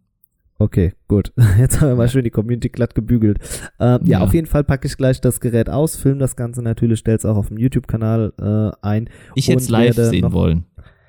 [0.58, 1.32] Okay, gut.
[1.58, 3.38] Jetzt haben wir mal schön die Community glatt gebügelt.
[3.78, 4.20] Ähm, ja, Ja.
[4.20, 7.36] auf jeden Fall packe ich gleich das Gerät aus, film das Ganze natürlich, stell's auch
[7.36, 9.10] auf dem YouTube-Kanal äh, ein.
[9.34, 10.64] Ich hätte es live sehen wollen.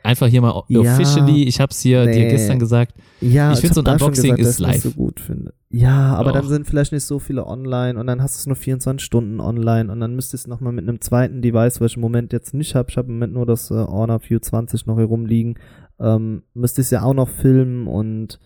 [0.08, 0.80] Einfach hier mal Ja.
[0.80, 2.30] officially, ich habe es hier dir Nee.
[2.30, 4.82] gestern gesagt, Ja, Ich find, so ein Unboxing gesagt, ist live.
[4.84, 5.54] so gut finde.
[5.70, 6.50] Ja, aber dann Och.
[6.50, 9.92] sind vielleicht nicht so viele online und dann hast du es nur 24 Stunden online
[9.92, 12.74] und dann müsstest du nochmal mit einem zweiten Device, was ich im Moment jetzt nicht
[12.76, 15.56] habe, ich habe im Moment nur das äh, Honor View 20 noch hier rumliegen,
[16.00, 18.40] ähm, müsste ich es ja auch noch filmen und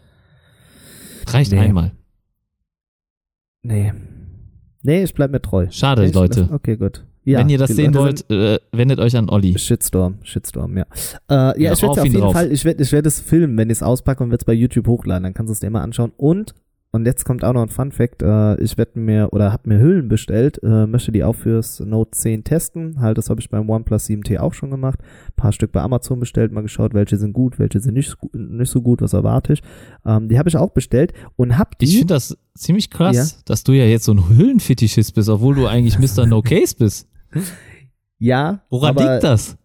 [1.28, 1.60] reicht Nee.
[1.60, 1.92] einmal.
[3.62, 3.94] nee.
[4.84, 5.68] Nee, ich bleib mir treu.
[5.70, 6.50] Schade, ich- Leute.
[6.52, 7.06] Okay, gut.
[7.24, 9.58] Ja, Wenn ihr das sehen wollt, äh, wendet euch an Olli.
[9.58, 10.86] Shitstorm, Shitstorm, ja.
[11.30, 12.34] Äh, ja, Ja, ich werde auf jeden drauf.
[12.34, 14.54] Fall, ich werde ich werd es filmen, wenn ich es auspacke und werde es bei
[14.54, 16.12] YouTube hochladen, dann kannst du es dir immer anschauen.
[16.18, 16.56] Und,
[16.92, 19.80] und jetzt kommt auch noch ein Fun Fact, äh, ich werde mir, oder habe mir
[19.80, 23.00] Hüllen bestellt, äh, möchte die auch fürs Note 10 testen.
[23.00, 25.00] Halt, das habe ich beim OnePlus 7T auch schon gemacht.
[25.36, 28.82] paar Stück bei Amazon bestellt, mal geschaut, welche sind gut, welche sind nicht, nicht so
[28.82, 29.62] gut, was erwarte ich.
[30.08, 31.86] Ähm, die habe ich auch bestellt und hab die.
[31.86, 35.68] Ich finde das ziemlich krass, dass du ja jetzt so ein Hüllenfetischist bist, obwohl du
[35.68, 36.26] eigentlich Mr.
[36.26, 37.08] No Case bist.
[38.20, 39.58] Ja, Woran liegt das?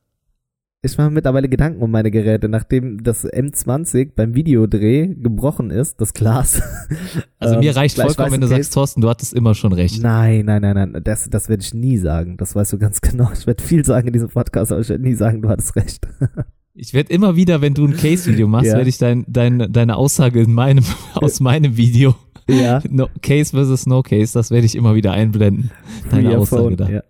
[0.83, 6.15] Ich mache mittlerweile Gedanken um meine Geräte, nachdem das M20 beim Videodreh gebrochen ist, das
[6.15, 6.63] Glas.
[7.39, 10.01] Also Ähm, mir reicht gleich vollkommen, wenn du sagst, Thorsten, du hattest immer schon recht.
[10.03, 12.37] Nein, nein, nein, nein, das, das werde ich nie sagen.
[12.37, 13.31] Das weißt du ganz genau.
[13.33, 16.07] Ich werde viel sagen in diesem Podcast, aber ich werde nie sagen, du hattest recht.
[16.79, 18.77] Ich werde immer wieder, wenn du ein Case-Video machst, Ja.
[18.77, 20.85] werde ich dein, dein, deine Aussage in meinem,
[21.15, 22.15] aus meinem Video,
[22.48, 22.81] ja.
[22.90, 25.70] no, Case versus No Case, das werde ich immer wieder einblenden.
[26.10, 26.89] Deine Free Aussage phone, da.
[26.89, 27.02] Ja.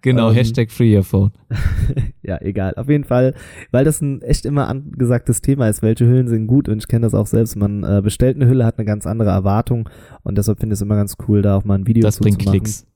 [0.00, 1.32] Genau, Ähm, Hashtag Free Your Phone.
[2.22, 2.74] ja, egal.
[2.76, 3.34] Auf jeden Fall,
[3.70, 7.06] weil das ein echt immer angesagtes Thema ist, welche Hüllen sind gut und ich kenne
[7.06, 7.56] das auch selbst.
[7.56, 9.88] Man äh, bestellt eine Hülle, hat eine ganz andere Erwartung
[10.22, 12.22] und deshalb finde ich es immer ganz cool, da auch mal ein Video Das zu
[12.22, 12.60] bringt zu machen.
[12.60, 12.86] Klicks.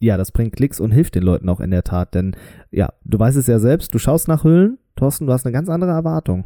[0.00, 2.34] Ja, das bringt Klicks und hilft den Leuten auch in der Tat, denn
[2.70, 5.68] ja, du weißt es ja selbst, du schaust nach Hüllen, Thorsten, du hast eine ganz
[5.68, 6.44] andere Erwartung.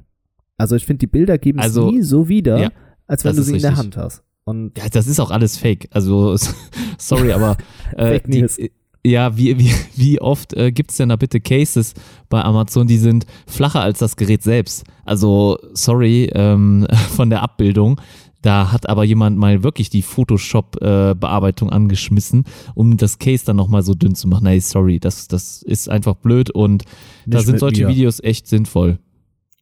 [0.56, 2.70] Also ich finde, die Bilder geben es Also, nie so wieder, ja,
[3.06, 3.84] als wenn das du sie in der richtig.
[3.84, 4.24] Hand hast.
[4.44, 5.88] Und Ja, das ist auch alles Fake.
[5.90, 6.36] Also,
[6.98, 7.56] sorry, aber
[7.96, 8.56] äh, Fake News.
[8.56, 8.70] Die,
[9.06, 11.92] ja, wie, wie, wie oft äh, gibt's denn da bitte Cases
[12.30, 14.84] bei Amazon, die sind flacher als das Gerät selbst?
[15.04, 18.00] Also, sorry, ähm, von der Abbildung.
[18.40, 22.44] Da hat aber jemand mal wirklich die Photoshop-Bearbeitung angeschmissen,
[22.74, 24.46] um das Case dann nochmal so dünn zu machen.
[24.46, 26.84] Hey, sorry, das, das ist einfach blöd und
[27.24, 27.88] da Nicht sind mit solche mir.
[27.88, 28.98] Videos echt sinnvoll.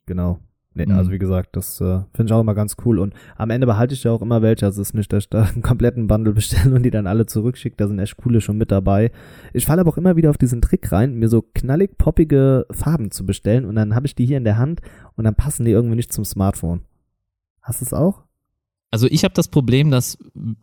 [0.07, 0.41] Genau.
[0.75, 0.93] Nee, Mhm.
[0.93, 2.99] Also wie gesagt, das äh, finde ich auch immer ganz cool.
[2.99, 4.65] Und am Ende behalte ich ja auch immer welche.
[4.65, 7.27] Also es ist nicht, dass ich da einen kompletten Bundle bestelle und die dann alle
[7.27, 7.77] zurückschicke.
[7.77, 9.11] Da sind echt coole schon mit dabei.
[9.53, 13.11] Ich falle aber auch immer wieder auf diesen Trick rein, mir so knallig poppige Farben
[13.11, 14.81] zu bestellen und dann habe ich die hier in der Hand
[15.17, 16.83] und dann passen die irgendwie nicht zum Smartphone.
[17.61, 18.23] Hast du es auch?
[18.91, 20.19] Also ich habe das Problem, dass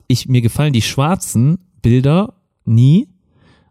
[0.08, 3.10] ich mir gefallen die schwarzen Bilder nie,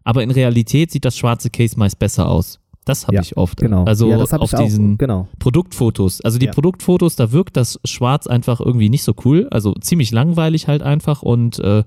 [0.03, 2.59] aber in Realität sieht das schwarze Case meist besser aus.
[2.89, 3.57] Das habe Ja, ich oft.
[3.57, 3.83] Genau.
[3.83, 5.27] Also ja, auf diesen Genau.
[5.37, 6.21] Produktfotos.
[6.21, 6.51] Also die Ja.
[6.51, 9.47] Produktfotos, da wirkt das Schwarz einfach irgendwie nicht so cool.
[9.51, 11.83] Also ziemlich langweilig halt einfach und äh,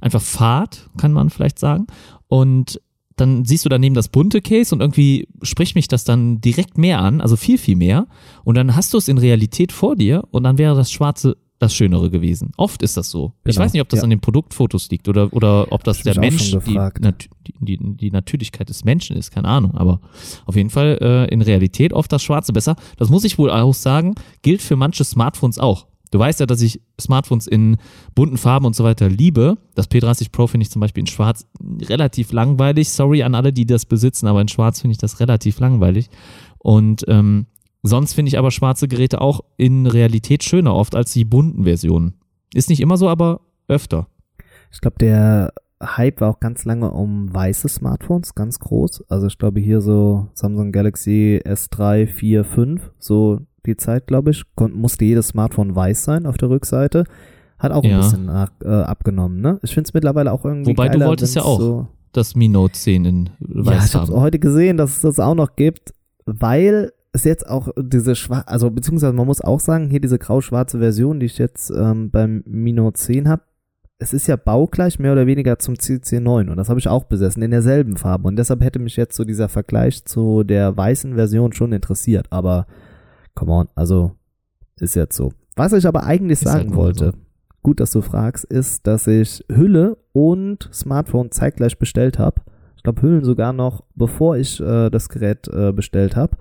[0.00, 1.86] einfach fad, kann man vielleicht sagen.
[2.28, 2.80] Und
[3.16, 7.00] dann siehst du daneben das bunte Case und irgendwie spricht mich das dann direkt mehr
[7.00, 8.06] an, also viel, viel mehr.
[8.42, 11.74] Und dann hast du es in Realität vor dir und dann wäre das Schwarze das
[11.74, 12.52] Schönere gewesen.
[12.56, 13.32] Oft ist das so.
[13.44, 14.04] Ich Genau, weiß nicht, ob das ja.
[14.04, 16.78] an den Produktfotos liegt oder, oder ob das ich der Mensch, die,
[17.60, 19.74] die, die Natürlichkeit des Menschen ist, keine Ahnung.
[19.74, 20.00] Aber
[20.46, 22.76] auf jeden Fall äh, in Realität oft das Schwarze besser.
[22.96, 25.86] Das muss ich wohl auch sagen, gilt für manche Smartphones auch.
[26.10, 27.76] Du weißt ja, dass ich Smartphones in
[28.14, 29.58] bunten Farben und so weiter liebe.
[29.74, 31.44] Das P30 Pro finde ich zum Beispiel in Schwarz
[31.80, 32.90] relativ langweilig.
[32.90, 36.08] Sorry an alle, die das besitzen, aber in Schwarz finde ich das relativ langweilig.
[36.58, 37.46] Und ähm,
[37.84, 42.14] sonst finde ich aber schwarze Geräte auch in Realität schöner oft als die bunten Versionen.
[42.52, 44.08] Ist nicht immer so, aber öfter.
[44.72, 45.52] Ich glaube, der
[45.82, 49.04] Hype war auch ganz lange um weiße Smartphones, ganz groß.
[49.08, 54.42] Also ich glaube hier so Samsung Galaxy S3, 4, 5, so die Zeit, glaube ich,
[54.56, 57.04] kon- musste jedes Smartphone weiß sein auf der Rückseite.
[57.58, 57.96] Hat auch Ja.
[57.96, 59.58] ein bisschen nach, äh, abgenommen, ne?
[59.62, 62.48] Ich finde es mittlerweile auch irgendwie Wobei du geiler, wolltest ja auch So, Das Mi
[62.48, 63.30] Note 10 in ja,
[63.66, 65.92] weiß ich habe heute gesehen, dass es das auch noch gibt,
[66.26, 70.80] weil es jetzt auch diese schwarze, also beziehungsweise man muss auch sagen, hier diese grau-schwarze
[70.80, 73.42] Version, die ich jetzt ähm, beim Mi Note 10 habe,
[73.98, 77.42] es ist ja baugleich mehr oder weniger zum CC9 und das habe ich auch besessen
[77.42, 81.52] in derselben Farbe und deshalb hätte mich jetzt so dieser Vergleich zu der weißen Version
[81.52, 82.66] schon interessiert, aber
[83.36, 84.12] come on, also
[84.76, 85.32] ist jetzt so.
[85.54, 87.18] Was ich aber eigentlich Ist halt sagen nun wollte, so.
[87.62, 92.42] gut, dass du fragst, ist, dass ich Hülle und Smartphone zeitgleich bestellt habe.
[92.76, 96.36] Ich glaube, Hüllen sogar noch, bevor ich äh, das Gerät äh, bestellt habe.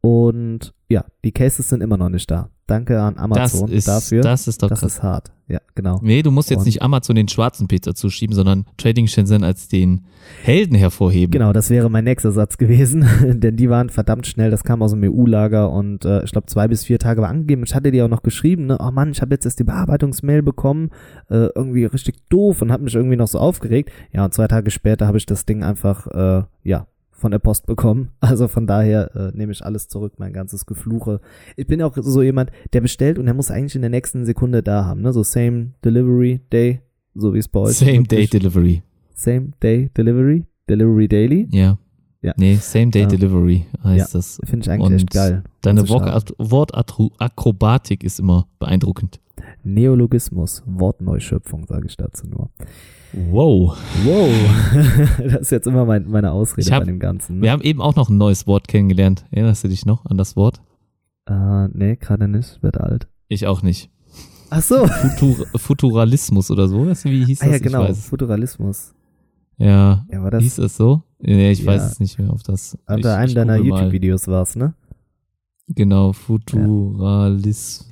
[0.00, 2.50] Und ja, die Cases sind immer noch nicht da.
[2.66, 4.22] Danke an Das Amazon ist, dafür.
[4.22, 4.96] das ist doch das krass.
[4.96, 5.32] ist hart.
[5.48, 5.98] Ja, genau.
[6.02, 9.68] Nee, du musst jetzt Und- nicht Amazon den schwarzen Peter zuschieben, sondern Trading Shenzhen als
[9.68, 10.04] den
[10.42, 11.30] Helden hervorheben.
[11.32, 13.06] Genau, das wäre mein nächster Satz gewesen,
[13.40, 14.50] denn die waren verdammt schnell.
[14.50, 17.62] Das kam aus dem EU-Lager und äh, ich glaube zwei bis vier Tage war angegeben.
[17.64, 20.42] Ich hatte dir auch noch geschrieben, ne, oh Mann, ich habe jetzt erst die Bearbeitungsmail
[20.42, 20.90] bekommen,
[21.30, 23.90] äh, irgendwie richtig doof und habe mich irgendwie noch so aufgeregt.
[24.12, 26.86] Ja, und zwei Tage später habe ich das Ding einfach, äh, ja,
[27.18, 28.10] von der Post bekommen.
[28.20, 31.20] Also von daher äh, nehme ich alles zurück, mein ganzes Gefluche.
[31.56, 34.62] Ich bin auch so jemand, der bestellt und der muss eigentlich in der nächsten Sekunde
[34.62, 35.12] da haben, ne?
[35.12, 36.82] So same delivery day,
[37.14, 38.82] so wie es bei euch Same Day Delivery.
[39.14, 41.48] Same day delivery, delivery daily.
[41.50, 41.78] Ja.
[42.20, 42.32] Ja.
[42.36, 43.08] Nee, Same Day Ja.
[43.08, 44.40] Delivery heißt das.
[44.44, 45.44] Finde ich eigentlich Und echt geil.
[45.62, 45.88] Deine.
[45.88, 49.20] Wort- Wortakrobatik ist immer beeindruckend.
[49.62, 52.50] Neologismus, Wortneuschöpfung, sage ich dazu nur.
[53.12, 53.78] Wow.
[54.04, 54.28] Wow,
[55.24, 57.36] das ist jetzt immer mein, meine Ausrede hab- bei dem Ganzen.
[57.36, 57.50] Wir Ne?
[57.52, 59.24] haben eben auch noch ein neues Wort kennengelernt.
[59.30, 60.60] Erinnerst du dich noch an das Wort?
[61.26, 63.06] Äh, nee, gerade nicht, wird alt.
[63.28, 63.90] Ich auch nicht.
[64.50, 66.86] Ach so, Futur Futuralismus oder so.
[66.86, 67.52] Weißt du, wie hieß ah, das?
[67.54, 67.92] ja genau.
[67.94, 68.94] Futuralismus.
[69.58, 70.06] Ja.
[70.10, 71.02] Ja, war das hieß es so?
[71.20, 71.66] Nee, ich Ja.
[71.72, 72.78] weiß es nicht mehr auf das.
[72.86, 73.56] unter einem deiner.
[73.56, 74.74] YouTube-Videos war's, ne?
[75.68, 77.84] Genau, Futuralis.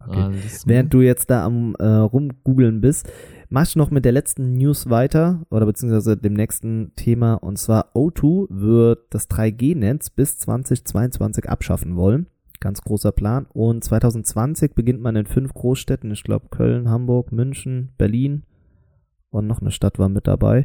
[0.00, 0.20] Okay.
[0.20, 0.66] Ralismus.
[0.66, 3.10] Während du jetzt da am äh, rumgoogeln bist,
[3.50, 7.90] mach ich noch mit der letzten News weiter oder beziehungsweise dem nächsten Thema und zwar
[7.94, 12.28] O2 wird das 3G-Netz bis 2022 abschaffen wollen.
[12.60, 13.46] Ganz großer Plan.
[13.52, 18.44] Und 2020 beginnt man in fünf Großstädten, ich glaube Köln, Hamburg, München, Berlin
[19.30, 20.64] und noch eine Stadt war mit dabei.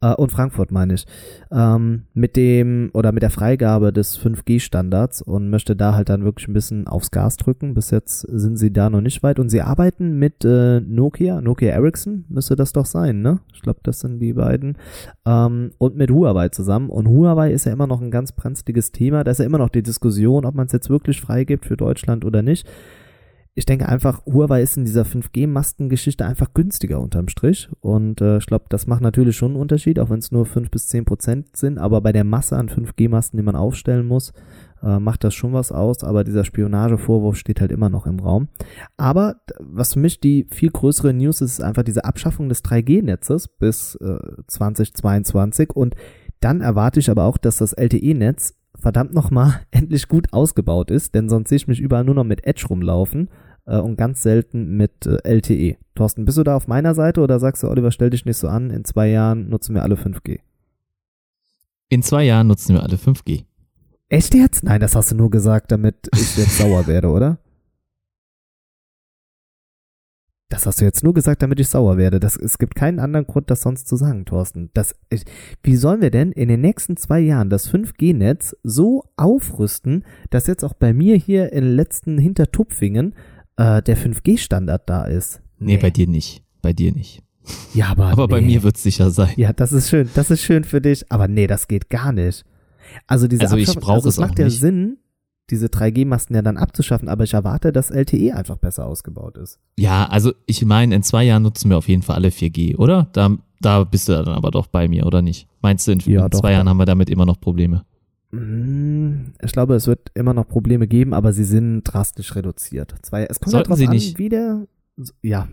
[0.00, 1.06] Äh, und Frankfurt meine ich.
[1.50, 6.48] Ähm, mit dem oder mit der Freigabe des 5G-Standards und möchte da halt dann wirklich
[6.48, 7.74] ein bisschen aufs Gas drücken.
[7.74, 11.70] Bis jetzt sind sie da noch nicht weit und sie arbeiten mit äh, Nokia, Nokia
[11.70, 13.40] Ericsson müsste das doch sein, ne?
[13.52, 14.76] Ich glaube, das sind die beiden.
[15.26, 16.90] Ähm, und mit Huawei zusammen.
[16.90, 19.24] Und Huawei ist ja immer noch ein ganz brenzliges Thema.
[19.24, 22.24] Da ist ja immer noch die Diskussion, ob man es jetzt wirklich freigibt für Deutschland
[22.24, 22.66] oder nicht.
[23.54, 27.68] Ich denke einfach, Huawei ist in dieser 5G-Mastengeschichte einfach günstiger unterm Strich.
[27.80, 30.70] Und äh, ich glaube, das macht natürlich schon einen Unterschied, auch wenn es nur 5
[30.70, 31.78] bis 10 Prozent sind.
[31.78, 34.32] Aber bei der Masse an 5G-Masten, die man aufstellen muss,
[34.82, 36.04] äh, macht das schon was aus.
[36.04, 38.48] Aber dieser Spionagevorwurf steht halt immer noch im Raum.
[38.96, 43.48] Aber was für mich die viel größere News ist, ist einfach diese Abschaffung des 3G-Netzes
[43.48, 45.70] bis äh, 2022.
[45.74, 45.96] Und
[46.38, 51.28] dann erwarte ich aber auch, dass das LTE-Netz verdammt nochmal endlich gut ausgebaut ist, denn
[51.28, 53.28] sonst sehe ich mich überall nur noch mit Edge rumlaufen
[53.66, 55.76] äh, und ganz selten mit äh, LTE.
[55.94, 58.48] Thorsten, bist du da auf meiner Seite oder sagst du, Oliver, stell dich nicht so
[58.48, 60.40] an, in zwei Jahren nutzen wir alle 5G?
[61.88, 63.44] In zwei Jahren nutzen wir alle 5G.
[64.08, 64.64] Echt jetzt?
[64.64, 67.38] Nein, das hast du nur gesagt, damit ich jetzt sauer werde, oder?
[70.50, 72.20] Das hast du jetzt nur gesagt, damit ich sauer werde.
[72.20, 74.68] Das, es gibt keinen anderen Grund, das sonst zu sagen, Thorsten.
[74.74, 75.22] Das, ich,
[75.62, 80.64] wie sollen wir denn in den nächsten zwei Jahren das 5G-Netz so aufrüsten, dass jetzt
[80.64, 83.14] auch bei mir hier in den letzten Hintertupfingen
[83.56, 85.40] äh, der 5G-Standard da ist?
[85.58, 86.42] Nee, bei dir nicht.
[86.62, 87.22] Bei dir nicht.
[87.72, 88.46] Ja, aber, Aber bei nee.
[88.48, 89.30] mir wird es sicher sein.
[89.36, 90.10] Ja, das ist schön.
[90.14, 91.10] Das ist schön für dich.
[91.12, 92.44] Aber nee, das geht gar nicht.
[93.06, 94.58] Also diese Also ich Abschaffung- brauche also es es macht ja nicht.
[94.60, 94.98] Sinn,
[95.50, 99.58] diese 3G-Masten ja dann abzuschaffen, aber ich erwarte, dass LTE einfach besser ausgebaut ist.
[99.78, 103.08] Ja, also ich meine, in zwei Jahren nutzen wir auf jeden Fall alle 4G, oder?
[103.12, 105.48] Da, da bist du dann aber doch bei mir, oder nicht?
[105.62, 106.70] Meinst du, in, Ja, in doch, zwei Jahren doch.
[106.70, 107.84] haben wir damit immer noch Probleme?
[108.30, 112.94] Mm, Ich glaube, es wird immer noch Probleme geben, aber sie sind drastisch reduziert.
[113.02, 114.66] Zwei, es kommt Sollten halt sie an, nicht- wie der,
[115.22, 115.48] ja.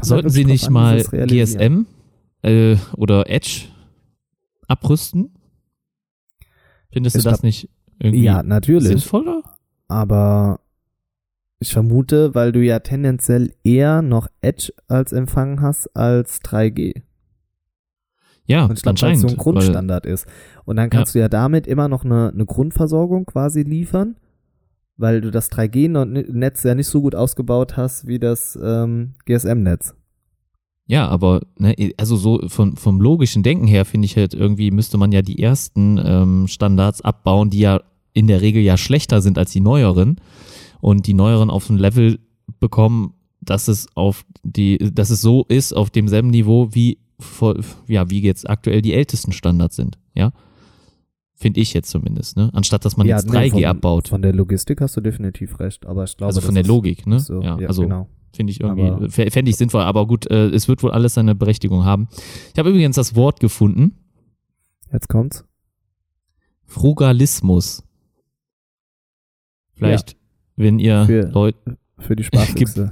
[0.00, 1.02] Sollten halt sie nicht an, mal.
[1.02, 1.86] GSM
[2.42, 3.66] äh, oder Edge
[4.66, 5.34] abrüsten?
[6.92, 7.68] Findest Ich du das glaub- nicht
[8.00, 8.88] irgendwie Ja, natürlich.
[8.88, 9.42] sinnvoller?
[9.88, 10.60] aber
[11.58, 17.02] ich vermute, weil du ja tendenziell eher noch Edge als Empfang hast als 3G.
[18.46, 20.26] Ja, Und ich glaube, weil es so ein Grundstandard ist.
[20.64, 24.16] Und dann kannst du ja damit immer noch eine, eine Grundversorgung quasi liefern,
[24.96, 29.94] weil du das 3G-Netz ja nicht so gut ausgebaut hast wie das ähm, GSM-Netz.
[30.90, 34.98] Ja, aber ne, also so vom, vom logischen Denken her finde ich halt irgendwie müsste
[34.98, 37.80] man ja die ersten ähm, Standards abbauen, die ja
[38.12, 40.16] in der Regel ja schlechter sind als die neueren
[40.80, 42.18] und die neueren auf ein Level
[42.58, 47.54] bekommen, dass es auf die, dass es so ist auf demselben Niveau wie vor,
[47.86, 50.32] ja wie jetzt aktuell die ältesten Standards sind, ja.
[51.36, 52.50] Finde ich jetzt zumindest, ne?
[52.52, 54.08] Anstatt dass man Ja, jetzt nee, 3G von- abbaut.
[54.08, 57.20] Von der Logistik hast du definitiv recht, aber ich glaube, also von der Logik, ne?
[57.20, 58.08] So, ja, ja, also genau.
[58.34, 61.34] Finde ich irgendwie, fä- fände ich sinnvoll, aber gut, äh, es wird wohl alles seine
[61.34, 62.08] Berechtigung haben.
[62.52, 63.96] Ich habe übrigens das Wort gefunden,
[64.92, 65.44] Jetzt kommt's.
[66.66, 67.82] Frugalismus.
[69.74, 70.16] Vielleicht,
[70.56, 72.90] wenn ihr Leute, Für die Sparfüchse.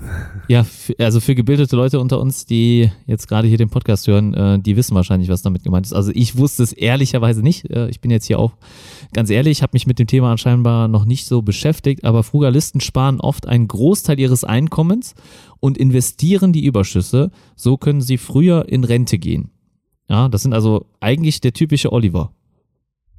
[0.48, 0.64] ja,
[0.98, 4.76] also für gebildete Leute unter uns, die jetzt gerade hier den Podcast hören, äh, die
[4.76, 5.92] wissen wahrscheinlich, was damit gemeint ist.
[5.92, 7.70] Also ich wusste es ehrlicherweise nicht.
[7.70, 8.52] Äh, ich bin jetzt hier auch
[9.12, 13.20] ganz ehrlich, habe mich mit dem Thema anscheinend noch nicht so beschäftigt, aber Frugalisten sparen
[13.20, 15.14] oft einen Großteil ihres Einkommens
[15.60, 17.30] und investieren die Überschüsse.
[17.56, 19.50] So können sie früher in Rente gehen.
[20.08, 22.32] Ja, das sind also eigentlich der typische Oliver.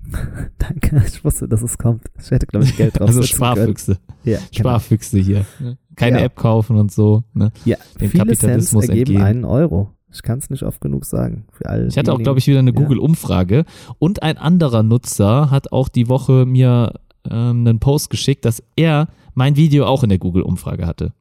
[0.57, 2.03] Danke, ich wusste, dass es kommt.
[2.19, 3.23] Ich hätte, glaube ich, Geld drauf Also.
[3.23, 3.97] Sparfüchse.
[4.23, 4.69] Ja, genau.
[4.69, 5.45] Sparfüchse hier.
[5.59, 5.77] ne?
[5.95, 6.25] Keine Ja.
[6.25, 7.23] App kaufen und so.
[7.33, 7.51] Ne?
[7.65, 9.21] Ja, dem viele Cents Kapitalismus ergeben entgehen.
[9.21, 9.91] einen Euro.
[10.11, 11.45] Ich kann es nicht oft genug sagen.
[11.51, 12.75] Für all Ich hatte auch, glaube ich, wieder eine Ja.
[12.75, 13.65] Google-Umfrage.
[13.99, 16.93] Und ein anderer Nutzer hat auch die Woche mir
[17.29, 21.13] ähm, einen Post geschickt, dass er mein Video auch in der Google-Umfrage hatte.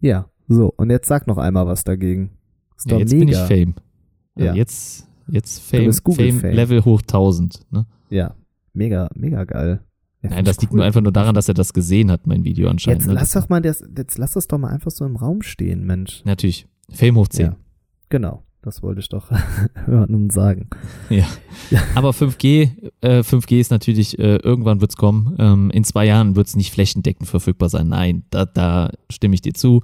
[0.00, 0.74] Ja, so.
[0.76, 2.30] Und jetzt sag noch einmal was dagegen.
[2.76, 3.20] Ist Ja, jetzt mega.
[3.24, 3.74] bin ich Fame.
[4.36, 4.52] Ja.
[4.54, 6.54] Jetzt, jetzt Fame, Fame, Fame.
[6.54, 7.60] Level hoch 1000.
[7.70, 7.86] Ne?
[8.10, 8.34] Ja,
[8.72, 9.80] mega, mega geil.
[10.22, 10.78] Ja, Nein, das liegt cool.
[10.78, 13.02] nur einfach nur daran, dass er das gesehen hat, mein Video anscheinend.
[13.02, 13.14] Jetzt ne?
[13.14, 15.84] lass Das- doch mal das, jetzt lass das doch mal einfach so im Raum stehen,
[15.84, 16.22] Mensch.
[16.24, 16.66] Natürlich.
[16.90, 17.46] Fame hoch 10.
[17.46, 17.56] Ja,
[18.08, 18.42] genau.
[18.62, 19.30] Das wollte ich doch
[19.86, 20.70] und sagen.
[21.94, 22.70] Aber 5G,
[23.02, 25.36] äh, 5G ist natürlich, äh, irgendwann wird's kommen.
[25.38, 27.88] Ähm, in zwei Jahren wird's nicht flächendeckend verfügbar sein.
[27.88, 29.82] Nein, da, da stimme ich dir zu.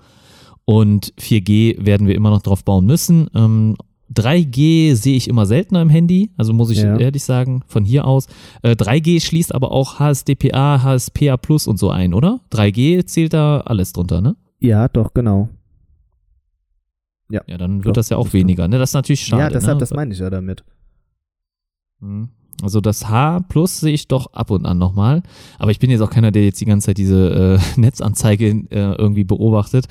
[0.64, 3.28] Und 4G werden wir immer noch drauf bauen müssen.
[3.34, 3.76] Ähm,
[4.14, 6.96] 3G sehe ich immer seltener im Handy, also muss ich Ja.
[6.96, 8.26] ehrlich sagen, von hier aus.
[8.62, 12.40] Äh, 3G schließt aber auch HSDPA, HSPA Plus und so ein, oder?
[12.50, 14.36] 3G zählt da alles drunter, ne?
[14.58, 15.48] Ja, doch, genau.
[17.30, 18.78] Ja, dann Doch, wird das ja auch das weniger, ne?
[18.78, 19.42] Das ist natürlich schade.
[19.42, 19.80] ja, deshalb, ne?
[19.80, 20.64] das meine ich ja damit.
[22.00, 22.30] Mhm.
[22.62, 25.22] Also das H plus sehe ich doch ab und an nochmal.
[25.58, 28.94] Aber ich bin jetzt auch keiner, der jetzt die ganze Zeit diese äh, Netzanzeige äh,
[28.96, 29.86] irgendwie beobachtet.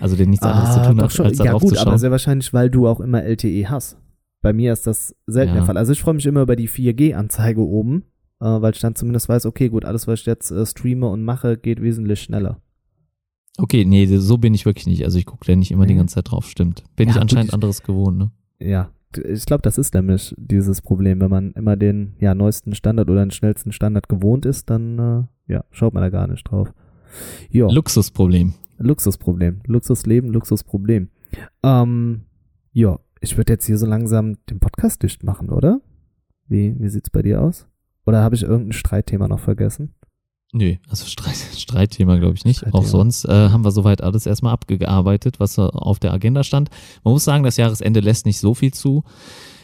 [0.00, 1.26] Also der nichts anderes zu tun Ah, hat, schon.
[1.26, 1.98] als Ja drauf gut, zu aber schauen.
[1.98, 3.96] sehr wahrscheinlich, weil du auch immer LTE hast.
[4.42, 5.54] Bei mir ist das selten Ja.
[5.58, 5.76] der Fall.
[5.76, 8.04] Also ich freue mich immer über die 4G-Anzeige oben,
[8.40, 11.22] äh, weil ich dann zumindest weiß, okay, gut, alles, was ich jetzt äh, streame und
[11.24, 12.60] mache, geht wesentlich schneller.
[13.58, 15.04] Okay, nee, so bin ich wirklich nicht.
[15.04, 15.98] Also ich gucke da nicht immer die Nee.
[15.98, 16.82] ganze Zeit drauf, stimmt.
[16.96, 18.30] Bin Ja, ich gut, anscheinend ich- anderes gewohnt, ne?
[18.58, 18.90] Ja,
[19.28, 21.20] ich glaube, das ist nämlich dieses Problem.
[21.20, 25.52] Wenn man immer den ja, neuesten Standard oder den schnellsten Standard gewohnt ist, dann äh,
[25.52, 26.72] ja, schaut man da gar nicht drauf.
[27.50, 28.54] Ja, Luxusproblem.
[28.80, 29.60] Luxusproblem.
[29.66, 31.08] Luxusleben, Luxusproblem.
[31.62, 32.22] Ähm,
[32.72, 35.80] ja, ich würde jetzt hier so langsam den Podcast dicht machen, oder?
[36.48, 37.66] Wie, wie sieht's bei dir aus?
[38.06, 39.94] Oder habe ich irgendein Streitthema noch vergessen?
[40.52, 42.58] Nö, also Streit, Streitthema glaube ich nicht.
[42.58, 42.78] Streitthema.
[42.82, 46.70] Auch sonst äh, haben wir soweit alles erstmal abgearbeitet, was auf der Agenda stand.
[47.04, 49.04] Man muss sagen, das Jahresende lässt nicht so viel zu.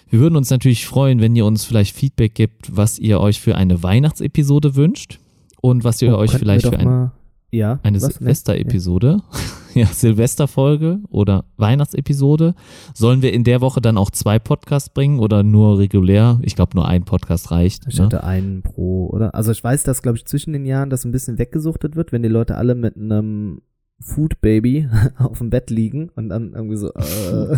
[0.09, 3.57] Wir würden uns natürlich freuen, wenn ihr uns vielleicht Feedback gibt, was ihr euch für
[3.57, 5.19] eine Weihnachtsepisode wünscht
[5.61, 7.11] und was ihr Oh, euch vielleicht für ein,
[7.51, 8.01] ja, eine?
[8.01, 9.23] Silvester-Episode,
[9.75, 12.55] ja, Silvesterfolge oder Weihnachtsepisode.
[12.95, 16.39] Sollen wir in der Woche dann auch zwei Podcasts bringen oder nur regulär?
[16.43, 17.85] Ich glaube, nur ein Podcast reicht.
[17.89, 18.05] Ich ne?
[18.05, 19.35] hatte einen pro, oder?
[19.35, 22.23] Also ich weiß, dass, glaube ich, zwischen den Jahren das ein bisschen weggesuchtet wird, wenn
[22.23, 23.63] die Leute alle mit einem
[23.99, 27.57] Food Baby auf dem Bett liegen und dann irgendwie so äh,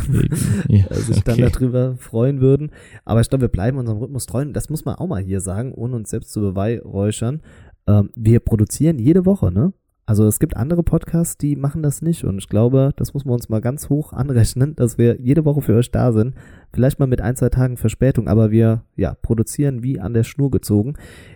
[0.69, 1.51] Ja, sich dann okay.
[1.53, 2.71] darüber freuen würden.
[3.05, 4.45] Aber ich glaube, wir bleiben unserem Rhythmus treu.
[4.45, 7.43] Das muss man auch mal hier sagen, ohne uns selbst zu beweihräuchern.
[7.89, 9.73] Ähm, wir produzieren jede Woche, ne?
[10.07, 12.25] Also es gibt andere Podcasts, die machen das nicht.
[12.25, 15.61] Und ich glaube, das muss man uns mal ganz hoch anrechnen, dass wir jede Woche
[15.61, 16.35] für euch da sind.
[16.73, 20.51] Vielleicht mal mit ein, zwei Tagen Verspätung, aber wir ja, produzieren wie an der Schnur
[20.51, 20.95] gezogen.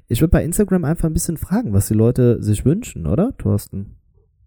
[0.08, 3.96] Ich würde bei Instagram einfach ein bisschen fragen, was die Leute sich wünschen, oder, Thorsten?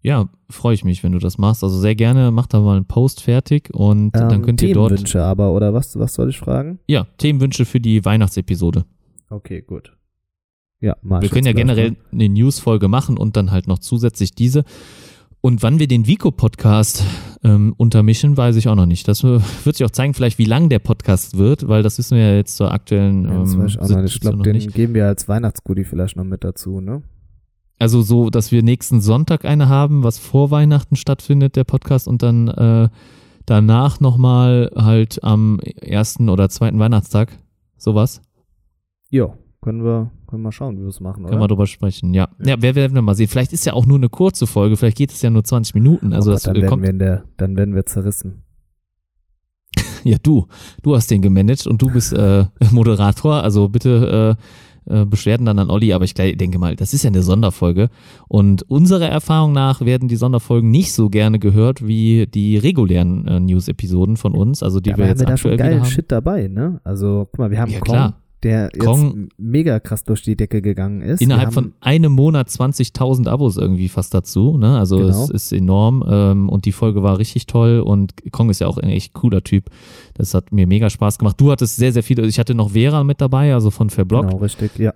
[0.02, 1.64] Ja, freue ich mich, wenn du das machst.
[1.64, 4.90] Also sehr gerne, mach da mal einen Post fertig und dann Ähm, könnt ihr dort.
[4.90, 6.80] Themenwünsche aber, oder was, was soll ich fragen?
[6.88, 8.86] Ja, Themenwünsche für die Weihnachtsepisode.
[9.30, 9.96] Okay, gut.
[10.82, 14.64] Ja, mach Wir können ja generell eine News-Folge machen und dann halt noch zusätzlich diese.
[15.42, 17.04] Und wann wir den Vico-Podcast
[17.44, 19.08] ähm, untermischen, weiß ich auch noch nicht.
[19.08, 22.30] Das wird sich auch zeigen, vielleicht wie lang der Podcast wird, weil das wissen wir
[22.30, 24.22] ja jetzt zur aktuellen Ja, ähm, weiß ich nicht.
[24.22, 27.04] Glaube, den geben wir als Weihnachtsgoodie vielleicht noch mit dazu, ne?
[27.78, 32.24] Also so, dass wir nächsten Sonntag eine haben, was vor Weihnachten stattfindet, der Podcast, und
[32.24, 32.90] dann äh,
[33.46, 37.38] danach nochmal halt am ersten oder zweiten Weihnachtstag.
[37.78, 38.22] Sowas.
[39.12, 41.48] Jo, können wir, können wir mal schauen, wie wir es machen, Können wir oder?
[41.50, 42.28] drüber sprechen, ja.
[42.44, 43.28] Ja, wer werden wir mal sehen.
[43.28, 46.14] Vielleicht ist ja auch nur eine kurze Folge, vielleicht geht es ja nur 20 Minuten.
[46.14, 46.84] Also oh das dann, äh, werden kommt.
[46.84, 48.44] wir in der, dann werden wir zerrissen.
[50.04, 50.46] Ja, du.
[50.84, 53.42] Du hast den gemanagt und du bist äh, Moderator.
[53.42, 54.44] Also bitte äh,
[55.02, 57.90] äh, Beschwerden dann an Olli, aber ich denke mal, das ist ja eine Sonderfolge.
[58.28, 63.40] Und unserer Erfahrung nach werden die Sonderfolgen nicht so gerne gehört wie die regulären äh,
[63.40, 65.90] News-Episoden von uns, also die ja, wir aber jetzt haben wir da schon geilen haben.
[65.90, 66.80] Shit dabei, ne?
[66.84, 68.22] Also, guck mal, wir haben Ja, Kong, klar.
[68.44, 71.22] Der jetzt Kong- mega krass durch die Decke gegangen ist.
[71.22, 74.78] Innerhalb von einem Monat 20.000 Abos irgendwie fast dazu, ne?
[74.78, 75.10] Also Genau.
[75.24, 78.78] es ist enorm ähm, und die Folge war richtig toll und Kong ist ja auch
[78.78, 79.70] ein echt cooler Typ.
[80.18, 81.40] Das hat mir mega Spaß gemacht.
[81.40, 84.28] Du hattest sehr, sehr viele, ich hatte noch Vera mit dabei, also von Verblog.
[84.28, 84.94] Genau, richtig, ja.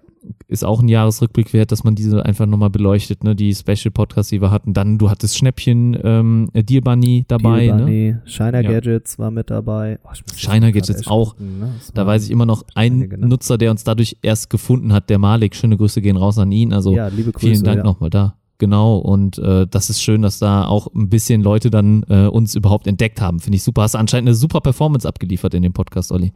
[0.48, 3.36] Ist auch ein Jahresrückblick wert, dass man diese einfach nochmal beleuchtet, ne?
[3.36, 4.74] Die Special Podcasts, die wir hatten.
[4.74, 7.84] Dann, du hattest Schnäppchen, ähm, Deal Bunny dabei, Deal ne?
[7.84, 8.72] Bunny, Shiner Ja.
[8.72, 10.00] Gadgets war mit dabei.
[10.06, 11.32] Oh, Shiner Gadgets auch.
[11.32, 11.72] gucken, ne?
[11.94, 13.28] Da weiß ich immer noch, ein einige, ne?
[13.28, 15.54] Nutzer, der uns dadurch erst gefunden hat, der Malik.
[15.54, 16.72] Schöne Grüße gehen raus an ihn.
[16.72, 17.46] Also ja, liebe Grüße.
[17.46, 17.84] Vielen Dank ja.
[17.84, 18.36] nochmal da.
[18.60, 22.56] Genau, und äh, das ist schön, dass da auch ein bisschen Leute dann äh, uns
[22.56, 23.40] überhaupt entdeckt haben.
[23.40, 23.84] Finde ich super.
[23.84, 26.34] Hast anscheinend eine super Performance abgeliefert in dem Podcast, Olli.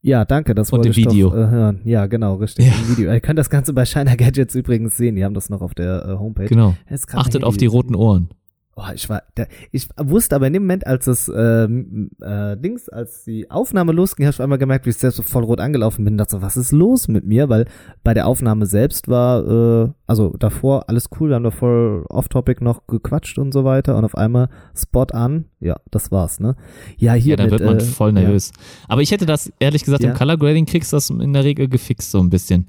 [0.00, 1.28] Ja, danke, das wollte ich Video.
[1.28, 1.80] Doch, äh, hören.
[1.84, 2.66] Ja, genau, richtig.
[2.66, 2.72] Ja.
[2.88, 3.12] Video.
[3.12, 5.16] Ihr könnt das Ganze bei Shiner Gadgets übrigens sehen.
[5.16, 6.46] Die haben das noch auf der äh, Homepage.
[6.46, 6.74] Genau.
[7.12, 8.28] Achtet auf die roten Ohren.
[8.76, 12.88] Oh, ich war, der, ich wusste aber in dem Moment, als das ähm, äh, Dings,
[12.88, 16.04] als die Aufnahme losging, habe ich einmal gemerkt, wie ich selbst so voll rot angelaufen
[16.04, 16.14] bin.
[16.14, 17.48] Und dachte so, was ist los mit mir?
[17.48, 17.66] Weil
[18.02, 22.64] bei der Aufnahme selbst war, äh, also davor alles cool, wir haben da voll off-topic
[22.64, 23.96] noch gequatscht und so weiter.
[23.96, 26.56] Und auf einmal Spot an, ja, das war's, ne?
[26.96, 28.50] Ja, hier Ja, da mit, wird man äh, voll nervös.
[28.88, 30.10] Aber ich hätte das, ehrlich gesagt, Ja.
[30.10, 32.66] im Color Grading kriegst du das in der Regel gefixt so ein bisschen.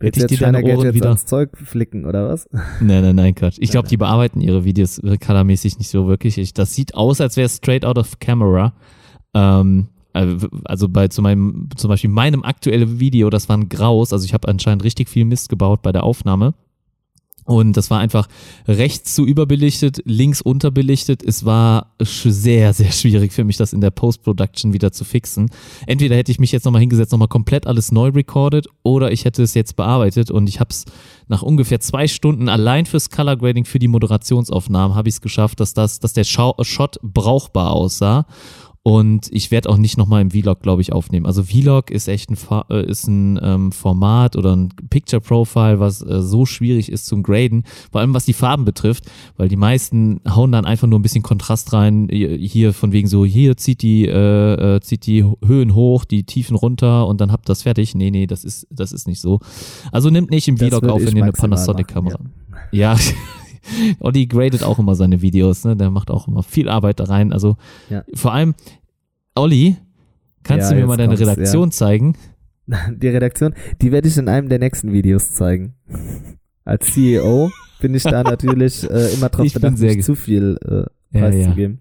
[0.00, 1.08] Ja, Hätte ich dir jetzt deine Ohren wieder.
[1.08, 2.48] ans Zeug flicken, oder was?
[2.80, 3.56] Nein, nein, nein, Quatsch.
[3.60, 6.36] Ich glaube, die bearbeiten ihre Videos colormäßig nicht so wirklich.
[6.38, 8.74] Ich, das sieht aus, als wäre es straight out of camera.
[9.34, 14.12] Ähm, äh, also bei zu meinem, zum Beispiel meinem aktuellen Video, das war ein Graus.
[14.12, 16.54] Also ich habe anscheinend richtig viel Mist gebaut bei der Aufnahme.
[17.46, 18.28] Und das war einfach
[18.66, 21.22] rechts zu überbelichtet, links unterbelichtet.
[21.22, 25.48] Es war sehr, sehr schwierig für mich, das in der Post-Production wieder zu fixen.
[25.86, 29.44] Entweder hätte ich mich jetzt nochmal hingesetzt, nochmal komplett alles neu recorded oder ich hätte
[29.44, 30.84] es jetzt bearbeitet und ich habe es
[31.28, 35.60] nach ungefähr zwei Stunden allein fürs Color Grading, für die Moderationsaufnahmen, habe ich es geschafft,
[35.60, 38.26] dass, das, dass der Shot brauchbar aussah.
[38.86, 41.26] Und ich werde auch nicht nochmal im Vlog, glaube ich, aufnehmen.
[41.26, 42.38] Also Vlog ist echt ein,
[42.70, 47.24] äh, ist ein ähm, Format oder ein Picture Profile, was äh, so schwierig ist zum
[47.24, 49.06] Graden, vor allem was die Farben betrifft,
[49.36, 53.24] weil die meisten hauen dann einfach nur ein bisschen Kontrast rein, hier von wegen so,
[53.24, 57.48] hier zieht die, äh, äh, zieht die Höhen hoch, die Tiefen runter und dann habt
[57.48, 57.96] das fertig.
[57.96, 59.40] Nee, nee, das ist, das ist nicht so.
[59.90, 62.32] Also nimmt nicht im Das Vlog auf, wenn ihr eine Panasonic-Kamera machen,
[62.70, 62.96] ja.
[64.00, 65.76] Olli gradet auch immer seine Videos, ne?
[65.76, 67.32] Der macht auch immer viel Arbeit da rein.
[67.32, 67.56] Also
[67.90, 68.04] Ja.
[68.14, 68.54] vor allem,
[69.34, 69.76] Olli,
[70.42, 72.16] kannst Ja, du mir mal deine Redaktion zeigen?
[72.96, 75.74] Die Redaktion, die werde ich in einem der nächsten Videos zeigen.
[76.64, 80.16] Als CEO bin ich da natürlich äh, immer drauf Ich bin bedacht, sehr nicht zu
[80.16, 81.20] viel äh, Ja, ja.
[81.20, 81.78] preiszugeben.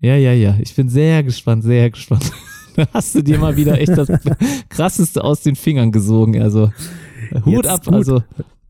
[0.00, 0.56] Ja, ja, ja.
[0.60, 2.32] Ich bin sehr gespannt, sehr gespannt.
[2.76, 4.08] Da hast du dir mal wieder echt das
[4.70, 6.40] Krasseste aus den Fingern gesogen.
[6.40, 6.70] Also
[7.44, 7.92] Hut Jetzt ab, gut.
[7.94, 8.22] also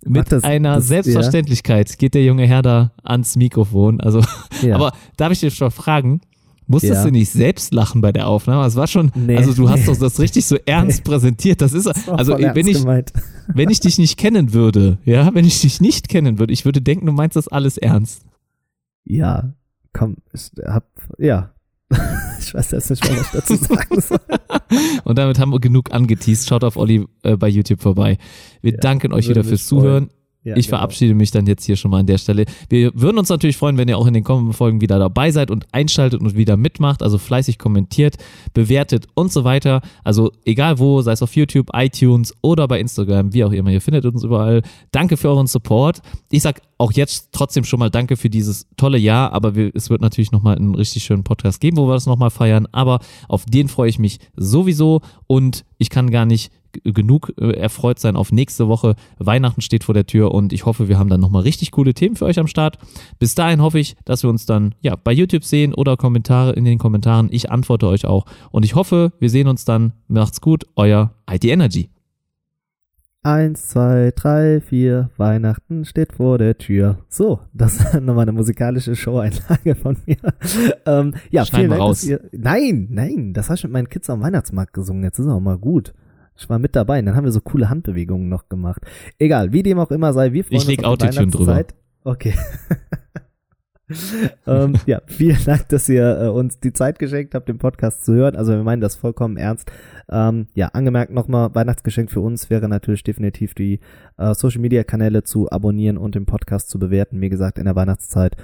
[0.04, 4.00] mit das- einer das- Selbstverständlichkeit geht der junge Herr da ans Mikrofon.
[4.00, 4.20] Also,
[4.62, 4.74] Ja.
[4.76, 6.20] aber darf ich dich schon fragen?
[6.68, 7.04] Musstest Ja.
[7.04, 8.64] du nicht selbst lachen bei der Aufnahme?
[8.66, 9.86] Es war schon, Nee, also du hast nee.
[9.86, 11.60] doch das richtig so ernst präsentiert.
[11.60, 13.12] Das ist, Das also wenn ich, gemeint.
[13.48, 16.80] wenn ich dich nicht kennen würde, ja, wenn ich dich nicht kennen würde, ich würde
[16.80, 18.22] denken, du meinst das alles ernst.
[19.04, 19.52] Ja,
[19.92, 20.84] komm, ich hab,
[21.18, 21.50] ja.
[22.40, 24.18] ich weiß jetzt nicht mehr, was ich dazu sagen soll.
[25.04, 26.48] Und damit haben wir genug angeteased.
[26.48, 28.18] Schaut auf Olli äh, bei YouTube vorbei.
[28.60, 30.10] Wir Ja, danken euch wieder fürs Zuhören.
[30.44, 30.78] Ja, ich genau.
[30.78, 32.46] verabschiede mich dann jetzt hier schon mal an der Stelle.
[32.68, 35.52] Wir würden uns natürlich freuen, wenn ihr auch in den kommenden Folgen wieder dabei seid
[35.52, 38.16] und einschaltet und wieder mitmacht, also fleißig kommentiert,
[38.52, 39.82] bewertet und so weiter.
[40.02, 43.80] Also egal wo, sei es auf YouTube, iTunes oder bei Instagram, wie auch immer, ihr
[43.80, 44.62] findet uns überall.
[44.90, 46.00] Danke für euren Support.
[46.30, 49.90] Ich sag auch jetzt trotzdem schon mal Danke für dieses tolle Jahr, aber wir, es
[49.90, 52.98] wird natürlich nochmal einen richtig schönen Podcast geben, wo wir das nochmal feiern, aber
[53.28, 56.50] auf den freue ich mich sowieso und ich kann gar nicht
[56.84, 58.94] genug äh, erfreut sein auf nächste Woche.
[59.18, 62.16] Weihnachten steht vor der Tür und ich hoffe, wir haben dann nochmal richtig coole Themen
[62.16, 62.78] für euch am Start.
[63.18, 66.64] Bis dahin hoffe ich, dass wir uns dann ja bei YouTube sehen oder Kommentare in
[66.64, 67.28] den Kommentaren.
[67.30, 69.92] Ich antworte euch auch und ich hoffe, wir sehen uns dann.
[70.08, 71.88] Macht's gut, euer IT Energy.
[73.24, 76.98] Eins, zwei, drei, vier, Weihnachten steht vor der Tür.
[77.08, 80.16] So, das war nochmal eine musikalische Show-Einlage von mir.
[80.86, 82.04] ähm, ja, Schneiden vielen wir Dank, raus.
[82.04, 85.04] ihr, nein, nein, das habe ich mit meinen Kids am Weihnachtsmarkt gesungen.
[85.04, 85.94] Jetzt ist auch mal gut.
[86.36, 88.82] Ich war mit dabei und dann haben wir so coole Handbewegungen noch gemacht.
[89.18, 91.52] Egal, wie dem auch immer sei, wir freuen Ich leg uns auf die Autotune drüber.
[91.52, 91.74] Weihnachtszeit.
[92.04, 92.34] Okay.
[94.46, 98.14] ähm, ja, vielen Dank, dass ihr äh, uns die Zeit geschenkt habt, den Podcast zu
[98.14, 98.36] hören.
[98.36, 99.70] Also wir meinen das vollkommen ernst.
[100.10, 103.80] Ähm, ja, angemerkt nochmal, Weihnachtsgeschenk für uns wäre natürlich definitiv die
[104.18, 107.20] äh, Social Media Kanäle zu abonnieren und den Podcast zu bewerten.
[107.20, 108.36] Wie gesagt, in der Weihnachtszeit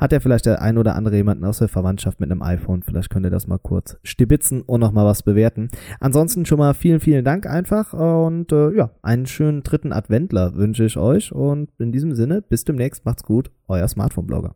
[0.00, 2.82] hat ja vielleicht der ein oder andere jemanden aus der Verwandtschaft mit einem iPhone.
[2.82, 5.68] Vielleicht könnt ihr das mal kurz stibitzen und nochmal was bewerten.
[6.00, 10.84] Ansonsten schon mal vielen, vielen Dank einfach und äh, ja, einen schönen dritten Adventler wünsche
[10.84, 14.54] ich euch und in diesem Sinne, bis demnächst, macht's gut, euer Smartphone-Blogger.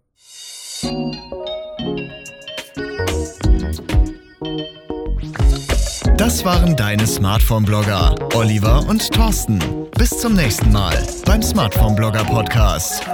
[6.16, 9.58] Das waren deine Smartphone-Blogger, Oliver und Thorsten.
[9.98, 10.96] Bis zum nächsten Mal
[11.26, 13.04] beim Smartphone-Blogger Podcast.